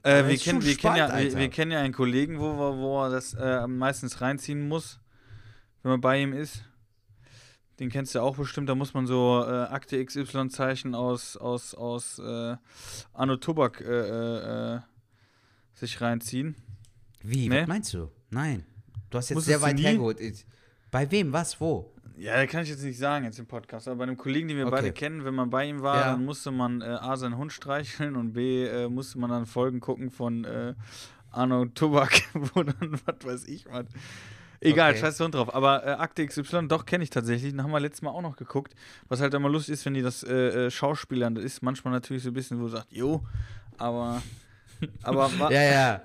Äh, 0.04 0.28
wir, 0.28 0.38
kennen, 0.38 0.64
wir, 0.64 0.76
kennen 0.76 0.98
ja, 0.98 1.08
spannend, 1.08 1.34
wir, 1.34 1.40
wir 1.40 1.50
kennen 1.50 1.72
ja 1.72 1.80
einen 1.80 1.94
Kollegen, 1.94 2.40
wo, 2.40 2.58
wo 2.58 3.04
er 3.04 3.10
das 3.10 3.34
äh, 3.34 3.68
meistens 3.68 4.22
reinziehen 4.22 4.68
muss, 4.68 5.00
wenn 5.82 5.92
man 5.92 6.02
bei 6.02 6.22
ihm 6.22 6.34
ist. 6.34 6.64
Den 7.84 7.90
kennst 7.90 8.16
du 8.16 8.22
auch 8.22 8.38
bestimmt. 8.38 8.70
Da 8.70 8.76
muss 8.76 8.94
man 8.94 9.06
so 9.08 9.44
äh, 9.46 9.52
Akte 9.64 10.04
XY-Zeichen 10.06 10.96
aus, 10.96 11.36
aus, 11.36 11.76
aus 11.76 12.18
äh, 12.18 12.56
Anno 13.12 13.36
Tobak 13.36 13.82
äh, 13.82 13.86
äh, 13.88 14.76
äh, 14.76 14.80
sich 15.74 16.00
reinziehen. 16.00 16.56
Wie? 17.22 17.50
Nee. 17.50 17.64
Was 17.64 17.68
meinst 17.68 17.94
du? 17.94 18.10
Nein. 18.30 18.64
Du 19.10 19.18
hast 19.18 19.28
jetzt 19.28 19.36
Musstest 19.36 19.60
sehr 19.60 19.70
weit 19.70 19.78
hergeholt. 19.82 20.18
Bei 20.92 21.12
wem? 21.12 21.34
Was? 21.34 21.60
Wo? 21.60 21.92
Ja, 22.16 22.42
das 22.42 22.50
kann 22.50 22.64
ich 22.64 22.70
jetzt 22.70 22.84
nicht 22.84 22.98
sagen 22.98 23.26
jetzt 23.26 23.38
im 23.40 23.48
Podcast, 23.48 23.90
aber 23.90 23.98
bei 23.98 24.04
einem 24.04 24.16
Kollegen, 24.16 24.48
den 24.48 24.56
wir 24.56 24.68
Okay. 24.68 24.76
beide 24.78 24.94
kennen, 24.94 25.26
wenn 25.26 25.36
man 25.36 25.50
bei 25.50 25.66
ihm 25.66 25.82
war, 25.82 25.98
Ja. 25.98 26.12
dann 26.14 26.24
musste 26.24 26.52
man 26.52 26.80
äh, 26.80 26.86
A, 26.86 27.18
seinen 27.18 27.36
Hund 27.36 27.52
streicheln 27.52 28.16
und 28.16 28.32
B, 28.32 28.64
äh, 28.66 28.88
musste 28.88 29.20
man 29.20 29.30
dann 29.30 29.46
Folgen 29.46 29.82
gucken 29.82 30.10
von 30.10 30.46
äh, 30.46 30.74
Arno 31.32 31.66
Tobak, 31.66 32.14
wo 32.34 32.64
dann, 32.64 32.98
was 33.06 33.26
weiß 33.26 33.48
ich, 33.50 33.66
was. 33.66 33.88
Egal, 34.66 34.92
Okay. 34.92 35.00
scheiß 35.02 35.20
Hund 35.20 35.36
drauf. 35.36 35.54
Aber 35.54 35.86
äh, 35.86 35.92
Akte 35.92 36.26
XY, 36.26 36.68
doch, 36.68 36.86
kenne 36.86 37.04
ich 37.04 37.10
tatsächlich. 37.10 37.52
Den 37.52 37.64
haben 37.64 37.72
wir 37.72 37.80
letztes 37.80 38.02
Mal 38.02 38.12
auch 38.12 38.22
noch 38.22 38.36
geguckt. 38.36 38.74
Was 39.10 39.22
halt 39.22 39.34
immer 39.34 39.50
lustig 39.50 39.74
ist, 39.74 39.86
wenn 39.86 39.94
die 39.94 40.02
das 40.02 40.24
äh, 40.24 40.66
äh, 40.68 40.72
Schauspielern, 40.72 41.36
das 41.36 41.44
ist 41.44 41.62
manchmal 41.62 41.94
natürlich 41.94 42.24
so 42.24 42.30
ein 42.30 42.34
bisschen, 42.34 42.60
wo 42.60 42.64
du 42.64 42.70
sagst, 42.70 42.92
jo, 42.92 43.24
aber 43.78 44.22
Aber 45.04 45.30
Ja, 45.52 45.62
ja. 45.62 46.02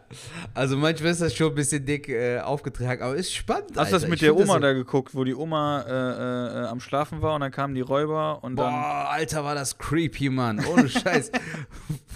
Also 0.55 0.77
manchmal 0.77 1.13
ist 1.13 1.21
das 1.21 1.35
schon 1.35 1.49
ein 1.51 1.55
bisschen 1.55 1.85
dick 1.85 2.09
äh, 2.09 2.41
aufgetragen, 2.41 3.03
aber 3.03 3.15
ist 3.17 3.35
spannend. 3.35 3.71
hast 3.77 3.91
du 3.93 3.97
das 3.97 4.05
mit 4.05 4.15
Ich 4.15 4.21
der 4.21 4.37
Oma 4.37 4.55
so- 4.55 4.59
da 4.59 4.73
geguckt, 4.73 5.15
wo 5.15 5.25
die 5.25 5.35
Oma 5.35 5.83
äh, 5.83 6.65
äh, 6.65 6.67
am 6.69 6.81
Schlafen 6.81 7.23
war 7.23 7.35
und 7.35 7.41
dann 7.43 7.53
kamen 7.53 7.75
die 7.75 7.81
Räuber 7.81 8.39
und 8.43 8.57
dann. 8.57 8.73
Boah, 8.73 9.09
Alter, 9.11 9.45
war 9.45 9.55
das 9.55 9.79
creepy, 9.79 10.31
Mann. 10.31 10.65
Ohne 10.65 10.89
Scheiß. 10.89 11.31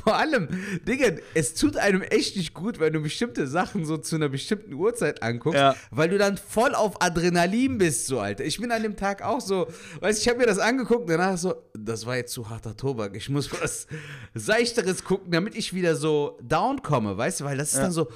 Vor 0.05 0.17
allem, 0.17 0.49
Digga, 0.89 1.17
es 1.35 1.55
tut 1.55 1.77
einem 1.77 2.03
echt 2.03 2.37
nicht 2.37 2.55
gut, 2.55 2.81
wenn 2.81 2.93
du 2.93 3.01
bestimmte 3.01 3.47
Sachen 3.47 3.85
so 3.85 3.97
zu 3.99 4.17
einer 4.17 4.29
bestimmten 4.29 4.73
Uhrzeit 4.75 5.23
anguckst, 5.23 5.59
Ja. 5.61 5.77
weil 5.93 6.09
du 6.09 6.19
dann 6.19 6.37
voll 6.39 6.75
auf 6.75 7.01
Adrenalin 7.01 7.79
bist, 7.79 8.07
so, 8.07 8.19
Alter. 8.19 8.45
Ich 8.45 8.61
bin 8.61 8.73
an 8.73 8.83
dem 8.83 8.97
Tag 8.97 9.23
auch 9.23 9.41
so, 9.41 9.69
weißt 10.01 10.19
du, 10.19 10.23
ich 10.23 10.29
habe 10.29 10.39
mir 10.41 10.47
das 10.47 10.59
angeguckt 10.59 11.03
und 11.03 11.11
danach 11.11 11.39
so, 11.39 11.55
das 11.75 12.05
war 12.05 12.17
jetzt 12.17 12.33
zu 12.33 12.51
harter 12.51 12.77
Tobak. 12.77 13.15
Ich 13.15 13.29
muss 13.29 13.49
was 13.63 13.87
Seichteres 14.35 15.05
gucken, 15.05 15.31
damit 15.31 15.55
ich 15.55 15.73
wieder 15.75 15.95
so 15.95 16.39
down 16.53 16.83
komme, 16.83 17.17
weißt 17.17 17.41
du, 17.41 17.45
weil 17.45 17.57
das 17.57 17.69
ist 17.71 17.77
Ja. 17.79 17.83
dann 17.85 17.93
so. 17.93 18.09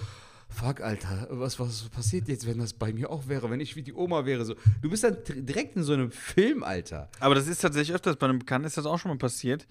Fuck, 0.49 0.80
Alter, 0.80 1.26
was, 1.30 1.59
was 1.59 1.89
passiert 1.89 2.28
jetzt, 2.28 2.47
wenn 2.47 2.59
das 2.59 2.72
bei 2.72 2.93
mir 2.93 3.11
auch 3.11 3.26
wäre, 3.26 3.51
wenn 3.51 3.59
ich 3.59 3.74
wie 3.74 3.82
die 3.82 3.93
Oma 3.93 4.24
wäre? 4.26 4.45
So, 4.45 4.55
du 4.80 4.89
bist 4.89 5.03
dann 5.03 5.16
direkt 5.26 5.74
in 5.76 5.82
so 5.82 5.93
einem 5.93 6.12
Film, 6.12 6.62
Alter. 6.62 7.09
Aber 7.18 7.34
das 7.34 7.49
ist 7.49 7.61
tatsächlich 7.61 7.95
öfters 7.95 8.14
bei 8.16 8.28
einem 8.28 8.39
Bekannten, 8.39 8.66
ist 8.66 8.76
das 8.78 8.87
auch 8.87 8.99
schon 8.99 9.11
mal 9.11 9.18
passiert. 9.18 9.66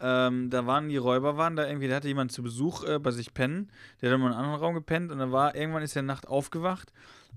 Ähm, 0.00 0.48
da 0.48 0.66
waren 0.66 0.88
die 0.88 0.96
Räuber, 0.96 1.36
waren 1.36 1.56
da 1.56 1.66
irgendwie, 1.66 1.88
da 1.88 1.96
hatte 1.96 2.08
jemand 2.08 2.30
zu 2.32 2.42
Besuch 2.44 2.84
äh, 2.84 2.98
bei 3.00 3.10
sich 3.10 3.34
pennen, 3.34 3.70
der 4.00 4.08
hat 4.08 4.14
dann 4.14 4.20
mal 4.20 4.28
in 4.28 4.32
einem 4.34 4.44
anderen 4.44 4.60
Raum 4.64 4.74
gepennt 4.74 5.10
und 5.12 5.18
dann 5.18 5.32
war, 5.32 5.54
irgendwann 5.54 5.82
ist 5.82 5.94
er 5.96 6.02
Nacht 6.02 6.26
aufgewacht 6.28 6.90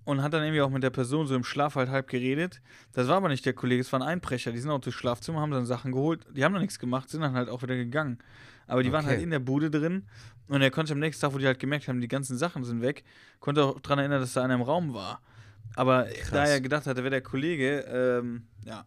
und 0.05 0.21
hat 0.21 0.31
dann 0.33 0.43
irgendwie 0.43 0.61
auch 0.61 0.69
mit 0.69 0.81
der 0.83 0.89
Person 0.91 1.27
so 1.27 1.35
im 1.35 1.43
Schlaf 1.43 1.75
halt 1.75 1.89
halb 1.89 2.07
geredet. 2.07 2.61
Das 2.93 3.07
war 3.09 3.17
aber 3.17 3.27
nicht 3.27 3.45
der 3.45 3.53
Kollege, 3.53 3.81
es 3.81 3.91
waren 3.91 4.01
Einbrecher, 4.03 4.51
die 4.53 4.59
sind 4.59 4.69
auch 4.71 4.79
durchs 4.79 4.97
Schlafzimmer, 4.99 5.41
haben 5.41 5.51
dann 5.51 5.65
Sachen 5.65 5.91
geholt, 5.91 6.25
die 6.31 6.45
haben 6.45 6.53
noch 6.53 6.61
nichts 6.61 6.79
gemacht, 6.79 7.09
sind 7.09 7.21
dann 7.21 7.33
halt 7.33 7.49
auch 7.49 7.63
wieder 7.63 7.75
gegangen. 7.75 8.19
Aber 8.67 8.83
die 8.83 8.91
waren 8.91 9.05
Okay. 9.05 9.15
halt 9.15 9.21
in 9.23 9.29
der 9.31 9.39
Bude 9.39 9.69
drin 9.69 10.07
und 10.47 10.61
er 10.61 10.71
konnte 10.71 10.93
am 10.93 10.99
nächsten 10.99 11.21
Tag, 11.21 11.33
wo 11.33 11.37
die 11.37 11.45
halt 11.45 11.59
gemerkt 11.59 11.87
haben, 11.87 12.01
die 12.01 12.07
ganzen 12.07 12.37
Sachen 12.37 12.63
sind 12.63 12.81
weg, 12.81 13.03
konnte 13.39 13.63
auch 13.63 13.79
daran 13.79 13.99
erinnern, 13.99 14.21
dass 14.21 14.33
da 14.33 14.43
einer 14.43 14.55
im 14.55 14.61
Raum 14.61 14.93
war. 14.93 15.21
Aber 15.75 16.07
da 16.31 16.45
er 16.45 16.61
gedacht 16.61 16.85
hatte, 16.85 16.97
wäre 17.03 17.09
der 17.11 17.21
Kollege, 17.21 17.79
ähm, 17.87 18.43
ja, 18.63 18.85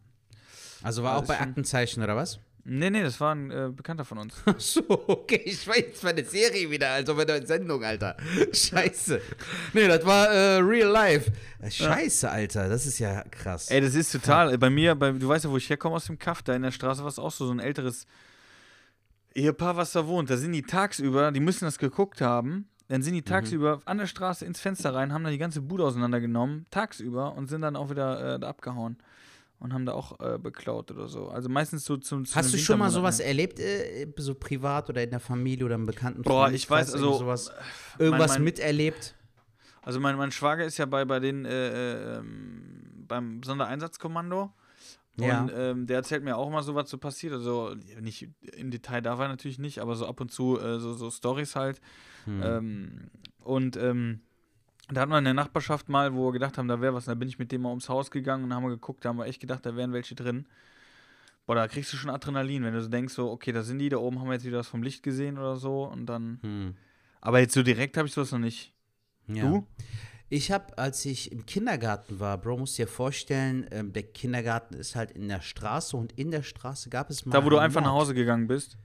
Also 0.83 1.03
war 1.03 1.14
Ja, 1.14 1.18
auch 1.18 1.27
bei 1.27 1.41
Aktenzeichen 1.41 2.03
oder 2.03 2.14
was? 2.16 2.39
Nee, 2.68 2.91
nee, 2.91 3.03
das 3.03 3.20
war 3.20 3.33
ein 3.33 3.51
äh, 3.53 3.70
Bekannter 3.72 4.05
von 4.05 4.18
uns. 4.18 4.35
Ach 4.45 4.59
so, 4.59 4.83
okay, 4.89 5.41
ich 5.45 5.66
war 5.68 5.77
jetzt 5.77 6.03
bei 6.03 6.12
der 6.12 6.24
Serie 6.24 6.68
wieder, 6.68 6.91
also 6.91 7.14
bei 7.14 7.24
der 7.24 7.47
Sendung, 7.47 7.83
Alter. 7.85 8.16
Scheiße. 8.53 9.20
Nee, 9.72 9.87
das 9.87 10.05
war 10.05 10.29
äh, 10.31 10.57
real 10.59 10.89
life. 10.91 11.31
Äh, 11.61 11.70
Scheiße, 11.70 12.29
Alter, 12.29 12.68
das 12.68 12.85
ist 12.87 12.99
ja 12.99 13.22
krass. 13.31 13.70
Ey, 13.70 13.81
das 13.81 13.95
ist 13.95 14.11
total. 14.11 14.53
äh, 14.55 14.59
Bei 14.59 14.68
mir, 14.70 14.97
bei, 14.97 15.12
du 15.12 15.29
weißt 15.29 15.45
ja, 15.45 15.51
wo 15.51 15.57
ich 15.57 15.70
herkomme 15.70 15.95
aus 15.95 16.07
dem 16.07 16.18
Kaff, 16.18 16.43
da 16.43 16.55
in 16.57 16.62
der 16.62 16.72
Straße 16.72 17.03
war 17.03 17.09
es 17.09 17.20
auch 17.20 17.31
so, 17.31 17.47
so 17.47 17.53
ein 17.53 17.61
älteres 17.61 18.05
Ehepaar, 19.37 19.76
was 19.76 19.93
da 19.93 20.07
wohnt. 20.07 20.30
Da 20.30 20.37
sind 20.37 20.53
die 20.53 20.62
tagsüber, 20.62 21.30
die 21.30 21.41
müssen 21.41 21.64
das 21.64 21.78
geguckt 21.78 22.20
haben. 22.20 22.68
Dann 22.89 23.03
sind 23.03 23.14
die 23.14 23.22
tagsüber 23.22 23.80
an 23.84 23.99
der 23.99 24.07
Straße 24.07 24.45
ins 24.45 24.61
Fenster 24.61 24.95
rein, 24.95 25.12
haben 25.12 25.24
da 25.24 25.30
die 25.30 25.39
ganze 25.39 25.61
Bude 25.61 25.84
auseinandergenommen, 25.84 26.66
tagsüber, 26.70 27.34
und 27.34 27.49
sind 27.49 27.62
dann 27.62 27.74
auch 27.74 27.91
wieder 27.91 28.34
äh, 28.34 28.39
da 28.39 28.49
abgehauen. 28.49 28.97
Und 29.59 29.72
haben 29.72 29.87
da 29.87 29.93
auch 29.93 30.20
äh, 30.20 30.39
beklaut 30.39 30.91
oder 30.91 31.09
so. 31.09 31.28
Also 31.28 31.49
meistens 31.49 31.84
so 31.84 31.97
zum. 31.97 32.26
zu 32.26 32.37
Hast 32.37 32.53
du 32.53 32.59
schon 32.59 32.78
mal 32.78 32.91
sowas 32.91 33.20
erlebt, 33.20 33.59
äh, 33.59 34.07
so 34.18 34.34
privat 34.34 34.91
oder 34.91 35.03
in 35.03 35.11
der 35.11 35.18
Familie 35.18 35.64
oder 35.64 35.76
im 35.76 35.87
bekannten 35.87 36.22
Boah, 36.22 36.51
ich 36.51 36.68
weiß, 36.68 36.93
also, 36.93 37.14
sowas, 37.14 37.51
irgendwas 37.99 38.34
mein- 38.34 38.45
miterlebt? 38.45 39.14
Also 39.80 39.99
mein, 39.99 40.16
mein 40.16 40.30
Schwager 40.30 40.64
ist 40.64 40.76
ja 40.76 40.84
bei, 40.84 41.05
bei 41.05 41.20
den 41.20 41.47
äh, 41.47 41.68
äh, 41.68 42.18
ähm, 42.18 43.05
beim 43.09 43.43
Sondereinsatzkommando. 43.43 44.53
Ja. 45.18 45.42
Und 45.42 45.52
ähm, 45.54 45.86
der 45.86 45.96
erzählt 45.96 46.24
mir 46.24 46.36
auch 46.36 46.50
mal 46.50 46.62
so, 46.62 46.74
was 46.74 46.90
so 46.90 46.98
passiert. 46.98 47.32
Also 47.32 47.74
nicht 48.00 48.28
im 48.56 48.70
Detail 48.70 49.00
darf 49.00 49.18
er 49.18 49.28
natürlich 49.28 49.58
nicht, 49.58 49.80
aber 49.80 49.96
so 49.96 50.06
ab 50.06 50.20
und 50.20 50.30
zu 50.30 50.60
äh, 50.60 50.78
so, 50.78 50.92
so 50.92 51.10
Stories 51.10 51.56
halt. 51.56 51.80
Hm. 52.24 52.42
Ähm, 52.42 53.10
und 53.40 53.76
ähm, 53.76 54.20
da 54.88 55.00
hatten 55.00 55.10
wir 55.10 55.18
in 55.18 55.24
der 55.24 55.34
Nachbarschaft 55.34 55.88
mal, 55.88 56.14
wo 56.14 56.28
wir 56.28 56.32
gedacht 56.32 56.58
haben, 56.58 56.68
da 56.68 56.80
wäre 56.80 56.94
was. 56.94 57.08
Und 57.08 57.12
da 57.12 57.14
bin 57.14 57.28
ich 57.28 57.38
mit 57.38 57.50
dem 57.50 57.62
mal 57.62 57.70
ums 57.70 57.88
Haus 57.88 58.10
gegangen 58.10 58.44
und 58.44 58.54
haben 58.54 58.62
wir 58.62 58.70
geguckt, 58.70 59.04
da 59.04 59.08
haben 59.08 59.18
wir 59.18 59.26
echt 59.26 59.40
gedacht, 59.40 59.64
da 59.64 59.74
wären 59.74 59.92
welche 59.92 60.14
drin. 60.14 60.46
Boah, 61.46 61.54
da 61.54 61.68
kriegst 61.68 61.92
du 61.92 61.96
schon 61.96 62.10
Adrenalin, 62.10 62.64
wenn 62.64 62.74
du 62.74 62.82
so 62.82 62.88
denkst, 62.88 63.14
so, 63.14 63.30
okay, 63.30 63.52
da 63.52 63.62
sind 63.62 63.78
die, 63.78 63.88
da 63.88 63.98
oben 63.98 64.20
haben 64.20 64.26
wir 64.26 64.34
jetzt 64.34 64.44
wieder 64.44 64.58
was 64.58 64.68
vom 64.68 64.82
Licht 64.82 65.02
gesehen 65.02 65.38
oder 65.38 65.56
so. 65.56 65.84
Und 65.84 66.06
dann. 66.06 66.38
Hm. 66.42 66.74
Aber 67.20 67.40
jetzt 67.40 67.54
so 67.54 67.62
direkt 67.62 67.96
habe 67.96 68.06
ich 68.06 68.14
sowas 68.14 68.32
noch 68.32 68.38
nicht. 68.38 68.72
Ja. 69.28 69.48
Du? 69.48 69.66
Ich 70.29 70.51
habe, 70.51 70.77
als 70.77 71.05
ich 71.05 71.31
im 71.31 71.47
Kindergarten 71.47 72.18
war, 72.18 72.37
Bro, 72.39 72.59
musst 72.59 72.79
dir 72.79 72.89
vorstellen, 72.89 73.66
ähm, 73.70 73.93
der 73.93 74.03
Kindergarten 74.03 74.74
ist 74.74 74.97
halt 74.97 75.12
in 75.12 75.29
der 75.29 75.41
Straße 75.41 75.97
und 75.97 76.12
in 76.18 76.31
der 76.33 76.43
Straße 76.43 76.91
gab 76.91 77.11
es 77.11 77.24
mal. 77.24 77.33
Da, 77.33 77.45
wo 77.45 77.51
du 77.51 77.59
einfach 77.59 77.81
nach 77.81 77.91
Mord. 77.93 78.03
Hause 78.03 78.14
gegangen 78.14 78.47
bist. 78.49 78.77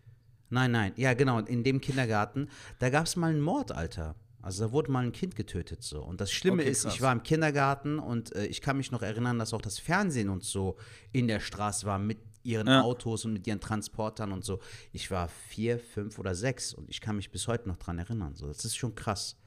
Nein, 0.49 0.71
nein, 0.71 0.93
ja, 0.97 1.13
genau, 1.13 1.39
in 1.39 1.63
dem 1.63 1.79
Kindergarten, 1.81 2.49
da 2.79 2.89
gab 2.89 3.05
es 3.05 3.15
mal 3.15 3.31
einen 3.31 3.41
Mord, 3.41 3.71
Alter. 3.71 4.15
Also 4.43 4.65
da 4.65 4.71
wurde 4.71 4.91
mal 4.91 5.03
ein 5.05 5.11
Kind 5.11 5.35
getötet 5.35 5.81
so. 5.83 6.03
Und 6.03 6.19
das 6.19 6.31
Schlimme 6.31 6.61
Okay, 6.63 6.71
ist, 6.71 6.83
krass. 6.83 6.95
ich 6.95 7.01
war 7.01 7.11
im 7.13 7.23
Kindergarten 7.23 7.99
und 7.99 8.35
äh, 8.35 8.45
ich 8.47 8.59
kann 8.61 8.75
mich 8.77 8.91
noch 8.91 9.01
erinnern, 9.01 9.39
dass 9.39 9.53
auch 9.53 9.61
das 9.61 9.79
Fernsehen 9.79 10.29
und 10.29 10.43
so 10.43 10.77
in 11.11 11.27
der 11.27 11.39
Straße 11.39 11.85
war 11.85 11.99
mit 11.99 12.17
ihren 12.43 12.67
Ja. 12.67 12.81
Autos 12.81 13.23
und 13.23 13.33
mit 13.33 13.45
ihren 13.47 13.59
Transportern 13.59 14.31
und 14.31 14.43
so. 14.43 14.59
Ich 14.93 15.09
war 15.11 15.27
vier, 15.27 15.77
fünf 15.79 16.17
oder 16.19 16.33
sechs 16.35 16.73
und 16.73 16.89
ich 16.89 17.01
kann 17.01 17.15
mich 17.17 17.29
bis 17.31 17.47
heute 17.47 17.67
noch 17.69 17.77
dran 17.77 17.99
erinnern. 17.99 18.35
So, 18.35 18.47
das 18.47 18.65
ist 18.65 18.75
schon 18.75 18.95
krass. 18.95 19.37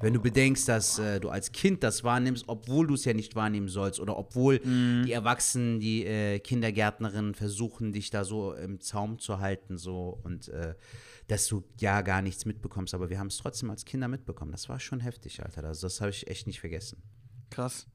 Wenn 0.00 0.14
du 0.14 0.20
bedenkst, 0.20 0.66
dass 0.68 0.98
äh, 0.98 1.20
du 1.20 1.28
als 1.28 1.52
Kind 1.52 1.84
das 1.84 2.02
wahrnimmst, 2.02 2.44
obwohl 2.48 2.88
du 2.88 2.94
es 2.94 3.04
ja 3.04 3.14
nicht 3.14 3.36
wahrnehmen 3.36 3.68
sollst 3.68 4.00
oder 4.00 4.16
obwohl 4.18 4.60
Mhm. 4.64 5.04
die 5.06 5.12
Erwachsenen, 5.12 5.78
die 5.78 6.04
äh, 6.04 6.40
Kindergärtnerinnen 6.40 7.34
versuchen, 7.34 7.92
dich 7.92 8.10
da 8.10 8.24
so 8.24 8.52
im 8.54 8.80
Zaum 8.80 9.20
zu 9.20 9.38
halten 9.38 9.78
so 9.78 10.18
und 10.24 10.48
äh, 10.48 10.74
dass 11.28 11.46
du 11.46 11.62
ja 11.80 12.00
gar 12.02 12.20
nichts 12.20 12.44
mitbekommst, 12.46 12.94
aber 12.94 13.10
wir 13.10 13.18
haben 13.20 13.28
es 13.28 13.36
trotzdem 13.38 13.70
als 13.70 13.84
Kinder 13.84 14.08
mitbekommen. 14.08 14.50
Das 14.50 14.68
war 14.68 14.80
schon 14.80 14.98
heftig, 14.98 15.40
Alter. 15.42 15.62
Also 15.64 15.86
das 15.86 16.00
habe 16.00 16.10
ich 16.10 16.26
echt 16.26 16.48
nicht 16.48 16.58
vergessen. 16.58 17.00
Krass. 17.50 17.86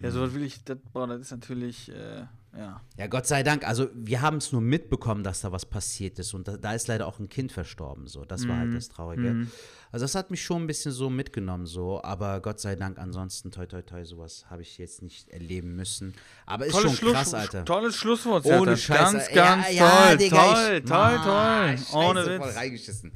Ja, 0.00 0.10
so 0.10 0.32
will 0.34 0.42
ich, 0.42 0.64
das, 0.64 0.78
boah, 0.92 1.06
das 1.06 1.20
ist 1.20 1.30
natürlich, 1.30 1.90
äh, 1.90 2.24
ja. 2.56 2.80
Ja, 2.98 3.06
Gott 3.06 3.26
sei 3.26 3.42
Dank. 3.42 3.66
Also 3.66 3.88
wir 3.94 4.20
haben 4.22 4.38
es 4.38 4.52
nur 4.52 4.60
mitbekommen, 4.60 5.22
dass 5.24 5.40
da 5.42 5.52
was 5.52 5.64
passiert 5.66 6.18
ist 6.18 6.34
und 6.34 6.48
da, 6.48 6.56
da 6.56 6.74
ist 6.74 6.88
leider 6.88 7.06
auch 7.06 7.18
ein 7.18 7.28
Kind 7.28 7.52
verstorben. 7.52 8.06
So, 8.08 8.24
das 8.24 8.46
war 8.48 8.56
Mhm. 8.56 8.60
halt 8.60 8.74
das 8.76 8.88
Traurige. 8.88 9.46
Also 9.92 10.04
das 10.04 10.14
hat 10.14 10.30
mich 10.30 10.42
schon 10.44 10.62
ein 10.62 10.66
bisschen 10.66 10.92
so 10.92 11.10
mitgenommen, 11.10 11.66
so. 11.66 12.02
Aber 12.02 12.40
Gott 12.40 12.60
sei 12.60 12.76
Dank, 12.76 12.98
ansonsten 12.98 13.50
toi 13.50 13.66
toi 13.66 13.82
toi, 13.82 14.04
sowas 14.04 14.46
habe 14.50 14.62
ich 14.62 14.78
jetzt 14.78 15.02
nicht 15.02 15.28
erleben 15.30 15.74
müssen. 15.76 16.14
Aber 16.46 16.66
ist 16.66 16.72
Tolles, 16.72 16.86
schon 16.90 16.96
Schluss, 16.96 17.12
krass, 17.14 17.34
Alter. 17.34 17.64
tolles 17.64 17.96
Schlusswort, 17.96 18.44
Ohne. 18.46 18.76
Scheiß. 18.76 18.98
Ganz, 18.98 19.28
ganz 19.32 19.66
ja, 19.68 19.72
ja, 19.72 20.06
toll, 20.08 20.16
Digga, 20.18 20.36
toll, 20.54 20.72
ich, 20.76 20.84
toll, 20.84 20.96
Ah, 20.96 21.74
toll. 21.74 22.00
Ohne 22.04 22.20
Scheiße, 22.24 22.36
voll 22.38 22.48
Witz. 22.48 22.56
reingeschissen. 22.56 23.12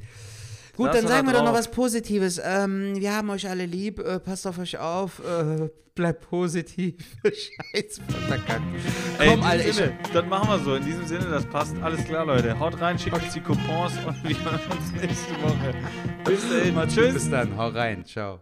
Gut, 0.75 0.93
dann 0.93 1.07
sagen 1.07 1.27
da 1.27 1.33
wir 1.33 1.39
doch 1.39 1.45
noch 1.45 1.53
was 1.53 1.69
Positives. 1.71 2.41
Ähm, 2.43 2.95
wir 2.97 3.15
haben 3.15 3.29
euch 3.29 3.47
alle 3.49 3.65
lieb, 3.65 3.99
äh, 3.99 4.19
passt 4.19 4.45
auf 4.45 4.59
euch 4.59 4.77
auf, 4.77 5.19
äh, 5.19 5.69
bleibt 5.95 6.29
positiv. 6.29 6.95
Scheiße, 7.23 8.01
verkackt. 8.27 8.61
Komm, 9.17 9.27
in 9.27 9.43
Alter, 9.43 9.69
ich, 9.69 10.11
das 10.13 10.25
machen 10.25 10.49
wir 10.49 10.59
so. 10.59 10.75
In 10.75 10.85
diesem 10.85 11.05
Sinne, 11.07 11.25
das 11.29 11.45
passt. 11.45 11.75
Alles 11.81 12.03
klar, 12.03 12.25
Leute. 12.25 12.59
Haut 12.59 12.79
rein, 12.81 12.99
schickt 12.99 13.15
uns 13.15 13.33
die 13.33 13.41
Coupons 13.41 13.93
und 14.05 14.23
wir 14.23 14.43
hören 14.43 14.59
uns 14.71 14.91
nächste 15.01 15.33
Woche. 15.41 15.73
Bis 16.25 16.49
dahin, 16.49 16.75
mal 16.75 16.87
tschüss. 16.87 17.13
bis 17.13 17.29
dann, 17.29 17.55
hau 17.57 17.69
rein, 17.69 18.05
ciao. 18.05 18.41